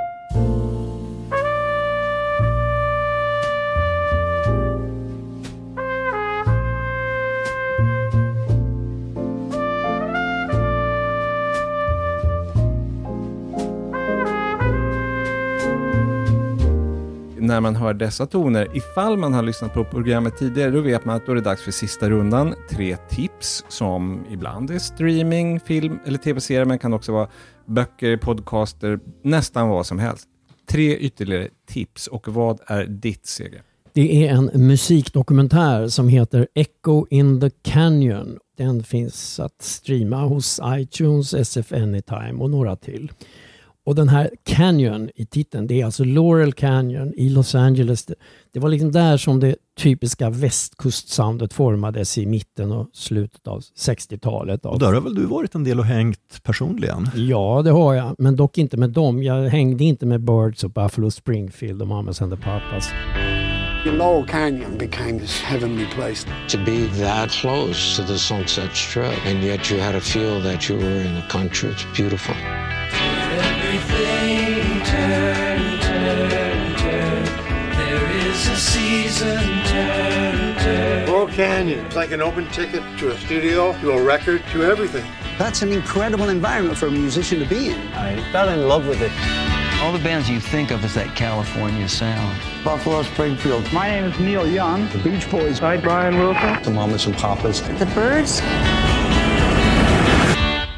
När 17.51 17.61
man 17.61 17.77
hör 17.77 17.95
dessa 17.95 18.27
toner, 18.27 18.77
ifall 18.77 19.17
man 19.17 19.35
har 19.35 19.43
lyssnat 19.43 19.75
på 19.75 19.85
programmet 19.85 20.39
tidigare, 20.39 20.71
då 20.71 20.81
vet 20.81 21.05
man 21.05 21.17
att 21.17 21.27
då 21.27 21.33
är 21.33 21.37
det 21.37 21.43
dags 21.43 21.63
för 21.63 21.71
sista 21.71 22.11
rundan. 22.11 22.55
Tre 22.71 22.97
tips 23.11 23.65
som 23.69 24.25
ibland 24.31 24.71
är 24.71 24.79
streaming, 24.79 25.61
film 25.61 25.99
eller 26.07 26.19
tv-serier, 26.19 26.65
men 26.65 26.79
kan 26.79 26.93
också 26.93 27.13
vara 27.13 27.29
böcker, 27.67 28.17
podcaster, 28.17 29.01
nästan 29.23 29.69
vad 29.69 29.87
som 29.87 29.99
helst. 29.99 30.29
Tre 30.69 30.97
ytterligare 30.97 31.49
tips 31.67 32.07
och 32.07 32.29
vad 32.29 32.61
är 32.67 32.85
ditt 32.85 33.27
seger? 33.27 33.63
Det 33.93 34.27
är 34.27 34.33
en 34.33 34.51
musikdokumentär 34.55 35.89
som 35.89 36.09
heter 36.09 36.49
Echo 36.55 37.07
in 37.11 37.41
the 37.41 37.51
Canyon. 37.63 38.39
Den 38.57 38.83
finns 38.83 39.41
att 39.41 39.63
streama 39.63 40.17
hos 40.17 40.61
iTunes, 40.65 41.35
SF 41.35 41.73
Anytime 41.73 42.35
och 42.39 42.51
några 42.51 42.77
till. 42.77 43.13
Och 43.91 43.97
den 43.97 44.09
här 44.09 44.31
Canyon 44.45 45.11
i 45.15 45.27
titeln, 45.27 45.67
det 45.67 45.81
är 45.81 45.85
alltså 45.85 46.05
Laurel 46.05 46.53
Canyon 46.53 47.13
i 47.17 47.29
Los 47.29 47.55
Angeles. 47.55 48.05
Det, 48.05 48.15
det 48.53 48.61
var 48.61 48.69
liksom 48.69 48.93
där 48.93 49.17
som 49.17 49.41
det 49.41 49.57
typiska 49.79 50.31
västkustsoundet 50.31 51.53
formades 51.53 52.19
i 52.19 52.27
mitten 52.27 52.73
och 52.73 52.91
slutet 52.93 53.47
av 53.47 53.61
60-talet. 53.61 54.67
Och 54.67 54.79
där 54.79 54.93
har 54.93 55.01
väl 55.01 55.15
du 55.15 55.27
varit 55.27 55.55
en 55.55 55.65
del 55.65 55.79
och 55.79 55.85
hängt 55.85 56.43
personligen? 56.43 57.09
Ja, 57.15 57.63
det 57.65 57.71
har 57.71 57.95
jag, 57.95 58.15
men 58.19 58.37
dock 58.37 58.59
inte 58.59 58.77
med 58.77 58.91
dem. 58.91 59.23
Jag 59.23 59.49
hängde 59.49 59.85
inte 59.85 60.07
med 60.07 60.21
Birds 60.21 60.65
och 60.65 60.71
Buffalo 60.71 61.11
Springfield 61.11 61.83
och 61.83 61.89
Mamas 61.89 62.23
and 62.23 62.33
the 62.33 62.43
Papas. 62.43 62.91
Laurel 63.87 64.27
Canyon 64.27 64.79
became 64.79 65.19
this 65.19 65.41
heavenly 65.41 65.87
place. 65.87 66.27
To 66.49 66.59
be 66.59 66.87
that 66.87 67.31
close 67.31 67.97
to 67.97 68.13
the 68.13 68.19
Sunset 68.19 68.77
Strip, 68.77 69.27
and 69.27 69.43
yet 69.43 69.71
you 69.71 69.81
had 69.81 69.93
to 69.93 70.01
feel 70.01 70.41
that 70.43 70.69
you 70.69 70.79
were 70.79 71.01
in 71.01 71.17
a 71.17 71.27
country. 71.31 71.71
It's 71.71 71.87
beautiful. 71.97 72.37
Everything 73.73 74.83
turn, 74.85 75.79
turn, 75.79 76.75
turn. 76.75 77.25
There 77.77 78.11
is 78.27 78.49
a 78.49 78.57
season, 78.57 79.39
turn, 79.67 80.57
turn. 80.59 81.07
Laurel 81.07 81.29
Canyon. 81.29 81.87
It's 81.87 81.95
like 81.95 82.11
an 82.11 82.21
open 82.21 82.49
ticket 82.49 82.83
to 82.99 83.13
a 83.13 83.19
studio, 83.19 83.73
to 83.79 83.93
a 83.93 84.03
record, 84.03 84.43
to 84.51 84.65
everything. 84.65 85.09
That's 85.39 85.63
an 85.63 85.71
incredible 85.71 86.31
environment 86.31 86.79
for 86.79 86.89
a 86.89 86.91
musician 86.91 87.39
to 87.39 87.45
be 87.47 87.69
in. 87.69 87.79
I 87.93 88.21
fell 88.33 88.49
in 88.49 88.67
love 88.67 88.89
with 88.89 89.03
it. 89.03 89.13
All 89.81 89.93
the 89.93 90.03
bands 90.03 90.29
you 90.29 90.41
think 90.41 90.73
of 90.73 90.85
as 90.85 90.95
that 90.95 91.15
California 91.15 91.89
sound. 91.89 92.41
Buffalo 92.65 93.05
Springfield. 93.05 93.73
My 93.73 93.89
name 93.89 94.11
is 94.11 94.19
Neil 94.19 94.49
Young. 94.49 94.89
The 94.89 94.99
Beach 94.99 95.31
Boys. 95.31 95.61
Hi, 95.61 95.77
Brian 95.77 96.19
Wilson. 96.19 96.61
The 96.65 96.71
Mamas 96.71 97.07
and 97.07 97.15
Papas. 97.15 97.61
The 97.61 97.87
birds. 97.95 98.41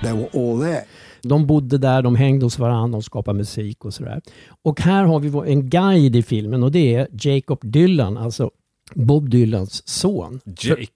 They 0.02 0.12
were 0.12 0.28
all 0.34 0.58
there. 0.58 0.86
De 1.22 1.46
bodde 1.46 1.78
där, 1.78 2.02
de 2.02 2.16
hängde 2.16 2.46
hos 2.46 2.58
varandra 2.58 2.96
och 2.96 3.04
skapade 3.04 3.38
musik 3.38 3.84
och 3.84 3.94
sådär. 3.94 4.20
Och 4.62 4.80
här 4.80 5.04
har 5.04 5.20
vi 5.20 5.52
en 5.52 5.70
guide 5.70 6.16
i 6.16 6.22
filmen 6.22 6.62
och 6.62 6.72
det 6.72 6.94
är 6.94 7.08
Jacob 7.12 7.58
Dylan, 7.62 8.16
alltså 8.16 8.50
Bob 8.94 9.30
Dylans 9.30 9.88
son. 9.88 10.40
Jake. 10.44 10.86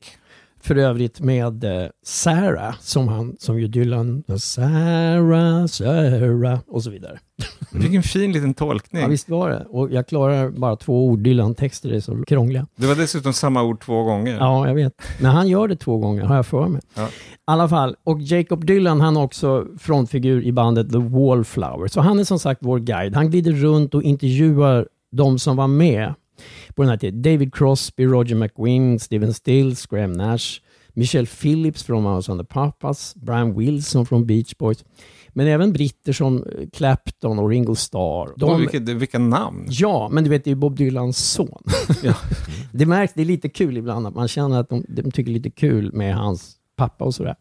För, 0.66 0.76
övrigt 0.76 1.20
med 1.20 1.64
eh, 1.64 1.88
Sarah, 2.04 2.74
som, 2.80 3.08
han, 3.08 3.36
som 3.38 3.60
ju 3.60 3.68
Dylan... 3.68 4.22
Sarah, 4.38 5.66
Sarah 5.66 6.58
och 6.68 6.82
så 6.82 6.90
vidare. 6.90 7.18
Vilken 7.72 8.02
fin 8.02 8.32
liten 8.32 8.54
tolkning. 8.54 9.02
Ja, 9.02 9.08
visst 9.08 9.28
var 9.28 9.50
det. 9.50 9.66
Och 9.70 9.90
jag 9.90 10.08
klarar 10.08 10.50
bara 10.50 10.76
två 10.76 11.06
ord. 11.06 11.18
Dylan-texter 11.18 11.92
är 11.92 12.00
så 12.00 12.24
krångliga. 12.24 12.66
Det 12.76 12.86
var 12.86 12.94
dessutom 12.94 13.32
samma 13.32 13.62
ord 13.62 13.80
två 13.84 14.02
gånger. 14.02 14.36
Ja, 14.36 14.68
jag 14.68 14.74
vet. 14.74 14.92
Men 15.20 15.30
han 15.30 15.48
gör 15.48 15.68
det 15.68 15.76
två 15.76 15.98
gånger, 15.98 16.22
har 16.22 16.36
jag 16.36 16.46
för 16.46 16.68
mig. 16.68 16.82
Ja. 16.94 17.06
I 17.06 17.08
alla 17.44 17.68
fall, 17.68 17.96
och 18.04 18.20
Jacob 18.20 18.66
Dylan 18.66 19.00
han 19.00 19.16
är 19.16 19.22
också 19.22 19.66
frontfigur 19.78 20.42
i 20.42 20.52
bandet 20.52 20.92
The 20.92 20.98
Wallflowers. 20.98 21.92
Så 21.92 22.00
han 22.00 22.18
är 22.18 22.24
som 22.24 22.38
sagt 22.38 22.60
vår 22.62 22.78
guide. 22.78 23.14
Han 23.14 23.30
glider 23.30 23.52
runt 23.52 23.94
och 23.94 24.02
intervjuar 24.02 24.88
de 25.12 25.38
som 25.38 25.56
var 25.56 25.66
med 25.66 26.14
på 26.74 26.82
den 26.82 26.90
här 26.90 26.96
tiden. 26.96 27.22
David 27.22 27.54
Crosby, 27.54 28.04
Roger 28.04 28.34
McGuinn, 28.34 28.98
Steven 29.00 29.34
Stills, 29.34 29.86
Graham 29.86 30.12
Nash, 30.12 30.60
Michelle 30.92 31.26
Phillips 31.26 31.84
från 31.84 32.02
Mouse 32.02 32.32
and 32.32 32.40
the 32.40 32.46
Papas, 32.46 33.14
Brian 33.16 33.58
Wilson 33.58 34.06
från 34.06 34.26
Beach 34.26 34.56
Boys. 34.58 34.84
Men 35.28 35.46
även 35.46 35.72
britter 35.72 36.12
som 36.12 36.36
eh, 36.36 36.68
Clapton 36.72 37.38
och 37.38 37.48
Ringo 37.48 37.74
Starr. 37.74 38.32
De... 38.36 38.60
Vilka, 38.60 38.78
vilka 38.78 39.18
namn! 39.18 39.66
Ja, 39.68 40.08
men 40.12 40.24
du 40.24 40.30
vet, 40.30 40.44
det 40.44 40.50
är 40.50 40.54
Bob 40.54 40.76
Dylans 40.76 41.32
son. 41.32 41.62
Ja. 42.02 42.14
det 42.72 42.86
märks, 42.86 43.12
det 43.14 43.22
är 43.22 43.26
lite 43.26 43.48
kul 43.48 43.76
ibland 43.76 44.06
att 44.06 44.14
man 44.14 44.28
känner 44.28 44.60
att 44.60 44.68
de, 44.68 44.84
de 44.88 45.10
tycker 45.10 45.32
lite 45.32 45.50
kul 45.50 45.92
med 45.92 46.16
hans 46.16 46.55
pappa 46.76 47.04
och 47.04 47.14
sådär. 47.14 47.36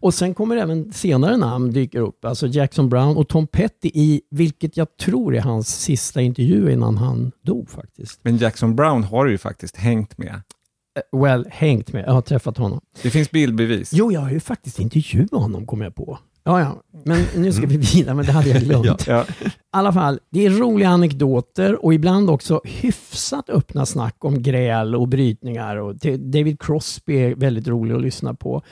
Och 0.00 0.14
sen 0.14 0.34
kommer 0.34 0.56
även 0.56 0.92
senare 0.92 1.36
namn 1.36 1.70
dyker 1.72 2.00
upp, 2.00 2.24
alltså 2.24 2.46
Jackson 2.46 2.88
Brown 2.88 3.16
och 3.16 3.28
Tom 3.28 3.46
Petty 3.46 3.90
i, 3.94 4.20
vilket 4.30 4.76
jag 4.76 4.96
tror 4.96 5.34
är 5.36 5.40
hans 5.40 5.80
sista 5.80 6.20
intervju 6.22 6.72
innan 6.72 6.96
han 6.96 7.32
dog 7.42 7.70
faktiskt. 7.70 8.20
Men 8.22 8.36
Jackson 8.36 8.76
Brown 8.76 9.04
har 9.04 9.24
du 9.24 9.30
ju 9.30 9.38
faktiskt 9.38 9.76
hängt 9.76 10.18
med. 10.18 10.34
Eh, 10.34 11.20
Well, 11.20 11.46
hängt 11.50 11.92
med. 11.92 12.04
Jag 12.06 12.12
har 12.12 12.22
träffat 12.22 12.56
honom. 12.58 12.80
Det 13.02 13.10
finns 13.10 13.30
bildbevis. 13.30 13.90
Jo, 13.92 14.12
jag 14.12 14.20
har 14.20 14.30
ju 14.30 14.40
faktiskt 14.40 14.78
intervjuat 14.78 15.30
honom, 15.30 15.66
kom 15.66 15.80
jag 15.80 15.94
på. 15.94 16.18
Ja, 16.44 16.60
ja. 16.60 16.82
Men 17.04 17.24
nu 17.36 17.52
ska 17.52 17.66
vi 17.66 17.76
vidare, 17.76 18.14
men 18.14 18.24
det 18.26 18.32
hade 18.32 18.48
jag 18.48 18.62
glömt. 18.62 19.06
Ja. 19.06 19.22
I 19.22 19.50
alla 19.76 19.92
fall, 19.92 20.18
det 20.30 20.46
är 20.46 20.50
roliga 20.50 20.88
anekdoter 20.88 21.84
och 21.84 21.94
ibland 21.94 22.30
också 22.30 22.60
hyfsat 22.64 23.50
öppna 23.50 23.86
snack 23.86 24.24
om 24.24 24.42
gräl 24.42 24.94
och 24.94 25.08
brytningar. 25.08 25.76
Och 25.76 25.96
David 26.18 26.60
Crosby 26.60 27.14
är 27.16 27.34
väldigt 27.34 27.68
rolig 27.68 27.94
att 27.94 28.02
lyssna 28.02 28.34
på. 28.34 28.62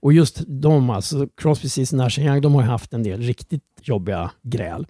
Och 0.00 0.12
just 0.12 0.42
de, 0.46 0.90
alltså 0.90 1.28
Crosby, 1.36 1.68
Stills 1.68 1.92
Nash 1.92 2.40
de 2.42 2.54
har 2.54 2.62
haft 2.62 2.92
en 2.94 3.02
del 3.02 3.20
riktigt 3.20 3.62
jobbiga 3.82 4.30
gräl. 4.42 4.86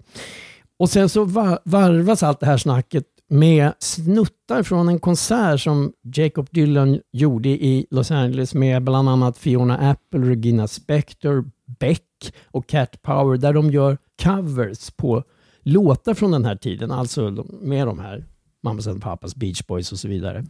Och 0.79 0.89
sen 0.89 1.09
så 1.09 1.25
va- 1.25 1.59
varvas 1.65 2.23
allt 2.23 2.39
det 2.39 2.45
här 2.45 2.57
snacket 2.57 3.03
med 3.29 3.71
snuttar 3.79 4.63
från 4.63 4.89
en 4.89 4.99
konsert 4.99 5.61
som 5.61 5.91
Jacob 6.15 6.47
Dylan 6.51 6.99
gjorde 7.13 7.49
i 7.49 7.85
Los 7.91 8.11
Angeles 8.11 8.53
med 8.53 8.83
bland 8.83 9.09
annat 9.09 9.37
Fiona 9.37 9.77
Apple, 9.77 10.19
Regina 10.29 10.67
Spektor, 10.67 11.45
Beck 11.79 12.01
och 12.45 12.67
Cat 12.67 13.01
Power 13.01 13.37
där 13.37 13.53
de 13.53 13.71
gör 13.71 13.97
covers 14.23 14.91
på 14.91 15.23
låtar 15.61 16.13
från 16.13 16.31
den 16.31 16.45
här 16.45 16.55
tiden, 16.55 16.91
alltså 16.91 17.45
med 17.61 17.87
de 17.87 17.99
här 17.99 18.25
Mamas 18.63 18.87
and 18.87 19.01
Papas, 19.01 19.35
Beach 19.35 19.67
Boys 19.67 19.91
och 19.91 19.99
så 19.99 20.07
vidare. 20.07 20.45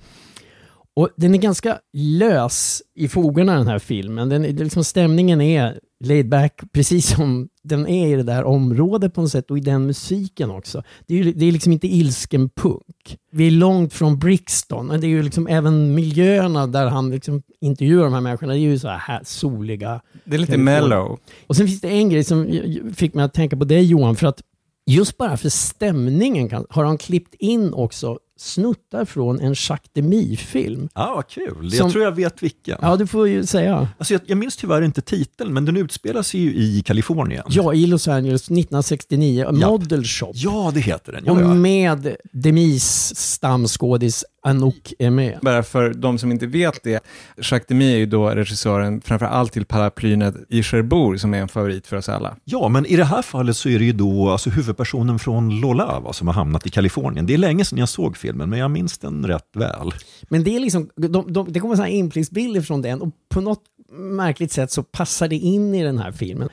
Och 0.95 1.09
Den 1.17 1.33
är 1.33 1.37
ganska 1.37 1.79
lös 1.93 2.81
i 2.95 3.07
fogorna 3.07 3.57
den 3.57 3.67
här 3.67 3.79
filmen. 3.79 4.29
Den, 4.29 4.41
liksom, 4.43 4.83
stämningen 4.83 5.41
är 5.41 5.79
laid 6.03 6.29
back, 6.29 6.61
precis 6.73 7.15
som 7.15 7.49
den 7.63 7.87
är 7.87 8.07
i 8.07 8.15
det 8.15 8.23
där 8.23 8.43
området 8.43 9.13
på 9.13 9.21
något 9.21 9.31
sätt 9.31 9.51
och 9.51 9.57
i 9.57 9.61
den 9.61 9.85
musiken 9.85 10.51
också. 10.51 10.83
Det 11.07 11.13
är, 11.19 11.23
ju- 11.23 11.33
det 11.33 11.45
är 11.45 11.51
liksom 11.51 11.71
inte 11.73 11.87
ilsken 11.87 12.49
punk. 12.49 13.17
Vi 13.31 13.47
är 13.47 13.51
långt 13.51 13.93
från 13.93 14.19
Brixton, 14.19 14.87
men 14.87 15.01
det 15.01 15.07
är 15.07 15.09
ju 15.09 15.23
liksom 15.23 15.47
även 15.47 15.95
miljöerna 15.95 16.67
där 16.67 16.85
han 16.87 17.09
liksom 17.11 17.41
intervjuar 17.61 18.03
de 18.03 18.13
här 18.13 18.21
människorna, 18.21 18.53
det 18.53 18.59
är 18.59 18.61
ju 18.61 18.79
så 18.79 18.87
här 18.87 19.21
soliga. 19.25 20.01
Det 20.23 20.35
är 20.35 20.39
lite 20.39 20.51
Kalifornien. 20.51 20.83
mellow. 20.89 21.17
Och 21.47 21.55
sen 21.55 21.67
finns 21.67 21.81
det 21.81 21.89
en 21.89 22.09
grej 22.09 22.23
som 22.23 22.47
fick 22.95 23.13
mig 23.13 23.25
att 23.25 23.33
tänka 23.33 23.57
på 23.57 23.65
dig 23.65 23.83
Johan, 23.85 24.15
för 24.15 24.27
att 24.27 24.41
just 24.85 25.17
bara 25.17 25.37
för 25.37 25.49
stämningen 25.49 26.49
kan, 26.49 26.65
har 26.69 26.83
han 26.85 26.97
klippt 26.97 27.33
in 27.33 27.73
också 27.73 28.19
snuttar 28.41 29.05
från 29.05 29.39
en 29.39 29.53
Jacques 29.57 29.89
Demy-film. 29.93 30.89
Ja, 30.95 31.13
vad 31.15 31.27
kul. 31.27 31.71
Som- 31.71 31.77
Jag 31.85 31.91
tror 31.91 32.03
jag 32.03 32.11
vet 32.11 32.43
vilken. 32.43 32.77
Ja, 32.81 32.95
du 32.95 33.07
får 33.07 33.27
ju 33.27 33.45
säga. 33.45 33.87
Alltså 33.97 34.13
jag, 34.13 34.21
jag 34.25 34.37
minns 34.37 34.57
tyvärr 34.57 34.81
inte 34.81 35.01
titeln, 35.01 35.53
men 35.53 35.65
den 35.65 35.77
utspelar 35.77 36.21
sig 36.21 36.39
ju 36.41 36.55
i 36.55 36.81
Kalifornien. 36.85 37.43
Ja, 37.49 37.73
i 37.73 37.87
Los 37.87 38.07
Angeles 38.07 38.41
1969, 38.41 39.45
Ja. 39.59 39.69
Model 39.69 40.03
Shop. 40.05 40.31
Ja, 40.33 40.71
det 40.73 40.79
heter 40.79 41.11
den. 41.11 41.23
Ja, 41.25 41.31
och 41.31 41.41
ja. 41.41 41.53
med 41.53 42.15
Demis 42.33 43.15
stamskådis 43.15 44.25
Anouk 44.43 44.93
är 44.99 45.09
med. 45.09 45.39
Bara 45.41 45.63
för 45.63 45.93
de 45.93 46.17
som 46.17 46.31
inte 46.31 46.47
vet 46.47 46.83
det, 46.83 47.03
Jacques 47.37 47.67
Demy 47.67 47.93
är 47.93 47.97
ju 47.97 48.05
då 48.05 48.29
regissören 48.29 49.01
framför 49.01 49.25
allt 49.25 49.53
till 49.53 49.65
paraplynet 49.65 50.35
i 50.49 50.63
Cherbourg 50.63 51.19
som 51.19 51.33
är 51.33 51.37
en 51.37 51.47
favorit 51.47 51.87
för 51.87 51.97
oss 51.97 52.09
alla. 52.09 52.35
Ja, 52.43 52.69
men 52.69 52.85
i 52.85 52.95
det 52.95 53.03
här 53.05 53.21
fallet 53.21 53.57
så 53.57 53.69
är 53.69 53.79
det 53.79 53.85
ju 53.85 53.93
då 53.93 54.29
alltså, 54.29 54.49
huvudpersonen 54.49 55.19
från 55.19 55.59
Lola 55.59 55.99
va, 55.99 56.13
som 56.13 56.27
har 56.27 56.33
hamnat 56.33 56.67
i 56.67 56.69
Kalifornien. 56.69 57.25
Det 57.25 57.33
är 57.33 57.37
länge 57.37 57.65
sedan 57.65 57.77
jag 57.79 57.89
såg 57.89 58.17
filmen, 58.17 58.30
men 58.37 58.59
jag 58.59 58.71
minns 58.71 58.97
den 58.97 59.27
rätt 59.27 59.49
väl. 59.55 59.91
Men 60.29 60.43
det 60.43 60.55
är 60.55 60.59
liksom, 60.59 60.89
de, 60.95 61.33
de, 61.33 61.51
det 61.51 61.59
kommer 61.59 61.75
sådana 61.75 61.89
inblicksbilder 61.89 62.61
från 62.61 62.81
den 62.81 63.01
och 63.01 63.09
på 63.29 63.41
något 63.41 63.63
märkligt 63.91 64.51
sätt 64.51 64.71
så 64.71 64.83
passar 64.83 65.27
det 65.27 65.35
in 65.35 65.75
i 65.75 65.83
den 65.83 65.97
här 65.97 66.11
filmen. 66.11 66.49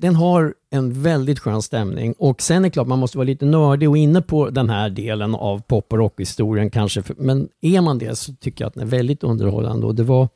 Den 0.00 0.16
har 0.16 0.54
en 0.70 1.02
väldigt 1.02 1.38
skön 1.38 1.62
stämning 1.62 2.14
och 2.18 2.42
sen 2.42 2.56
är 2.56 2.62
det 2.62 2.70
klart 2.70 2.86
man 2.86 2.98
måste 2.98 3.18
vara 3.18 3.26
lite 3.26 3.44
nördig 3.44 3.88
och 3.90 3.96
inne 3.96 4.22
på 4.22 4.50
den 4.50 4.70
här 4.70 4.90
delen 4.90 5.34
av 5.34 5.60
pop 5.60 5.92
och 5.92 5.98
rockhistorien 5.98 6.70
kanske. 6.70 7.02
Men 7.16 7.48
är 7.60 7.80
man 7.80 7.98
det 7.98 8.18
så 8.18 8.32
tycker 8.34 8.64
jag 8.64 8.68
att 8.68 8.74
den 8.74 8.82
är 8.82 8.86
väldigt 8.86 9.22
underhållande 9.22 9.86
och 9.86 9.94
det 9.94 10.02
var, 10.02 10.28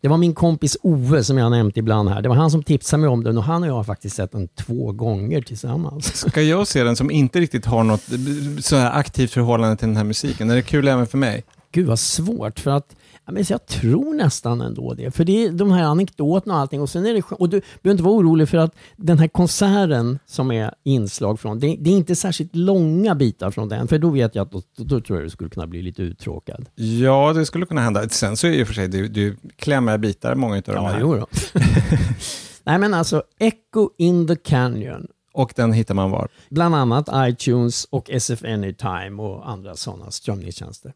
det 0.00 0.08
var 0.08 0.16
min 0.16 0.34
kompis 0.34 0.76
Ove 0.82 1.24
som 1.24 1.38
jag 1.38 1.44
har 1.44 1.50
nämnt 1.50 1.76
ibland 1.76 2.08
här. 2.08 2.22
Det 2.22 2.28
var 2.28 2.36
han 2.36 2.50
som 2.50 2.62
tipsade 2.62 3.00
mig 3.00 3.08
om 3.10 3.24
den 3.24 3.38
och 3.38 3.44
han 3.44 3.62
och 3.62 3.68
jag 3.68 3.74
har 3.74 3.84
faktiskt 3.84 4.16
sett 4.16 4.32
den 4.32 4.48
två 4.48 4.92
gånger 4.92 5.42
tillsammans. 5.42 6.16
Ska 6.16 6.42
jag 6.42 6.66
se 6.66 6.84
den 6.84 6.96
som 6.96 7.10
inte 7.10 7.40
riktigt 7.40 7.66
har 7.66 7.84
något 7.84 8.02
så 8.64 8.76
här 8.76 8.98
aktivt 8.98 9.30
förhållande 9.30 9.76
till 9.76 9.88
den 9.88 9.96
här 9.96 10.04
musiken? 10.04 10.50
Är 10.50 10.54
det 10.54 10.62
kul 10.62 10.88
även 10.88 11.06
för 11.06 11.18
mig? 11.18 11.44
Gud 11.72 11.86
vad 11.86 11.98
svårt 11.98 12.60
för 12.60 12.70
att 12.70 12.96
men 13.32 13.44
så 13.44 13.52
jag 13.52 13.66
tror 13.66 14.14
nästan 14.14 14.60
ändå 14.60 14.94
det. 14.94 15.10
För 15.10 15.24
det 15.24 15.44
är 15.44 15.50
de 15.52 15.70
här 15.70 15.82
anekdoterna 15.84 16.54
och 16.54 16.60
allting. 16.60 16.80
Och, 16.80 16.90
sen 16.90 17.06
är 17.06 17.14
det, 17.14 17.22
och 17.30 17.48
du 17.48 17.60
behöver 17.82 17.90
inte 17.94 18.02
vara 18.02 18.14
orolig 18.14 18.48
för 18.48 18.58
att 18.58 18.74
den 18.96 19.18
här 19.18 19.28
konserten 19.28 20.18
som 20.26 20.50
är 20.52 20.74
inslag 20.84 21.40
från, 21.40 21.58
det, 21.58 21.76
det 21.80 21.90
är 21.90 21.94
inte 21.94 22.16
särskilt 22.16 22.56
långa 22.56 23.14
bitar 23.14 23.50
från 23.50 23.68
den. 23.68 23.88
För 23.88 23.98
då 23.98 24.10
vet 24.10 24.34
jag 24.34 24.42
att 24.46 24.52
då, 24.52 24.62
då 24.76 25.00
tror 25.00 25.18
jag 25.18 25.26
du 25.26 25.30
skulle 25.30 25.50
kunna 25.50 25.66
bli 25.66 25.82
lite 25.82 26.02
uttråkad. 26.02 26.68
Ja, 26.74 27.32
det 27.32 27.46
skulle 27.46 27.66
kunna 27.66 27.80
hända. 27.80 28.08
Sen 28.08 28.36
så 28.36 28.46
är 28.46 28.50
det 28.50 28.56
ju 28.56 28.64
för 28.64 28.74
sig, 28.74 28.88
du, 28.88 29.08
du 29.08 29.36
klämmer 29.56 29.98
bitar 29.98 30.34
många 30.34 30.56
av 30.56 30.62
de 30.62 30.72
Ja, 30.74 30.88
här. 30.88 31.00
jo 31.00 31.14
då. 31.14 31.26
Nej 32.64 32.78
men 32.78 32.94
alltså, 32.94 33.22
Echo 33.38 33.90
in 33.98 34.26
the 34.26 34.36
Canyon. 34.36 35.06
Och 35.34 35.52
den 35.56 35.72
hittar 35.72 35.94
man 35.94 36.10
var? 36.10 36.28
Bland 36.50 36.74
annat 36.74 37.08
iTunes 37.14 37.86
och 37.90 38.10
SF 38.10 38.44
Anytime 38.44 39.22
och 39.22 39.48
andra 39.50 39.74
sådana 39.76 40.10
strömningstjänster. 40.10 40.92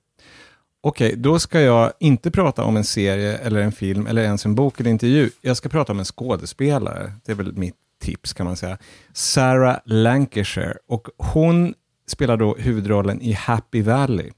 Okej, 0.87 1.15
då 1.17 1.39
ska 1.39 1.61
jag 1.61 1.93
inte 2.01 2.31
prata 2.31 2.65
om 2.65 2.77
en 2.77 2.85
serie 2.85 3.37
eller 3.37 3.61
en 3.61 3.73
film 3.73 4.07
eller 4.07 4.23
ens 4.23 4.47
en 4.47 4.55
bok 4.55 4.81
eller 4.81 4.91
intervju. 4.91 5.31
Jag 5.41 5.57
ska 5.57 5.69
prata 5.69 5.93
om 5.93 5.99
en 5.99 6.05
skådespelare. 6.05 7.13
Det 7.25 7.33
är 7.33 7.37
väl 7.37 7.53
mitt 7.53 7.75
tips 8.03 8.33
kan 8.33 8.47
man 8.47 8.57
säga. 8.57 8.79
Sarah 9.13 9.77
Lancashire. 9.85 10.75
Och 10.89 11.09
hon 11.19 11.75
spelar 12.09 12.37
då 12.37 12.57
huvudrollen 12.59 13.21
i 13.21 13.33
Happy 13.33 13.83
Valley. 13.83 14.31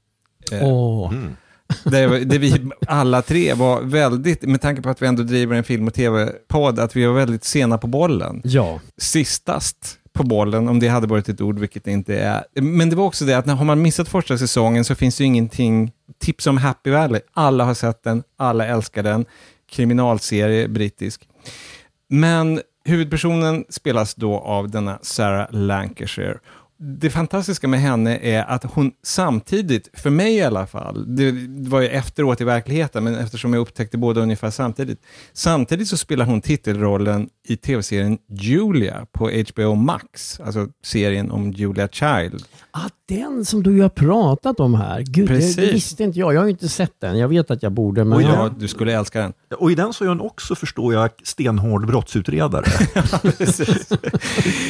Eh, 0.51 0.63
Åh. 0.63 1.13
Där, 1.83 2.25
där 2.25 2.39
vi 2.39 2.69
alla 2.87 3.21
tre 3.21 3.53
var 3.53 3.81
väldigt, 3.81 4.41
med 4.41 4.61
tanke 4.61 4.81
på 4.81 4.89
att 4.89 5.01
vi 5.01 5.07
ändå 5.07 5.23
driver 5.23 5.55
en 5.55 5.63
film 5.63 5.87
och 5.87 5.93
tv-podd, 5.93 6.79
att 6.79 6.95
vi 6.95 7.05
var 7.05 7.13
väldigt 7.13 7.43
sena 7.43 7.77
på 7.77 7.87
bollen. 7.87 8.41
Ja. 8.43 8.79
Sistast 8.97 9.99
på 10.13 10.23
bollen, 10.23 10.67
om 10.67 10.79
det 10.79 10.87
hade 10.87 11.07
varit 11.07 11.29
ett 11.29 11.41
ord, 11.41 11.59
vilket 11.59 11.83
det 11.83 11.91
inte 11.91 12.17
är. 12.19 12.43
Men 12.61 12.89
det 12.89 12.95
var 12.95 13.05
också 13.05 13.25
det 13.25 13.33
att 13.33 13.45
när 13.45 13.55
har 13.55 13.65
man 13.65 13.81
missat 13.81 14.09
första 14.09 14.37
säsongen 14.37 14.85
så 14.85 14.95
finns 14.95 15.17
det 15.17 15.23
ju 15.23 15.27
ingenting, 15.27 15.91
tips 16.19 16.47
om 16.47 16.57
Happy 16.57 16.89
Valley. 16.89 17.21
Alla 17.33 17.63
har 17.63 17.73
sett 17.73 18.03
den, 18.03 18.23
alla 18.37 18.65
älskar 18.65 19.03
den. 19.03 19.25
Kriminalserie, 19.69 20.67
brittisk. 20.67 21.29
Men 22.09 22.61
huvudpersonen 22.85 23.65
spelas 23.69 24.15
då 24.15 24.39
av 24.39 24.69
denna 24.69 24.99
Sarah 25.01 25.47
Lancashire. 25.51 26.39
Det 26.81 27.09
fantastiska 27.09 27.67
med 27.67 27.79
henne 27.79 28.17
är 28.17 28.43
att 28.43 28.63
hon 28.63 28.91
samtidigt, 29.03 29.89
för 29.93 30.09
mig 30.09 30.35
i 30.35 30.41
alla 30.41 30.67
fall, 30.67 31.15
det 31.15 31.31
var 31.69 31.81
ju 31.81 31.87
efteråt 31.87 32.41
i 32.41 32.43
verkligheten, 32.43 33.03
men 33.03 33.15
eftersom 33.15 33.53
jag 33.53 33.61
upptäckte 33.61 33.97
båda 33.97 34.21
ungefär 34.21 34.49
samtidigt, 34.49 34.99
samtidigt 35.33 35.87
så 35.87 35.97
spelar 35.97 36.25
hon 36.25 36.41
titelrollen 36.41 37.29
i 37.47 37.57
tv-serien 37.57 38.17
Julia 38.29 39.05
på 39.11 39.29
HBO 39.29 39.75
Max, 39.75 40.39
alltså 40.39 40.67
serien 40.83 41.31
om 41.31 41.51
Julia 41.51 41.87
Child. 41.87 42.43
Ah, 42.71 42.89
den 43.09 43.45
som 43.45 43.63
du 43.63 43.81
har 43.81 43.89
pratat 43.89 44.59
om 44.59 44.73
här. 44.73 45.01
Gud, 45.01 45.27
det, 45.27 45.33
det 45.33 45.39
Precis. 45.39 45.73
visste 45.73 46.03
inte 46.03 46.19
jag. 46.19 46.33
Jag 46.33 46.39
har 46.39 46.45
ju 46.45 46.51
inte 46.51 46.69
sett 46.69 46.93
den. 46.99 47.17
Jag 47.17 47.27
vet 47.27 47.51
att 47.51 47.63
jag 47.63 47.71
borde, 47.71 48.03
men... 48.03 48.13
Och 48.13 48.21
Ja, 48.21 48.49
du 48.59 48.67
skulle 48.67 48.93
älska 48.93 49.21
den. 49.21 49.33
Och 49.57 49.71
i 49.71 49.75
den 49.75 49.93
så 49.93 50.03
är 50.03 50.07
hon 50.07 50.21
också, 50.21 50.55
förstår 50.55 50.93
jag, 50.93 51.09
stenhård 51.23 51.87
brottsutredare. 51.87 52.65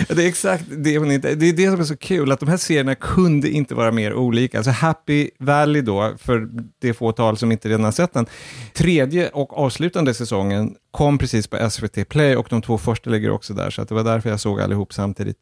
det 0.08 0.24
är 0.24 0.28
exakt 0.28 0.64
det 0.70 0.98
hon 0.98 1.12
inte... 1.12 1.36
Det 1.36 1.50
är 1.50 1.54
det 1.54 1.72
som 1.72 1.80
är 1.80 1.84
så 1.84 1.96
kul 2.00 2.32
att 2.32 2.40
de 2.40 2.50
här 2.50 2.58
serierna 2.58 2.96
kunde 2.96 3.50
inte 3.50 3.76
vara 3.76 3.92
mer 3.92 4.14
olika. 4.14 4.58
Alltså 4.58 4.72
Happy 4.72 5.30
Valley 5.40 5.82
då, 5.82 6.14
för 6.18 6.50
det 6.80 6.94
fåtal 6.94 7.38
som 7.38 7.52
inte 7.52 7.70
redan 7.70 7.84
har 7.84 7.92
sett 7.92 8.14
den, 8.14 8.26
tredje 8.74 9.30
och 9.30 9.58
avslutande 9.58 10.14
säsongen 10.14 10.76
kom 10.92 11.18
precis 11.18 11.48
på 11.48 11.70
SVT 11.70 12.10
Play 12.10 12.36
och 12.36 12.48
de 12.50 12.62
två 12.62 12.78
första 12.78 13.10
ligger 13.10 13.30
också 13.30 13.54
där, 13.54 13.70
så 13.70 13.82
att 13.82 13.90
det 13.90 13.96
var 13.96 14.04
därför 14.04 14.30
jag 14.30 14.40
såg 14.40 14.62
allihop 14.62 14.94
samtidigt. 14.94 15.40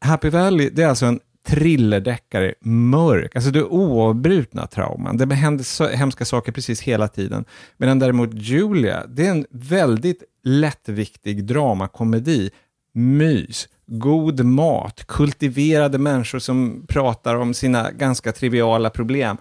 Happy 0.00 0.30
Valley, 0.30 0.70
det 0.70 0.82
är 0.82 0.88
alltså 0.88 1.06
en 1.06 1.20
thrillerdeckare, 1.46 2.54
mörk, 2.60 3.36
alltså 3.36 3.50
det 3.50 3.58
är 3.58 3.72
oavbrutna 3.72 4.66
trauman. 4.66 5.16
Det 5.16 5.34
händer 5.34 5.64
så 5.64 5.88
hemska 5.88 6.24
saker 6.24 6.52
precis 6.52 6.80
hela 6.80 7.08
tiden. 7.08 7.44
Medan 7.76 7.98
däremot 7.98 8.30
Julia, 8.34 9.06
det 9.06 9.26
är 9.26 9.30
en 9.30 9.46
väldigt 9.50 10.22
lättviktig 10.44 11.44
dramakomedi. 11.44 12.50
Mys, 12.94 13.68
god 13.86 14.44
mat, 14.44 15.06
kultiverade 15.06 15.98
människor 15.98 16.38
som 16.38 16.86
pratar 16.88 17.34
om 17.36 17.54
sina 17.54 17.90
ganska 17.90 18.32
triviala 18.32 18.90
problem. 18.90 19.36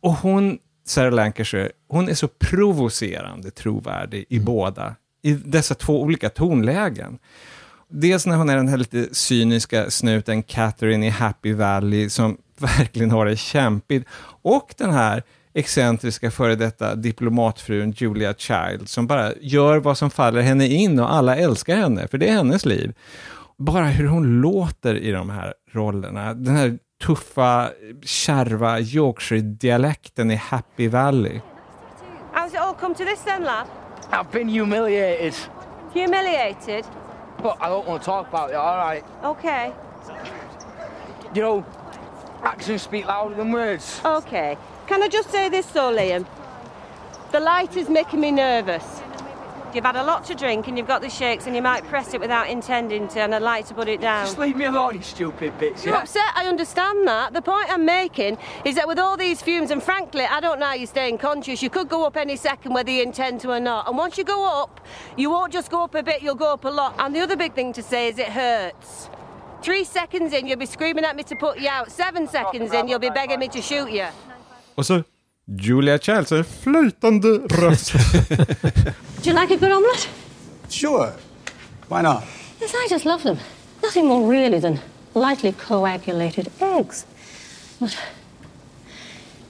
Och 0.00 0.12
hon, 0.12 0.58
Sarah 0.86 1.12
Lancashire, 1.12 1.70
hon 1.88 2.08
är 2.08 2.14
så 2.14 2.28
provocerande 2.28 3.50
trovärdig 3.50 4.24
i 4.28 4.40
båda, 4.40 4.94
i 5.22 5.32
dessa 5.32 5.74
två 5.74 6.02
olika 6.02 6.28
tonlägen. 6.28 7.18
Dels 7.88 8.26
när 8.26 8.36
hon 8.36 8.50
är 8.50 8.56
den 8.56 8.68
här 8.68 8.76
lite 8.76 9.14
cyniska 9.14 9.90
snuten 9.90 10.42
Catherine 10.42 11.06
i 11.06 11.10
Happy 11.10 11.52
Valley 11.52 12.10
som 12.10 12.36
verkligen 12.58 13.10
har 13.10 13.26
det 13.26 13.36
kämpigt. 13.36 14.06
Och 14.42 14.74
den 14.78 14.90
här 14.90 15.22
excentriska 15.54 16.30
före 16.30 16.54
detta 16.54 16.94
diplomatfrun 16.94 17.94
Julia 17.96 18.34
Child 18.34 18.88
som 18.88 19.06
bara 19.06 19.32
gör 19.40 19.78
vad 19.78 19.98
som 19.98 20.10
faller 20.10 20.40
henne 20.40 20.66
in 20.66 20.98
och 20.98 21.14
alla 21.14 21.36
älskar 21.36 21.76
henne, 21.76 22.08
för 22.08 22.18
det 22.18 22.28
är 22.28 22.32
hennes 22.32 22.64
liv. 22.64 22.92
Bara 23.58 23.84
hur 23.86 24.06
hon 24.06 24.40
låter 24.40 24.94
i 24.94 25.10
de 25.12 25.30
här 25.30 25.54
rollerna, 25.72 26.34
den 26.34 26.56
här 26.56 26.78
tuffa, 27.04 27.70
kärva 28.02 28.78
Yorkshire-dialekten 28.80 30.30
i 30.30 30.34
Happy 30.34 30.88
Valley. 30.88 31.40
How's 32.34 32.54
it 32.54 32.60
all 32.60 32.74
come 32.74 32.94
to 32.94 33.04
this 33.04 33.22
then, 33.24 33.42
lad? 33.44 33.66
I've 34.12 34.30
been 34.32 34.48
humiliated, 34.48 35.34
Humiliated? 35.94 36.84
but 37.42 37.56
I 37.60 37.68
don't 37.68 37.86
want 37.88 38.02
to 38.02 38.06
talk 38.06 38.28
about 38.28 38.50
it, 38.50 38.56
alright? 38.56 39.04
Okay. 39.24 39.72
You 41.34 41.42
know, 41.42 41.64
actions 42.42 42.82
speak 42.82 43.06
louder 43.06 43.34
than 43.36 43.52
words. 43.52 44.00
Okay. 44.04 44.56
Can 44.86 45.02
I 45.02 45.08
just 45.08 45.30
say 45.30 45.48
this 45.48 45.66
though, 45.66 45.92
Liam? 45.96 46.24
The 47.32 47.40
light 47.40 47.76
is 47.76 47.88
making 47.88 48.20
me 48.20 48.30
nervous. 48.30 48.84
You've 49.76 49.84
had 49.84 49.96
a 49.96 50.02
lot 50.02 50.24
to 50.24 50.34
drink 50.34 50.68
and 50.68 50.78
you've 50.78 50.86
got 50.86 51.02
the 51.02 51.10
shakes 51.10 51.46
and 51.46 51.54
you 51.54 51.60
might 51.60 51.84
press 51.84 52.14
it 52.14 52.18
without 52.20 52.48
intending 52.48 53.08
to 53.08 53.20
and 53.20 53.34
I'd 53.34 53.42
like 53.42 53.66
to 53.66 53.74
put 53.74 53.88
it 53.88 54.00
down. 54.00 54.24
Just 54.24 54.38
leave 54.38 54.56
me 54.56 54.64
alone, 54.64 54.94
you 54.94 55.02
stupid 55.02 55.52
bitch, 55.58 55.84
You're 55.84 55.92
yeah? 55.92 56.00
upset, 56.00 56.32
I 56.34 56.46
understand 56.46 57.06
that. 57.06 57.34
The 57.34 57.42
point 57.42 57.68
I'm 57.68 57.84
making 57.84 58.38
is 58.64 58.76
that 58.76 58.88
with 58.88 58.98
all 58.98 59.18
these 59.18 59.42
fumes, 59.42 59.70
and 59.70 59.82
frankly, 59.82 60.24
I 60.24 60.40
don't 60.40 60.60
know 60.60 60.64
how 60.64 60.72
you're 60.72 60.86
staying 60.86 61.18
conscious, 61.18 61.62
you 61.62 61.68
could 61.68 61.90
go 61.90 62.06
up 62.06 62.16
any 62.16 62.36
second 62.36 62.72
whether 62.72 62.90
you 62.90 63.02
intend 63.02 63.42
to 63.42 63.50
or 63.50 63.60
not. 63.60 63.86
And 63.86 63.98
once 63.98 64.16
you 64.16 64.24
go 64.24 64.46
up, 64.62 64.80
you 65.14 65.28
won't 65.28 65.52
just 65.52 65.70
go 65.70 65.84
up 65.84 65.94
a 65.94 66.02
bit, 66.02 66.22
you'll 66.22 66.36
go 66.36 66.54
up 66.54 66.64
a 66.64 66.70
lot. 66.70 66.94
And 66.98 67.14
the 67.14 67.20
other 67.20 67.36
big 67.36 67.52
thing 67.52 67.74
to 67.74 67.82
say 67.82 68.08
is 68.08 68.18
it 68.18 68.28
hurts. 68.28 69.10
Three 69.60 69.84
seconds 69.84 70.32
in, 70.32 70.46
you'll 70.46 70.56
be 70.56 70.64
screaming 70.64 71.04
at 71.04 71.16
me 71.16 71.22
to 71.24 71.36
put 71.36 71.60
you 71.60 71.68
out. 71.68 71.92
Seven 71.92 72.26
seconds 72.28 72.72
in, 72.72 72.88
you'll 72.88 72.98
be 72.98 73.10
begging 73.10 73.40
me 73.40 73.48
to 73.48 73.60
shoot 73.60 73.90
you. 73.90 74.06
What's 74.74 74.88
så 74.88 75.15
Julia 75.48 75.98
Child, 75.98 76.28
så 76.28 76.36
en 76.36 76.44
flytande 76.44 77.28
röst. 77.28 77.92
Do 79.22 79.30
you 79.30 79.40
like 79.40 79.54
a 79.54 79.56
good 79.56 79.72
omelette? 79.72 80.08
Sure. 80.68 81.12
Why 81.88 82.02
not? 82.02 82.22
Yes, 82.60 82.74
I 82.74 82.88
just 82.90 83.04
love 83.04 83.22
them. 83.22 83.38
Nothing 83.82 84.06
more 84.08 84.28
really 84.32 84.60
than 84.60 84.78
lightly 85.14 85.52
coagulated 85.52 86.48
eggs. 86.60 87.06
But 87.78 87.96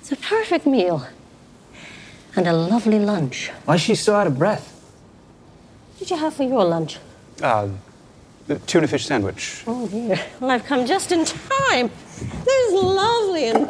it's 0.01 0.13
a 0.13 0.17
perfect 0.17 0.67
meal. 0.67 1.01
And 2.37 2.47
a 2.47 2.53
lovely 2.53 2.99
lunch. 2.99 3.51
Why 3.65 3.75
is 3.75 3.81
she 3.81 3.95
so 3.95 4.15
out 4.15 4.27
of 4.27 4.39
breath? 4.39 4.71
What 5.93 5.99
did 5.99 6.11
you 6.11 6.19
have 6.19 6.35
for 6.35 6.43
your 6.45 6.65
lunch? 6.65 6.99
Uh, 7.43 7.69
the 8.47 8.59
tuna 8.67 8.87
fish 8.87 9.07
sandwich. 9.07 9.63
Oh 9.67 9.87
dear. 9.89 10.19
Well, 10.41 10.51
I've 10.51 10.65
come 10.69 10.85
just 10.85 11.11
in 11.13 11.25
time. 11.25 11.91
This 12.19 12.69
is 12.69 12.73
lovely 12.73 13.51
and 13.51 13.69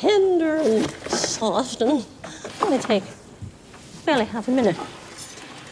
tender 0.00 0.60
and 0.60 0.90
soft 1.10 1.82
and 1.82 2.04
only 2.60 2.78
take 2.78 3.02
barely 4.06 4.24
half 4.24 4.48
a 4.48 4.50
minute. 4.50 4.76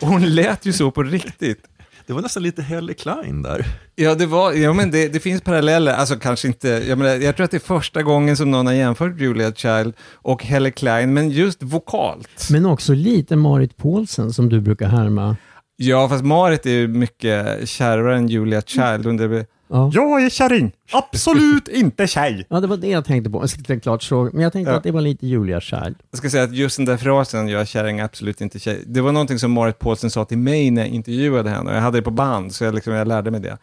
Hon 0.00 0.34
lät 0.34 0.66
ju 0.66 0.72
så 0.72 0.90
på 0.90 1.02
riktigt. 1.02 1.64
Det 2.06 2.12
var 2.12 2.22
nästan 2.22 2.42
lite 2.42 2.62
Helle 2.62 2.94
Klein 2.94 3.42
där. 3.42 3.66
Ja, 3.94 4.14
det, 4.14 4.26
var, 4.26 4.52
ja 4.52 4.72
men 4.72 4.90
det, 4.90 5.08
det 5.08 5.20
finns 5.20 5.42
paralleller. 5.42 5.92
Alltså 5.92 6.16
kanske 6.16 6.48
inte, 6.48 6.68
jag, 6.68 6.98
menar, 6.98 7.16
jag 7.16 7.36
tror 7.36 7.44
att 7.44 7.50
det 7.50 7.56
är 7.56 7.58
första 7.58 8.02
gången 8.02 8.36
som 8.36 8.50
någon 8.50 8.66
har 8.66 8.74
jämfört 8.74 9.20
Julia 9.20 9.52
Child 9.52 9.94
och 10.12 10.44
Helle 10.44 10.70
Klein, 10.70 11.14
men 11.14 11.30
just 11.30 11.62
vokalt. 11.62 12.48
Men 12.50 12.66
också 12.66 12.94
lite 12.94 13.36
Marit 13.36 13.76
Paulsen 13.76 14.32
som 14.32 14.48
du 14.48 14.60
brukar 14.60 14.88
härma. 14.88 15.36
Ja, 15.76 16.08
fast 16.08 16.24
Marit 16.24 16.66
är 16.66 16.70
ju 16.70 16.88
mycket 16.88 17.68
kärvare 17.68 18.16
än 18.16 18.28
Julia 18.28 18.62
Child. 18.62 19.06
Under... 19.06 19.46
Ja. 19.68 19.90
Jag 19.94 20.22
är 20.24 20.30
kärring, 20.30 20.72
absolut 20.92 21.68
inte 21.68 22.06
tjej. 22.06 22.46
Ja, 22.50 22.60
det 22.60 22.66
var 22.66 22.76
det 22.76 22.88
jag 22.88 23.04
tänkte 23.04 23.30
på. 23.30 23.46
Jag 23.68 23.82
klart 23.82 24.02
så, 24.02 24.30
men 24.32 24.42
jag 24.42 24.52
tänkte 24.52 24.70
Ja. 24.72 24.76
att 24.76 24.82
det 24.82 24.90
var 24.90 25.00
lite 25.00 25.26
Julia 25.26 25.60
Child. 25.60 25.96
Jag 26.10 26.18
ska 26.18 26.30
säga 26.30 26.42
att 26.42 26.54
just 26.54 26.76
den 26.76 26.86
där 26.86 26.96
frasen, 26.96 27.48
jag 27.48 27.60
är 27.60 27.64
kärring, 27.64 28.00
absolut 28.00 28.40
inte 28.40 28.58
tjej, 28.58 28.82
det 28.86 29.00
var 29.00 29.12
någonting 29.12 29.38
som 29.38 29.52
Marit 29.52 29.78
Paulsen 29.78 30.10
sa 30.10 30.24
till 30.24 30.38
mig 30.38 30.70
när 30.70 30.82
jag 30.82 30.90
intervjuade 30.90 31.50
henne 31.50 31.70
och 31.70 31.76
jag 31.76 31.80
hade 31.82 31.98
det 31.98 32.02
på 32.02 32.10
band, 32.10 32.54
så 32.54 32.64
jag, 32.64 32.74
liksom, 32.74 32.92
jag 32.92 33.08
lärde 33.08 33.30
mig 33.30 33.40
det. 33.40 33.58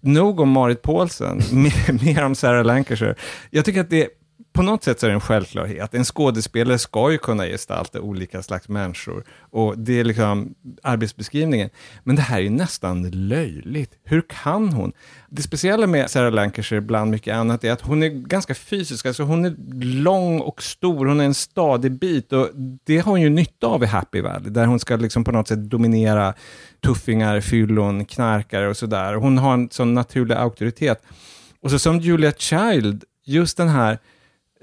Nog 0.00 0.40
om 0.40 0.48
Marit 0.50 0.82
Paulsen, 0.82 1.40
mer, 1.52 2.04
mer 2.04 2.24
om 2.24 2.34
Sarah 2.34 2.64
Lancashire. 2.64 3.14
Jag 3.50 3.64
tycker 3.64 3.80
att 3.80 3.90
det 3.90 4.08
på 4.52 4.62
något 4.62 4.84
sätt 4.84 5.00
så 5.00 5.06
är 5.06 5.10
det 5.10 5.14
en 5.14 5.20
självklarhet. 5.20 5.94
En 5.94 6.04
skådespelare 6.04 6.78
ska 6.78 7.12
ju 7.12 7.18
kunna 7.18 7.46
gestalta 7.46 8.00
olika 8.00 8.42
slags 8.42 8.68
människor 8.68 9.24
och 9.40 9.78
det 9.78 10.00
är 10.00 10.04
liksom 10.04 10.54
arbetsbeskrivningen. 10.82 11.70
Men 12.04 12.16
det 12.16 12.22
här 12.22 12.38
är 12.38 12.42
ju 12.42 12.50
nästan 12.50 13.10
löjligt. 13.10 13.98
Hur 14.04 14.22
kan 14.28 14.68
hon? 14.72 14.92
Det 15.28 15.42
speciella 15.42 15.86
med 15.86 16.10
Sarah 16.10 16.32
Lancashire 16.32 16.80
bland 16.80 17.10
mycket 17.10 17.34
annat 17.34 17.64
är 17.64 17.72
att 17.72 17.80
hon 17.80 18.02
är 18.02 18.08
ganska 18.08 18.54
fysisk, 18.54 19.06
alltså 19.06 19.22
hon 19.22 19.44
är 19.44 19.54
lång 19.84 20.40
och 20.40 20.62
stor, 20.62 21.06
hon 21.06 21.20
är 21.20 21.24
en 21.24 21.34
stadig 21.34 21.92
bit 21.92 22.32
och 22.32 22.48
det 22.84 22.98
har 22.98 23.10
hon 23.10 23.20
ju 23.20 23.30
nytta 23.30 23.66
av 23.66 23.82
i 23.82 23.86
Happy 23.86 24.20
Valley, 24.20 24.50
där 24.50 24.66
hon 24.66 24.80
ska 24.80 24.96
liksom 24.96 25.24
på 25.24 25.32
något 25.32 25.48
sätt 25.48 25.70
dominera 25.70 26.34
tuffingar, 26.84 27.40
fyllon, 27.40 28.04
knarkare 28.04 28.68
och 28.68 28.76
sådär. 28.76 29.14
Hon 29.14 29.38
har 29.38 29.54
en 29.54 29.70
sån 29.70 29.94
naturlig 29.94 30.34
auktoritet. 30.34 31.02
Och 31.62 31.70
så 31.70 31.78
som 31.78 32.00
Julia 32.00 32.32
Child, 32.32 33.04
just 33.24 33.56
den 33.56 33.68
här 33.68 33.98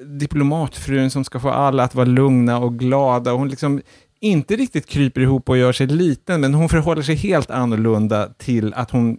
diplomatfrun 0.05 1.09
som 1.09 1.23
ska 1.23 1.39
få 1.39 1.49
alla 1.49 1.83
att 1.83 1.95
vara 1.95 2.05
lugna 2.05 2.59
och 2.59 2.79
glada. 2.79 3.33
Och 3.33 3.39
hon 3.39 3.49
liksom 3.49 3.81
inte 4.19 4.55
riktigt 4.55 4.85
kryper 4.85 5.21
ihop 5.21 5.49
och 5.49 5.57
gör 5.57 5.71
sig 5.71 5.87
liten, 5.87 6.41
men 6.41 6.53
hon 6.53 6.69
förhåller 6.69 7.01
sig 7.01 7.15
helt 7.15 7.51
annorlunda 7.51 8.29
till 8.37 8.73
att 8.73 8.91
hon 8.91 9.17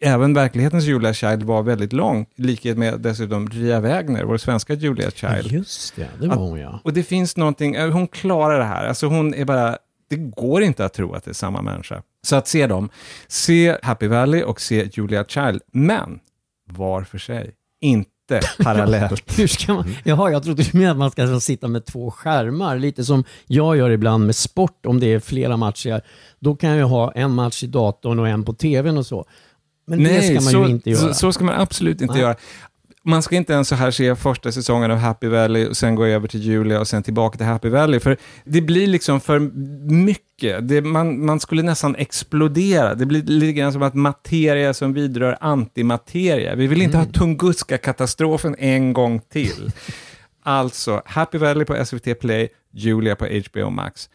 Även 0.00 0.34
verklighetens 0.34 0.84
Julia 0.84 1.14
Child 1.14 1.42
var 1.42 1.62
väldigt 1.62 1.92
lång, 1.92 2.26
i 2.36 2.42
likhet 2.42 2.78
med 2.78 3.00
dessutom 3.00 3.48
Ria 3.48 3.80
Wägner, 3.80 4.24
vår 4.24 4.36
svenska 4.36 4.74
Julia 4.74 5.10
Child. 5.10 5.52
Just 5.52 5.96
det, 5.96 6.08
det 6.20 6.28
var 6.28 6.36
hon 6.36 6.60
ja. 6.60 6.80
Och 6.84 6.92
det 6.92 7.02
finns 7.02 7.36
någonting, 7.36 7.74
eh, 7.74 7.90
hon 7.90 8.08
klarar 8.08 8.58
det 8.58 8.64
här. 8.64 8.86
Alltså 8.86 9.06
hon 9.06 9.34
är 9.34 9.44
bara, 9.44 9.78
det 10.08 10.16
går 10.16 10.62
inte 10.62 10.84
att 10.84 10.92
tro 10.92 11.12
att 11.12 11.24
det 11.24 11.30
är 11.30 11.34
samma 11.34 11.62
människa. 11.62 12.02
Så 12.26 12.36
att 12.36 12.48
se 12.48 12.66
dem, 12.66 12.88
se 13.28 13.76
Happy 13.82 14.06
Valley 14.06 14.42
och 14.42 14.60
se 14.60 14.88
Julia 14.92 15.24
Child, 15.24 15.62
men 15.72 16.18
var 16.70 17.02
för 17.02 17.18
sig, 17.18 17.50
inte 17.80 18.10
parallellt. 18.62 19.22
Hur 19.38 19.46
ska 19.46 19.74
man? 19.74 19.96
Jaha, 20.04 20.30
jag 20.30 20.42
trodde 20.44 20.62
du 20.62 20.78
menade 20.78 20.90
att 20.92 20.98
man 20.98 21.10
ska 21.10 21.22
alltså 21.22 21.40
sitta 21.40 21.68
med 21.68 21.84
två 21.84 22.10
skärmar, 22.10 22.78
lite 22.78 23.04
som 23.04 23.24
jag 23.46 23.76
gör 23.76 23.90
ibland 23.90 24.26
med 24.26 24.36
sport 24.36 24.86
om 24.86 25.00
det 25.00 25.12
är 25.12 25.20
flera 25.20 25.56
matcher. 25.56 26.02
Då 26.40 26.56
kan 26.56 26.70
jag 26.70 26.86
ha 26.86 27.12
en 27.12 27.30
match 27.30 27.62
i 27.62 27.66
datorn 27.66 28.18
och 28.18 28.28
en 28.28 28.44
på 28.44 28.52
tvn 28.52 28.98
och 28.98 29.06
så. 29.06 29.24
Men 29.86 30.04
det 30.04 30.22
ska 30.22 30.34
man 30.34 30.42
så, 30.42 30.64
ju 30.64 30.70
inte 30.70 30.90
göra. 30.90 31.08
Så, 31.08 31.14
så 31.14 31.32
ska 31.32 31.44
man 31.44 31.60
absolut 31.60 32.00
inte 32.00 32.14
Nej. 32.14 32.22
göra. 32.22 32.36
Man 33.08 33.22
ska 33.22 33.36
inte 33.36 33.52
ens 33.52 33.68
så 33.68 33.74
här 33.74 33.90
se 33.90 34.16
första 34.16 34.52
säsongen 34.52 34.90
av 34.90 34.98
Happy 34.98 35.28
Valley 35.28 35.66
och 35.66 35.76
sen 35.76 35.94
gå 35.94 36.04
över 36.04 36.28
till 36.28 36.42
Julia 36.42 36.80
och 36.80 36.88
sen 36.88 37.02
tillbaka 37.02 37.36
till 37.36 37.46
Happy 37.46 37.68
Valley. 37.68 38.00
För 38.00 38.16
det 38.44 38.60
blir 38.60 38.86
liksom 38.86 39.20
för 39.20 39.38
mycket. 39.90 40.68
Det, 40.68 40.82
man, 40.82 41.26
man 41.26 41.40
skulle 41.40 41.62
nästan 41.62 41.96
explodera. 41.96 42.94
Det 42.94 43.06
blir 43.06 43.22
lite 43.22 43.52
grann 43.52 43.72
som 43.72 43.82
att 43.82 43.94
materia 43.94 44.74
som 44.74 44.92
vidrör 44.92 45.36
antimateria. 45.40 46.54
Vi 46.54 46.66
vill 46.66 46.82
inte 46.82 46.96
ha 46.96 47.04
Tunguska-katastrofen 47.04 48.56
en 48.58 48.92
gång 48.92 49.20
till. 49.20 49.72
alltså, 50.42 51.02
Happy 51.04 51.38
Valley 51.38 51.64
på 51.64 51.84
SVT 51.84 52.20
Play, 52.20 52.48
Julia 52.72 53.16
på 53.16 53.26
HBO 53.26 53.70
Max. 53.70 54.10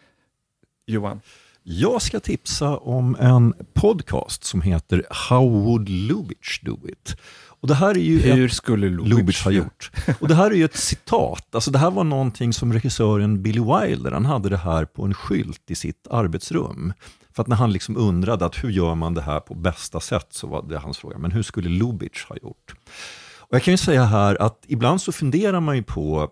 Johan? 0.87 1.21
Jag 1.63 2.01
ska 2.01 2.19
tipsa 2.19 2.77
om 2.77 3.15
en 3.19 3.53
podcast 3.73 4.43
som 4.43 4.61
heter 4.61 5.05
How 5.09 5.49
would 5.49 5.89
Lubitsch 5.89 6.63
do 6.63 6.77
it? 6.87 7.15
Och 7.61 7.67
det 7.67 7.75
här 7.75 7.89
är 7.89 8.01
ju 8.01 8.19
Hur 8.19 8.45
ett, 8.45 8.53
skulle 8.53 8.89
Lubitsch 8.89 9.43
ha 9.43 9.51
gjort? 9.51 9.91
Och 10.19 10.27
det 10.27 10.35
här 10.35 10.51
är 10.51 10.55
ju 10.55 10.65
ett 10.65 10.77
citat. 10.77 11.55
Alltså 11.55 11.71
det 11.71 11.79
här 11.79 11.91
var 11.91 12.03
någonting 12.03 12.53
som 12.53 12.73
regissören 12.73 13.43
Billy 13.43 13.59
Wilder, 13.59 14.11
han 14.11 14.25
hade 14.25 14.49
det 14.49 14.57
här 14.57 14.85
på 14.85 15.03
en 15.03 15.13
skylt 15.13 15.71
i 15.71 15.75
sitt 15.75 16.07
arbetsrum. 16.09 16.93
För 17.35 17.41
att 17.41 17.47
när 17.47 17.55
han 17.55 17.71
liksom 17.71 17.97
undrade 17.97 18.45
att 18.45 18.63
hur 18.63 18.69
gör 18.69 18.95
man 18.95 19.13
det 19.13 19.21
här 19.21 19.39
på 19.39 19.55
bästa 19.55 19.99
sätt 19.99 20.27
så 20.29 20.47
var 20.47 20.69
det 20.69 20.77
hans 20.77 20.97
fråga, 20.97 21.17
men 21.17 21.31
hur 21.31 21.43
skulle 21.43 21.69
Lubitsch 21.69 22.29
ha 22.29 22.35
gjort? 22.41 22.73
Och 23.37 23.55
jag 23.55 23.63
kan 23.63 23.73
ju 23.73 23.77
säga 23.77 24.03
här 24.03 24.41
att 24.41 24.65
ibland 24.67 25.01
så 25.01 25.11
funderar 25.11 25.59
man 25.59 25.75
ju 25.75 25.83
på 25.83 26.29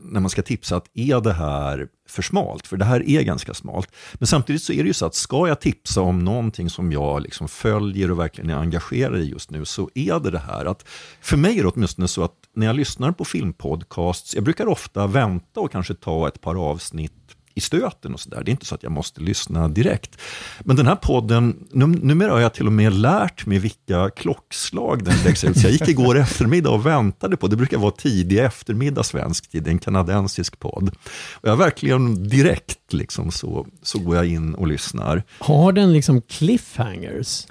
när 0.00 0.20
man 0.20 0.30
ska 0.30 0.42
tipsa 0.42 0.76
att 0.76 0.86
är 0.94 1.20
det 1.20 1.32
här 1.32 1.88
för 2.08 2.22
smalt? 2.22 2.66
För 2.66 2.76
det 2.76 2.84
här 2.84 3.08
är 3.08 3.22
ganska 3.22 3.54
smalt. 3.54 3.88
Men 4.14 4.26
samtidigt 4.26 4.62
så 4.62 4.72
är 4.72 4.82
det 4.82 4.86
ju 4.86 4.94
så 4.94 5.06
att 5.06 5.14
ska 5.14 5.48
jag 5.48 5.60
tipsa 5.60 6.00
om 6.00 6.24
någonting 6.24 6.70
som 6.70 6.92
jag 6.92 7.22
liksom 7.22 7.48
följer 7.48 8.10
och 8.10 8.18
verkligen 8.18 8.50
är 8.50 8.56
engagerad 8.56 9.20
i 9.20 9.24
just 9.24 9.50
nu 9.50 9.64
så 9.64 9.90
är 9.94 10.20
det 10.20 10.30
det 10.30 10.38
här 10.38 10.64
att 10.64 10.88
för 11.20 11.36
mig 11.36 11.58
är 11.58 11.62
det 11.62 11.68
åtminstone 11.68 12.08
så 12.08 12.24
att 12.24 12.34
när 12.54 12.66
jag 12.66 12.76
lyssnar 12.76 13.12
på 13.12 13.24
filmpodcasts, 13.24 14.34
jag 14.34 14.44
brukar 14.44 14.66
ofta 14.66 15.06
vänta 15.06 15.60
och 15.60 15.72
kanske 15.72 15.94
ta 15.94 16.28
ett 16.28 16.40
par 16.40 16.70
avsnitt 16.70 17.12
i 17.58 17.60
stöten 17.60 18.14
och 18.14 18.20
sådär. 18.20 18.42
Det 18.44 18.50
är 18.50 18.52
inte 18.52 18.66
så 18.66 18.74
att 18.74 18.82
jag 18.82 18.92
måste 18.92 19.20
lyssna 19.20 19.68
direkt. 19.68 20.18
Men 20.60 20.76
den 20.76 20.86
här 20.86 20.96
podden, 20.96 21.66
num 21.70 21.92
numera 21.92 22.32
har 22.32 22.40
jag 22.40 22.54
till 22.54 22.66
och 22.66 22.72
med 22.72 22.92
lärt 22.92 23.46
mig 23.46 23.58
vilka 23.58 24.10
klockslag 24.10 25.04
den 25.04 25.14
läggs 25.24 25.44
ut. 25.44 25.58
Så 25.58 25.66
jag 25.66 25.72
gick 25.72 25.88
igår 25.88 26.18
eftermiddag 26.18 26.70
och 26.70 26.86
väntade 26.86 27.36
på, 27.36 27.46
det 27.46 27.56
brukar 27.56 27.78
vara 27.78 27.90
tidig 27.90 28.38
eftermiddag 28.38 29.02
svensk 29.02 29.50
tid, 29.50 29.68
en 29.68 29.78
kanadensisk 29.78 30.58
podd. 30.58 30.90
Och 31.32 31.48
jag 31.48 31.56
verkligen 31.56 32.28
direkt 32.28 32.92
liksom 32.92 33.30
så, 33.30 33.66
så 33.82 33.98
går 33.98 34.16
jag 34.16 34.26
in 34.26 34.54
och 34.54 34.66
lyssnar. 34.66 35.22
Har 35.38 35.72
den 35.72 35.92
liksom 35.92 36.22
cliffhangers? 36.22 37.46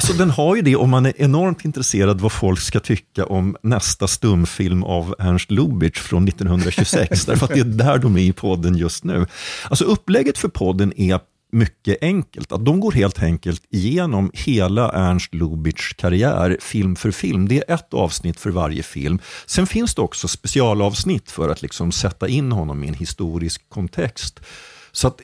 Alltså 0.00 0.12
den 0.12 0.30
har 0.30 0.56
ju 0.56 0.62
det 0.62 0.76
om 0.76 0.90
man 0.90 1.06
är 1.06 1.12
enormt 1.16 1.64
intresserad 1.64 2.20
vad 2.20 2.32
folk 2.32 2.60
ska 2.60 2.80
tycka 2.80 3.26
om 3.26 3.56
nästa 3.62 4.08
stumfilm 4.08 4.84
av 4.84 5.14
Ernst 5.18 5.50
Lubitsch 5.50 5.98
från 5.98 6.28
1926, 6.28 7.24
därför 7.24 7.44
att 7.44 7.54
det 7.54 7.60
är 7.60 7.64
där 7.64 7.98
de 7.98 8.16
är 8.16 8.20
i 8.20 8.32
podden 8.32 8.76
just 8.76 9.04
nu. 9.04 9.26
Alltså 9.68 9.84
upplägget 9.84 10.38
för 10.38 10.48
podden 10.48 10.92
är 10.96 11.20
mycket 11.52 12.02
enkelt. 12.02 12.52
Att 12.52 12.64
de 12.64 12.80
går 12.80 12.92
helt 12.92 13.22
enkelt 13.22 13.62
igenom 13.70 14.30
hela 14.34 14.92
Ernst 14.92 15.34
Lubitschs 15.34 15.94
karriär 15.96 16.56
film 16.60 16.96
för 16.96 17.10
film. 17.10 17.48
Det 17.48 17.64
är 17.68 17.74
ett 17.74 17.94
avsnitt 17.94 18.40
för 18.40 18.50
varje 18.50 18.82
film. 18.82 19.18
Sen 19.46 19.66
finns 19.66 19.94
det 19.94 20.02
också 20.02 20.28
specialavsnitt 20.28 21.30
för 21.30 21.48
att 21.48 21.62
liksom 21.62 21.92
sätta 21.92 22.28
in 22.28 22.52
honom 22.52 22.84
i 22.84 22.88
en 22.88 22.94
historisk 22.94 23.68
kontext. 23.68 24.40
Så 24.92 25.08
att 25.08 25.20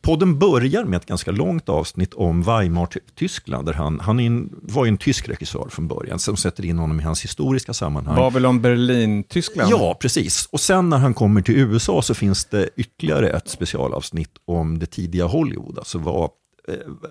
podden 0.00 0.38
börjar 0.38 0.84
med 0.84 0.96
ett 0.96 1.06
ganska 1.06 1.30
långt 1.30 1.68
avsnitt 1.68 2.14
om 2.14 2.42
Weimar-Tyskland. 2.42 3.66
Där 3.66 3.72
han, 3.72 4.00
han 4.00 4.20
en, 4.20 4.50
var 4.62 4.86
en 4.86 4.98
tysk 4.98 5.28
regissör 5.28 5.68
från 5.70 5.88
början, 5.88 6.18
som 6.18 6.36
sätter 6.36 6.64
in 6.64 6.78
honom 6.78 7.00
i 7.00 7.02
hans 7.02 7.24
historiska 7.24 7.74
sammanhang. 7.74 8.16
Babylon 8.16 8.60
Berlin-Tyskland? 8.60 9.70
Ja, 9.70 9.96
precis. 10.00 10.48
Och 10.52 10.60
sen 10.60 10.88
när 10.88 10.98
han 10.98 11.14
kommer 11.14 11.42
till 11.42 11.56
USA 11.56 12.02
så 12.02 12.14
finns 12.14 12.44
det 12.44 12.70
ytterligare 12.76 13.30
ett 13.30 13.48
specialavsnitt 13.48 14.32
om 14.44 14.78
det 14.78 14.86
tidiga 14.86 15.26
Hollywood. 15.26 15.78
Alltså 15.78 15.98
vad, 15.98 16.30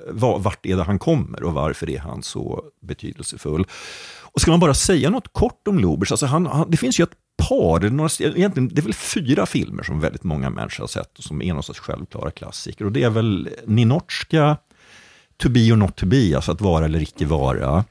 vad, 0.10 0.44
vart 0.44 0.66
är 0.66 0.78
det 0.78 0.84
han 0.84 1.00
kommer 1.00 1.44
och 1.44 1.54
varför 1.54 1.90
är 1.90 2.00
han 2.00 2.24
så 2.24 2.64
betydelsefull? 2.82 3.66
Och 4.22 4.42
ska 4.42 4.52
man 4.52 4.60
bara 4.60 4.74
säga 4.74 5.10
något 5.10 5.34
kort 5.34 5.68
om 5.68 5.80
Lubers, 5.80 6.12
alltså 6.12 6.26
han, 6.26 6.46
han, 6.46 6.72
det 6.72 6.78
finns 6.78 7.00
ju 7.00 7.04
ett 7.04 7.16
par, 7.38 7.90
några, 7.90 8.10
egentligen, 8.20 8.70
det 8.70 8.82
är 8.82 8.84
väl 8.84 8.94
fyra 8.94 9.46
filmer 9.46 9.84
som 9.84 10.00
väldigt 10.00 10.24
många 10.24 10.50
människor 10.50 10.84
har 10.84 10.88
sett 10.88 11.18
och 11.18 11.24
som 11.24 11.42
är 11.42 11.54
någon 11.54 11.64
sorts 11.64 11.80
självklara 11.80 12.32
klassiker. 12.32 12.86
Och 12.86 12.92
det 12.92 13.04
är 13.04 13.10
väl 13.10 13.50
Ninotchka, 13.66 14.58
To 15.38 15.50
be 15.50 15.72
or 15.72 15.76
not 15.76 15.96
to 15.96 16.06
be, 16.06 16.36
alltså 16.36 16.52
att 16.52 16.62
vara 16.62 16.86
eller 16.86 17.02
icke 17.02 17.26
vara. 17.26 17.86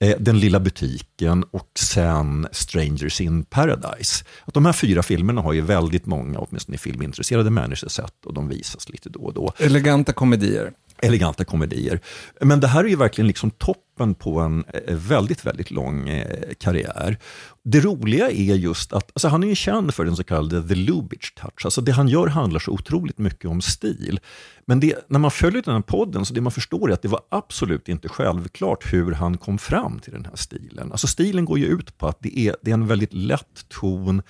Eh, 0.00 0.16
Den 0.18 0.38
lilla 0.40 0.60
butiken 0.60 1.44
och 1.50 1.70
sen 1.78 2.48
Strangers 2.52 3.20
in 3.20 3.44
Paradise. 3.44 4.24
Att 4.44 4.54
de 4.54 4.66
här 4.66 4.72
fyra 4.72 5.02
filmerna 5.02 5.40
har 5.40 5.52
ju 5.52 5.60
väldigt 5.60 6.06
många, 6.06 6.38
åtminstone 6.38 6.78
filmintresserade 6.78 7.50
människor 7.50 7.88
sett 7.88 8.26
och 8.26 8.34
de 8.34 8.48
visas 8.48 8.88
lite 8.88 9.08
då 9.08 9.20
och 9.20 9.34
då. 9.34 9.52
Eleganta 9.58 10.12
komedier. 10.12 10.72
Eleganta 11.02 11.44
komedier. 11.44 12.00
Men 12.40 12.60
det 12.60 12.66
här 12.66 12.84
är 12.84 12.88
ju 12.88 12.96
verkligen 12.96 13.28
liksom 13.28 13.50
toppen 13.50 14.14
på 14.14 14.40
en 14.40 14.64
eh, 14.64 14.94
väldigt, 14.94 15.46
väldigt 15.46 15.70
lång 15.70 16.08
eh, 16.08 16.54
karriär. 16.60 17.18
Det 17.64 17.80
roliga 17.80 18.30
är 18.30 18.54
just 18.54 18.92
att, 18.92 19.10
alltså 19.14 19.28
han 19.28 19.42
är 19.44 19.48
ju 19.48 19.54
känd 19.54 19.94
för 19.94 20.04
den 20.04 20.16
så 20.16 20.24
kallade 20.24 20.68
the 20.68 20.74
Lubitsch 20.74 21.34
touch. 21.34 21.64
Alltså 21.64 21.80
det 21.80 21.92
han 21.92 22.08
gör 22.08 22.26
handlar 22.26 22.60
så 22.60 22.70
otroligt 22.70 23.18
mycket 23.18 23.50
om 23.50 23.60
stil. 23.60 24.20
Men 24.66 24.80
det, 24.80 25.06
när 25.08 25.18
man 25.18 25.30
följer 25.30 25.62
den 25.62 25.74
här 25.74 25.82
podden, 25.82 26.24
så 26.24 26.34
det 26.34 26.40
man 26.40 26.52
förstår 26.52 26.90
är 26.90 26.94
att 26.94 27.02
det 27.02 27.08
var 27.08 27.20
absolut 27.28 27.88
inte 27.88 28.08
självklart 28.08 28.92
hur 28.92 29.12
han 29.12 29.38
kom 29.38 29.58
fram 29.58 29.98
till 29.98 30.12
den 30.12 30.24
här 30.24 30.36
stilen. 30.36 30.92
Alltså 30.92 31.06
stilen 31.06 31.44
går 31.44 31.58
ju 31.58 31.66
ut 31.66 31.98
på 31.98 32.08
att 32.08 32.18
det 32.20 32.38
är, 32.38 32.56
det 32.62 32.70
är 32.70 32.74
en 32.74 32.86
väldigt 32.86 33.14
lätt 33.14 33.68
ton, 33.68 34.22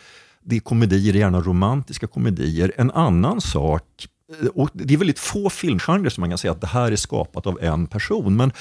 det 0.45 0.57
är 0.57 0.61
komedier, 0.61 1.15
gärna 1.15 1.41
romantiska 1.41 2.07
komedier. 2.07 2.73
En 2.77 2.91
annan 2.91 3.41
sak, 3.41 3.85
Eh, 4.41 4.47
och 4.47 4.71
det 4.73 4.95
är 4.95 4.99
väldigt 4.99 5.19
få 5.19 5.51
filmgenrer 5.51 6.11
som 6.11 6.21
man 6.21 6.31
kan 6.31 6.39
säga 6.39 6.53
att 6.53 6.61
det 6.61 6.67
här 6.67 6.93
är 6.93 6.97
skapat 6.97 7.47
av 7.47 7.59
en 7.63 7.87
person, 7.87 8.37
men 8.37 8.53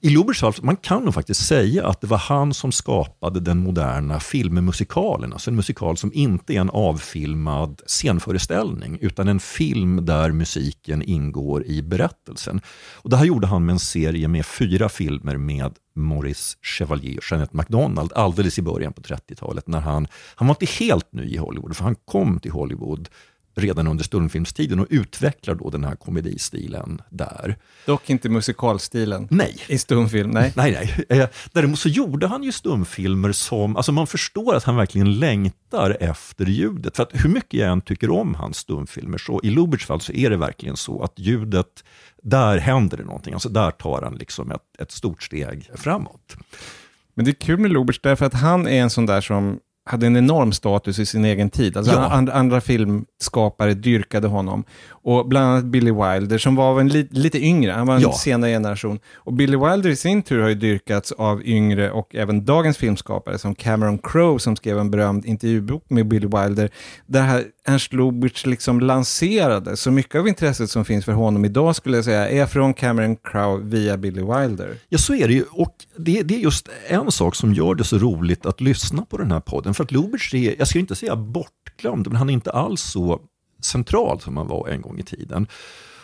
i 0.00 0.10
Lubers 0.10 0.62
man 0.62 0.76
kan 0.76 1.04
nog 1.04 1.14
faktiskt 1.14 1.46
säga 1.46 1.86
att 1.86 2.00
det 2.00 2.06
var 2.06 2.18
han 2.18 2.54
som 2.54 2.72
skapade 2.72 3.40
den 3.40 3.58
moderna 3.58 4.20
filmmusikalen. 4.20 5.32
Alltså 5.32 5.50
en 5.50 5.56
musikal 5.56 5.96
som 5.96 6.12
inte 6.14 6.54
är 6.54 6.60
en 6.60 6.70
avfilmad 6.70 7.82
scenföreställning, 7.86 8.98
utan 9.00 9.28
en 9.28 9.40
film 9.40 10.06
där 10.06 10.32
musiken 10.32 11.02
ingår 11.02 11.66
i 11.66 11.82
berättelsen. 11.82 12.60
Och 12.94 13.10
det 13.10 13.16
här 13.16 13.24
gjorde 13.24 13.46
han 13.46 13.66
med 13.66 13.72
en 13.72 13.78
serie 13.78 14.28
med 14.28 14.46
fyra 14.46 14.88
filmer 14.88 15.36
med 15.36 15.74
Maurice 15.94 16.56
Chevalier 16.62 17.18
och 17.18 17.24
Jeanette 17.30 17.56
MacDonald 17.56 18.12
alldeles 18.12 18.58
i 18.58 18.62
början 18.62 18.92
på 18.92 19.02
30-talet. 19.02 19.66
när 19.66 19.80
Han, 19.80 20.08
han 20.34 20.48
var 20.48 20.56
inte 20.60 20.84
helt 20.84 21.12
ny 21.12 21.22
i 21.22 21.36
Hollywood, 21.36 21.76
för 21.76 21.84
han 21.84 21.96
kom 22.04 22.40
till 22.40 22.50
Hollywood 22.50 23.08
redan 23.56 23.86
under 23.86 24.04
stumfilmstiden 24.04 24.80
och 24.80 24.86
utvecklar 24.90 25.54
då 25.54 25.70
den 25.70 25.84
här 25.84 25.96
komedistilen 25.96 27.02
där. 27.10 27.56
Dock 27.86 28.10
inte 28.10 28.28
musikalstilen 28.28 29.28
nej. 29.30 29.56
i 29.68 29.78
stumfilm. 29.78 30.30
Nej. 30.30 30.52
nej, 30.56 30.72
nej. 31.08 31.20
Eh, 31.20 31.28
däremot 31.52 31.78
så 31.78 31.88
gjorde 31.88 32.26
han 32.26 32.42
ju 32.42 32.52
stumfilmer 32.52 33.32
som, 33.32 33.76
alltså 33.76 33.92
man 33.92 34.06
förstår 34.06 34.54
att 34.54 34.64
han 34.64 34.76
verkligen 34.76 35.18
längtar 35.18 35.96
efter 36.00 36.46
ljudet. 36.46 36.96
För 36.96 37.02
att 37.02 37.10
hur 37.12 37.30
mycket 37.30 37.60
jag 37.60 37.72
än 37.72 37.80
tycker 37.80 38.10
om 38.10 38.34
hans 38.34 38.56
stumfilmer, 38.56 39.18
så 39.18 39.40
i 39.42 39.50
Lubitschs 39.50 39.86
fall 39.86 40.00
så 40.00 40.12
är 40.12 40.30
det 40.30 40.36
verkligen 40.36 40.76
så 40.76 41.02
att 41.02 41.18
ljudet, 41.18 41.84
där 42.22 42.58
händer 42.58 42.96
det 42.96 43.04
någonting. 43.04 43.34
Alltså 43.34 43.48
där 43.48 43.70
tar 43.70 44.02
han 44.02 44.14
liksom 44.14 44.50
ett, 44.50 44.80
ett 44.80 44.92
stort 44.92 45.22
steg 45.22 45.70
framåt. 45.74 46.36
Men 47.14 47.24
det 47.24 47.30
är 47.30 47.32
kul 47.32 47.58
med 47.58 47.70
Lubitsch 47.70 48.00
därför 48.02 48.26
att 48.26 48.34
han 48.34 48.66
är 48.66 48.82
en 48.82 48.90
sån 48.90 49.06
där 49.06 49.20
som 49.20 49.60
hade 49.88 50.06
en 50.06 50.16
enorm 50.16 50.52
status 50.52 50.98
i 50.98 51.06
sin 51.06 51.24
egen 51.24 51.50
tid. 51.50 51.76
Alltså 51.76 51.92
Ja. 51.92 52.10
and, 52.10 52.30
andra 52.30 52.60
filmskapare 52.60 53.74
dyrkade 53.74 54.28
honom. 54.28 54.64
Och 55.08 55.28
bland 55.28 55.46
annat 55.46 55.64
Billy 55.64 55.90
Wilder 55.92 56.38
som 56.38 56.56
var 56.56 56.80
en 56.80 56.88
li, 56.88 57.08
lite 57.10 57.38
yngre, 57.44 57.72
han 57.72 57.86
var 57.86 57.94
en 57.94 58.00
Ja. 58.00 58.12
senare 58.12 58.50
generation. 58.50 58.98
Och 59.14 59.32
Billy 59.32 59.56
Wilder 59.56 59.90
i 59.90 59.96
sin 59.96 60.22
tur 60.22 60.42
har 60.42 60.48
ju 60.48 60.54
dyrkats 60.54 61.12
av 61.12 61.42
yngre 61.44 61.90
och 61.90 62.14
även 62.14 62.44
dagens 62.44 62.76
filmskapare 62.78 63.38
som 63.38 63.54
Cameron 63.54 63.98
Crowe 63.98 64.38
som 64.38 64.56
skrev 64.56 64.78
en 64.78 64.90
berömd 64.90 65.24
intervjubok 65.24 65.84
med 65.90 66.08
Billy 66.08 66.26
Wilder. 66.26 66.70
Där 67.06 67.22
här 67.22 67.44
Ernst 67.68 67.92
Lubitsch 67.92 68.46
liksom 68.46 68.80
lanserade. 68.80 69.76
Så 69.76 69.90
mycket 69.90 70.14
av 70.18 70.28
intresset 70.28 70.70
som 70.70 70.84
finns 70.84 71.04
för 71.04 71.12
honom 71.12 71.44
idag 71.44 71.76
skulle 71.76 71.96
jag 71.96 72.04
säga 72.04 72.28
är 72.28 72.46
från 72.46 72.74
Cameron 72.74 73.16
Crowe 73.16 73.64
via 73.64 73.96
Billy 73.96 74.22
Wilder. 74.22 74.74
Ja, 74.88 74.98
så 74.98 75.14
är 75.14 75.28
det 75.28 75.34
ju. 75.34 75.44
Och 75.50 75.74
det, 75.96 76.22
det 76.22 76.34
är 76.34 76.38
just 76.38 76.68
en 76.88 77.12
sak 77.12 77.34
som 77.34 77.54
gör 77.54 77.74
det 77.74 77.84
så 77.84 77.98
roligt 77.98 78.46
att 78.46 78.60
lyssna 78.60 79.04
på 79.04 79.16
den 79.18 79.32
här 79.32 79.40
podden. 79.40 79.74
För 79.74 79.84
att 79.84 79.92
Lubitsch 79.92 80.34
är, 80.34 80.54
jag 80.58 80.68
ska 80.68 80.78
inte 80.78 80.94
säga 80.96 81.16
bortglömd, 81.16 82.06
men 82.06 82.16
han 82.16 82.28
är 82.30 82.34
inte 82.34 82.50
alls 82.50 82.80
så 82.82 83.20
central 83.60 84.20
som 84.20 84.36
han 84.36 84.46
var 84.46 84.68
en 84.68 84.80
gång 84.82 84.98
i 84.98 85.02
tiden. 85.02 85.46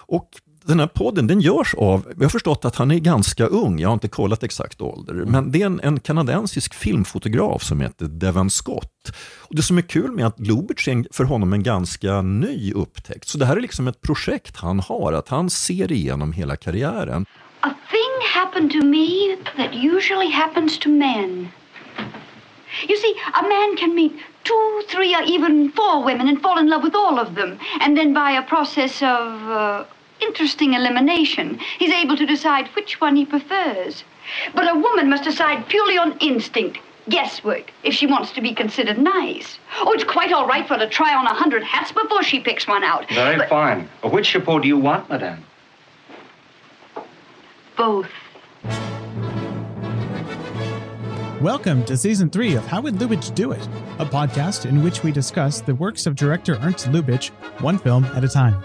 Och 0.06 0.28
den 0.64 0.80
här 0.80 0.86
podden 0.86 1.26
den 1.26 1.40
görs 1.40 1.74
av, 1.74 2.12
jag 2.16 2.24
har 2.24 2.28
förstått 2.28 2.64
att 2.64 2.76
han 2.76 2.90
är 2.90 2.98
ganska 2.98 3.46
ung, 3.46 3.78
jag 3.78 3.88
har 3.88 3.94
inte 3.94 4.08
kollat 4.08 4.42
exakt 4.42 4.80
ålder, 4.80 5.14
men 5.14 5.52
det 5.52 5.62
är 5.62 5.66
en, 5.66 5.80
en 5.80 6.00
kanadensisk 6.00 6.74
filmfotograf 6.74 7.62
som 7.62 7.80
heter 7.80 8.06
Devon 8.06 8.50
Scott. 8.50 9.12
Och 9.38 9.56
det 9.56 9.62
som 9.62 9.78
är 9.78 9.82
kul 9.82 10.10
med 10.10 10.26
att 10.26 10.40
Lubitsch 10.40 10.88
är 10.88 11.06
för 11.12 11.24
honom 11.24 11.52
en 11.52 11.62
ganska 11.62 12.22
ny 12.22 12.72
upptäckt. 12.72 13.28
Så 13.28 13.38
det 13.38 13.46
här 13.46 13.56
är 13.56 13.60
liksom 13.60 13.88
ett 13.88 14.00
projekt 14.00 14.56
han 14.56 14.80
har, 14.80 15.12
att 15.12 15.28
han 15.28 15.50
ser 15.50 15.92
igenom 15.92 16.32
hela 16.32 16.56
karriären. 16.56 17.26
A 17.60 17.74
thing 17.90 18.28
happened 18.34 18.72
to 18.72 18.86
me 18.86 19.36
that 19.56 19.74
usually 19.74 20.30
happens 20.30 20.78
to 20.78 20.88
men. 20.88 21.48
You 22.88 22.96
see, 22.96 23.14
a 23.34 23.42
man 23.42 23.76
can 23.76 23.94
meet 23.94 24.12
two, 24.44 24.82
three, 24.88 25.14
or 25.14 25.22
even 25.22 25.70
four 25.72 26.02
women 26.04 26.28
and 26.28 26.40
fall 26.40 26.58
in 26.58 26.68
love 26.68 26.82
with 26.82 26.94
all 26.94 27.18
of 27.18 27.34
them. 27.34 27.58
And 27.80 27.96
then, 27.96 28.12
by 28.12 28.32
a 28.32 28.42
process 28.42 29.02
of 29.02 29.42
uh, 29.48 29.84
interesting 30.20 30.74
elimination, 30.74 31.58
he's 31.78 31.92
able 31.92 32.16
to 32.16 32.26
decide 32.26 32.68
which 32.68 33.00
one 33.00 33.16
he 33.16 33.24
prefers. 33.24 34.04
But 34.54 34.68
a 34.70 34.74
woman 34.74 35.08
must 35.10 35.24
decide 35.24 35.68
purely 35.68 35.98
on 35.98 36.16
instinct, 36.18 36.78
guesswork, 37.08 37.72
if 37.82 37.92
she 37.94 38.06
wants 38.06 38.30
to 38.32 38.40
be 38.40 38.54
considered 38.54 38.98
nice. 38.98 39.58
Oh, 39.80 39.92
it's 39.92 40.04
quite 40.04 40.32
all 40.32 40.46
right 40.46 40.66
for 40.66 40.74
her 40.74 40.80
to 40.80 40.88
try 40.88 41.14
on 41.14 41.26
a 41.26 41.34
hundred 41.34 41.64
hats 41.64 41.92
before 41.92 42.22
she 42.22 42.40
picks 42.40 42.66
one 42.66 42.84
out. 42.84 43.08
Very 43.10 43.36
But 43.38 43.48
fine. 43.48 43.88
Which 44.04 44.26
chapeau 44.26 44.58
do 44.60 44.68
you 44.68 44.78
want, 44.78 45.08
madame? 45.08 45.44
both. 47.76 48.10
Welcome 51.42 51.84
to 51.86 51.96
season 51.96 52.30
three 52.30 52.54
of 52.54 52.64
How 52.66 52.80
Would 52.82 53.00
Lubitsch 53.00 53.34
Do 53.34 53.50
It, 53.50 53.68
a 53.98 54.04
podcast 54.04 54.64
in 54.64 54.84
which 54.84 55.02
we 55.02 55.10
discuss 55.10 55.60
the 55.60 55.74
works 55.74 56.06
of 56.06 56.14
director 56.14 56.54
Ernst 56.62 56.86
Lubitsch, 56.86 57.30
one 57.60 57.78
film 57.78 58.04
at 58.04 58.22
a 58.22 58.28
time. 58.28 58.62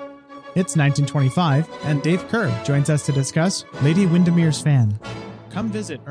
It's 0.54 0.76
1925, 0.76 1.68
and 1.86 2.04
Dave 2.04 2.30
Kerr 2.30 2.52
joins 2.64 2.92
us 2.92 3.04
to 3.06 3.12
discuss 3.12 3.66
Lady 3.82 4.06
Windermere's 4.06 4.64
Fan. 4.64 5.00
Come 5.54 5.70
visit 5.70 6.02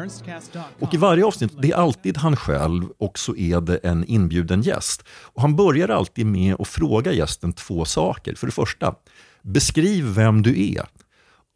Och 0.80 0.94
i 0.94 0.96
varje 0.96 1.24
avsnitt, 1.24 1.52
det 1.62 1.70
är 1.70 1.76
alltid 1.76 2.16
han 2.16 2.36
själv 2.36 2.88
och 2.98 3.18
så 3.18 3.36
är 3.36 3.60
det 3.60 3.76
en 3.76 4.04
inbjuden 4.04 4.62
gäst. 4.62 5.04
Och 5.08 5.42
han 5.42 5.56
börjar 5.56 5.88
alltid 5.88 6.26
med 6.26 6.56
att 6.58 6.68
fråga 6.68 7.12
gästen 7.12 7.52
två 7.52 7.84
saker. 7.84 8.34
För 8.34 8.46
det 8.46 8.52
första, 8.52 8.94
beskriv 9.42 10.04
vem 10.04 10.42
du 10.42 10.72
är. 10.72 10.86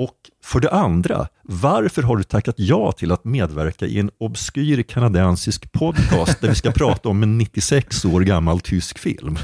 Och 0.01 0.17
för 0.45 0.61
det 0.61 0.71
andra, 0.71 1.29
varför 1.43 2.03
har 2.03 2.17
du 2.17 2.23
tackat 2.23 2.55
ja 2.59 2.93
till 2.93 3.13
att 3.13 3.25
medverka 3.25 3.87
i 3.87 3.99
en 3.99 4.11
obskyr 4.19 4.83
kanadensisk 4.83 5.73
podcast 5.73 6.41
där 6.41 6.49
vi 6.49 6.55
ska 6.55 6.71
prata 6.71 7.09
om 7.09 7.23
en 7.23 7.39
96 7.39 8.05
år 8.05 8.21
gammal 8.21 8.61
tysk 8.61 8.99
film? 8.99 9.39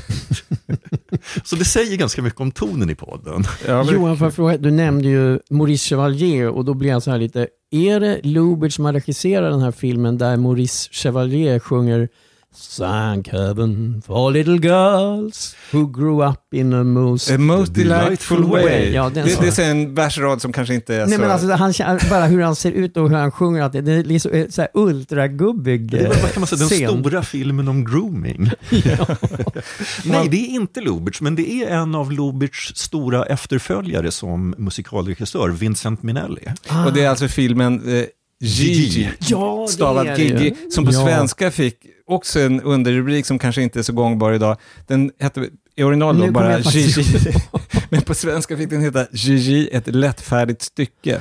Så 1.44 1.56
det 1.56 1.64
säger 1.64 1.96
ganska 1.96 2.22
mycket 2.22 2.40
om 2.40 2.52
tonen 2.52 2.90
i 2.90 2.94
podden. 2.94 3.44
Johan, 3.66 4.16
får 4.16 4.26
jag 4.26 4.34
fråga, 4.34 4.58
du 4.58 4.70
nämnde 4.70 5.08
ju 5.08 5.40
Maurice 5.50 5.88
Chevalier 5.88 6.48
och 6.48 6.64
då 6.64 6.74
blir 6.74 6.90
jag 6.90 7.02
så 7.02 7.10
här 7.10 7.18
lite, 7.18 7.48
är 7.70 8.00
det 8.00 8.20
Lubitsch 8.22 8.74
som 8.74 8.84
har 8.84 8.92
regisserat 8.92 9.52
den 9.52 9.60
här 9.60 9.72
filmen 9.72 10.18
där 10.18 10.36
Maurice 10.36 10.88
Chevalier 10.92 11.58
sjunger 11.58 12.08
Thank 12.56 13.28
heaven 13.28 14.02
for 14.06 14.30
little 14.30 14.58
girls 14.58 15.56
who 15.72 15.86
grew 15.86 16.22
up 16.30 16.54
in 16.54 16.72
a 16.72 16.84
most, 16.84 17.30
A 17.30 17.38
most 17.38 17.74
delightful 17.74 18.42
way. 18.44 18.92
Ja, 18.92 19.10
den 19.14 19.26
det, 19.26 19.30
så. 19.30 19.42
det 19.42 19.58
är 19.58 19.70
en 19.70 19.94
versrad 19.94 20.42
som 20.42 20.52
kanske 20.52 20.74
inte 20.74 20.94
är 20.94 21.06
Nej 21.06 21.14
så... 21.14 21.20
men 21.20 21.30
alltså, 21.30 21.82
han, 21.84 21.98
bara 22.10 22.26
hur 22.26 22.42
han 22.42 22.56
ser 22.56 22.72
ut 22.72 22.96
och 22.96 23.08
hur 23.08 23.16
han 23.16 23.30
sjunger, 23.30 23.62
att 23.62 23.72
det, 23.72 23.80
det 23.80 23.92
är 23.92 24.04
liksom 24.04 24.46
så 24.50 24.60
här 24.60 24.70
ultragubbig 24.74 25.90
Det 25.90 25.98
är 25.98 26.08
vad 26.22 26.32
kan 26.32 26.40
man 26.40 26.46
säga, 26.46 26.58
den 26.58 26.68
scen. 26.68 27.02
stora 27.02 27.22
filmen 27.22 27.68
om 27.68 27.84
grooming. 27.84 28.50
Nej, 30.04 30.28
det 30.28 30.36
är 30.36 30.48
inte 30.48 30.80
Lubitsch, 30.80 31.22
men 31.22 31.36
det 31.36 31.50
är 31.50 31.70
en 31.70 31.94
av 31.94 32.12
Lubitschs 32.12 32.76
stora 32.76 33.24
efterföljare 33.24 34.10
som 34.10 34.54
musikalregissör, 34.58 35.48
Vincent 35.48 36.02
Minnelli. 36.02 36.42
Och 36.86 36.92
det 36.92 37.04
är 37.04 37.08
alltså 37.08 37.28
filmen 37.28 37.98
eh, 37.98 38.04
Gigi, 38.40 39.10
Ja, 39.18 39.66
stavad 39.68 40.18
Gigi, 40.18 40.54
som 40.70 40.86
på 40.86 40.92
Ja. 40.92 41.04
svenska 41.06 41.50
fick 41.50 41.76
också 42.06 42.40
en 42.40 42.60
underrubrik 42.60 43.26
som 43.26 43.38
kanske 43.38 43.62
inte 43.62 43.78
är 43.78 43.82
så 43.82 43.92
gångbar 43.92 44.32
idag. 44.32 44.56
Den 44.86 45.10
hette 45.18 45.48
i 45.76 45.82
original 45.82 46.18
då 46.18 46.30
bara 46.30 46.58
Gigi, 46.60 47.04
men 47.90 48.02
på 48.02 48.14
svenska 48.14 48.56
fick 48.56 48.70
den 48.70 48.80
heta 48.82 49.06
Gigi, 49.12 49.68
ett 49.72 49.86
lättfärdigt 49.94 50.62
stycke. 50.62 51.20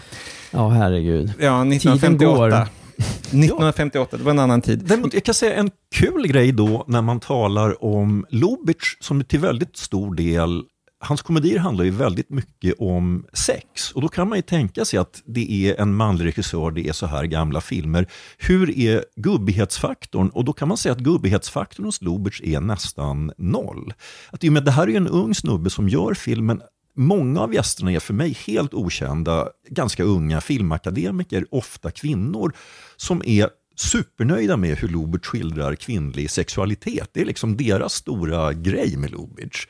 Ja, 0.51 0.69
herregud. 0.69 1.27
Ja, 1.39 1.63
Tiden 1.63 1.71
1958. 1.71 2.49
går. 2.57 2.67
1958, 2.97 4.17
det 4.17 4.23
var 4.23 4.31
en 4.31 4.39
annan 4.39 4.61
tid. 4.61 4.83
Däremot, 4.85 5.13
jag 5.13 5.23
kan 5.23 5.33
säga 5.33 5.53
en 5.55 5.69
kul 5.95 6.27
grej 6.27 6.51
då 6.51 6.85
när 6.87 7.01
man 7.01 7.19
talar 7.19 7.83
om 7.83 8.25
Lubitsch 8.29 8.97
som 8.99 9.23
till 9.23 9.39
väldigt 9.39 9.77
stor 9.77 10.15
del 10.15 10.63
Hans 11.05 11.21
komedier 11.21 11.59
handlar 11.59 11.85
ju 11.85 11.91
väldigt 11.91 12.29
mycket 12.29 12.75
om 12.79 13.25
sex 13.33 13.91
och 13.91 14.01
då 14.01 14.07
kan 14.07 14.29
man 14.29 14.37
ju 14.37 14.41
tänka 14.41 14.85
sig 14.85 14.99
att 14.99 15.21
det 15.25 15.51
är 15.51 15.81
en 15.81 15.95
manlig 15.95 16.25
regissör, 16.25 16.71
det 16.71 16.87
är 16.87 16.93
så 16.93 17.05
här 17.05 17.25
gamla 17.25 17.61
filmer. 17.61 18.07
Hur 18.37 18.79
är 18.79 19.05
gubbighetsfaktorn? 19.15 20.29
Och 20.29 20.45
då 20.45 20.53
kan 20.53 20.67
man 20.67 20.77
säga 20.77 20.93
att 20.93 20.99
gubbighetsfaktorn 20.99 21.85
hos 21.85 22.01
Lubitsch 22.01 22.41
är 22.43 22.59
nästan 22.59 23.31
noll. 23.37 23.93
Att 24.31 24.43
i 24.43 24.49
och 24.49 24.53
med 24.53 24.59
att 24.59 24.65
det 24.65 24.71
här 24.71 24.83
är 24.83 24.87
ju 24.87 24.97
en 24.97 25.07
ung 25.07 25.35
snubbe 25.35 25.69
som 25.69 25.89
gör 25.89 26.13
filmen 26.13 26.61
Många 26.97 27.39
av 27.39 27.53
gästerna 27.53 27.91
är 27.91 27.99
för 27.99 28.13
mig 28.13 28.37
helt 28.47 28.73
okända, 28.73 29.49
ganska 29.69 30.03
unga 30.03 30.41
filmakademiker, 30.41 31.45
ofta 31.51 31.91
kvinnor, 31.91 32.53
som 32.95 33.21
är 33.25 33.49
supernöjda 33.75 34.57
med 34.57 34.77
hur 34.77 34.87
Lubitsch 34.87 35.25
skildrar 35.25 35.75
kvinnlig 35.75 36.31
sexualitet. 36.31 37.09
Det 37.13 37.21
är 37.21 37.25
liksom 37.25 37.57
deras 37.57 37.93
stora 37.93 38.53
grej 38.53 38.97
med 38.97 39.11
Lubitsch. 39.11 39.67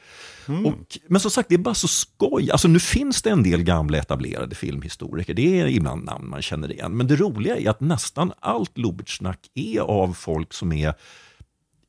Och, 0.65 0.97
men 1.07 1.19
som 1.19 1.31
sagt, 1.31 1.49
det 1.49 1.55
är 1.55 1.59
bara 1.59 1.75
så 1.75 1.87
skoj. 1.87 2.51
Alltså 2.51 2.67
nu 2.67 2.79
finns 2.79 3.21
det 3.21 3.29
en 3.29 3.43
del 3.43 3.63
gamla 3.63 3.97
etablerade 3.97 4.55
filmhistoriker, 4.55 5.33
det 5.33 5.59
är 5.59 5.67
ibland 5.67 6.05
namn 6.05 6.29
man 6.29 6.41
känner 6.41 6.71
igen. 6.71 6.97
Men 6.97 7.07
det 7.07 7.15
roliga 7.15 7.57
är 7.57 7.69
att 7.69 7.81
nästan 7.81 8.31
allt 8.39 8.77
Lubitsch-snack 8.77 9.39
är 9.53 9.79
av 9.79 10.13
folk 10.13 10.53
som 10.53 10.71
är 10.71 10.93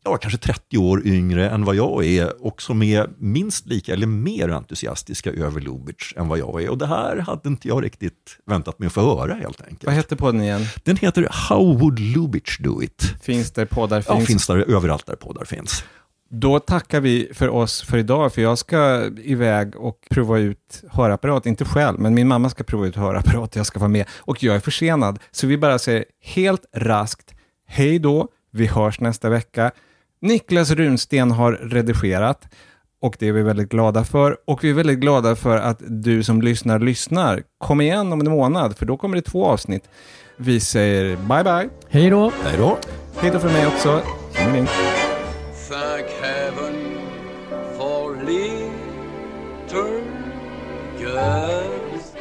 ja, 0.06 0.16
kanske 0.16 0.38
30 0.38 0.78
år 0.78 1.06
yngre 1.06 1.50
än 1.50 1.64
vad 1.64 1.74
jag 1.74 2.04
är 2.04 2.44
och 2.44 2.62
som 2.62 2.82
är 2.82 3.10
minst 3.18 3.66
lika 3.66 3.92
eller 3.92 4.06
mer 4.06 4.48
entusiastiska 4.48 5.30
över 5.30 5.60
Lubitsch 5.60 6.12
än 6.16 6.28
vad 6.28 6.38
jag 6.38 6.62
är. 6.62 6.70
Och 6.70 6.78
det 6.78 6.86
här 6.86 7.16
hade 7.16 7.48
inte 7.48 7.68
jag 7.68 7.84
riktigt 7.84 8.38
väntat 8.46 8.78
mig 8.78 8.86
att 8.86 8.92
få 8.92 9.00
höra 9.00 9.34
helt 9.34 9.60
enkelt. 9.60 9.84
Vad 9.84 9.94
hette 9.94 10.16
podden 10.16 10.42
igen? 10.42 10.62
Den 10.84 10.96
heter 10.96 11.28
How 11.30 11.78
would 11.78 11.98
Lubitsch 11.98 12.60
do 12.60 12.82
it? 12.82 13.14
Finns 13.22 13.52
där 13.52 13.66
poddar 13.66 14.04
Ja, 14.08 14.14
finns? 14.16 14.26
finns 14.26 14.46
där 14.46 14.56
överallt 14.56 15.06
där 15.06 15.16
poddar 15.16 15.44
finns. 15.44 15.84
Då 16.30 16.60
tackar 16.60 17.00
vi 17.00 17.30
för 17.34 17.48
oss 17.48 17.82
för 17.82 17.98
idag, 17.98 18.32
för 18.32 18.42
jag 18.42 18.58
ska 18.58 19.10
iväg 19.22 19.76
och 19.76 20.06
prova 20.10 20.38
ut 20.38 20.84
hörapparat, 20.90 21.46
inte 21.46 21.64
själv, 21.64 22.00
men 22.00 22.14
min 22.14 22.28
mamma 22.28 22.50
ska 22.50 22.64
prova 22.64 22.86
ut 22.86 22.96
hörapparat, 22.96 23.56
jag 23.56 23.66
ska 23.66 23.78
vara 23.78 23.88
med 23.88 24.06
och 24.16 24.42
jag 24.42 24.56
är 24.56 24.60
försenad. 24.60 25.18
Så 25.30 25.46
vi 25.46 25.58
bara 25.58 25.78
säger 25.78 26.04
helt 26.22 26.64
raskt, 26.76 27.34
hej 27.66 27.98
då, 27.98 28.28
vi 28.52 28.66
hörs 28.66 29.00
nästa 29.00 29.28
vecka. 29.28 29.70
Niklas 30.26 30.70
Runsten 30.70 31.30
har 31.30 31.52
redigerat 31.52 32.48
och 33.02 33.16
det 33.18 33.28
är 33.28 33.32
vi 33.32 33.42
väldigt 33.42 33.68
glada 33.68 34.04
för. 34.04 34.36
Och 34.46 34.64
vi 34.64 34.70
är 34.70 34.74
väldigt 34.74 34.98
glada 34.98 35.36
för 35.36 35.56
att 35.56 35.78
du 35.86 36.22
som 36.22 36.42
lyssnar, 36.42 36.78
lyssnar. 36.78 37.42
Kom 37.58 37.80
igen 37.80 38.12
om 38.12 38.20
en 38.20 38.30
månad, 38.30 38.76
för 38.76 38.86
då 38.86 38.96
kommer 38.96 39.16
det 39.16 39.22
två 39.22 39.46
avsnitt. 39.46 39.84
Vi 40.36 40.60
säger 40.60 41.16
bye 41.16 41.44
bye. 41.44 41.68
Hej 41.88 42.10
då. 42.10 42.32
Hej 42.44 42.56
då. 42.58 42.78
Hej 43.16 43.30
då 43.30 43.38
för 43.38 43.48
mig 43.48 43.66
också. 43.66 44.02
Thank 45.68 46.06
heaven 46.22 46.74
for 47.78 48.16
little 48.16 50.02
girls. 50.98 52.12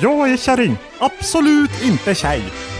Jag 0.00 0.32
är 0.32 0.36
kärring, 0.36 0.76
absolut 0.98 1.82
inte 1.82 2.14
tjej. 2.14 2.71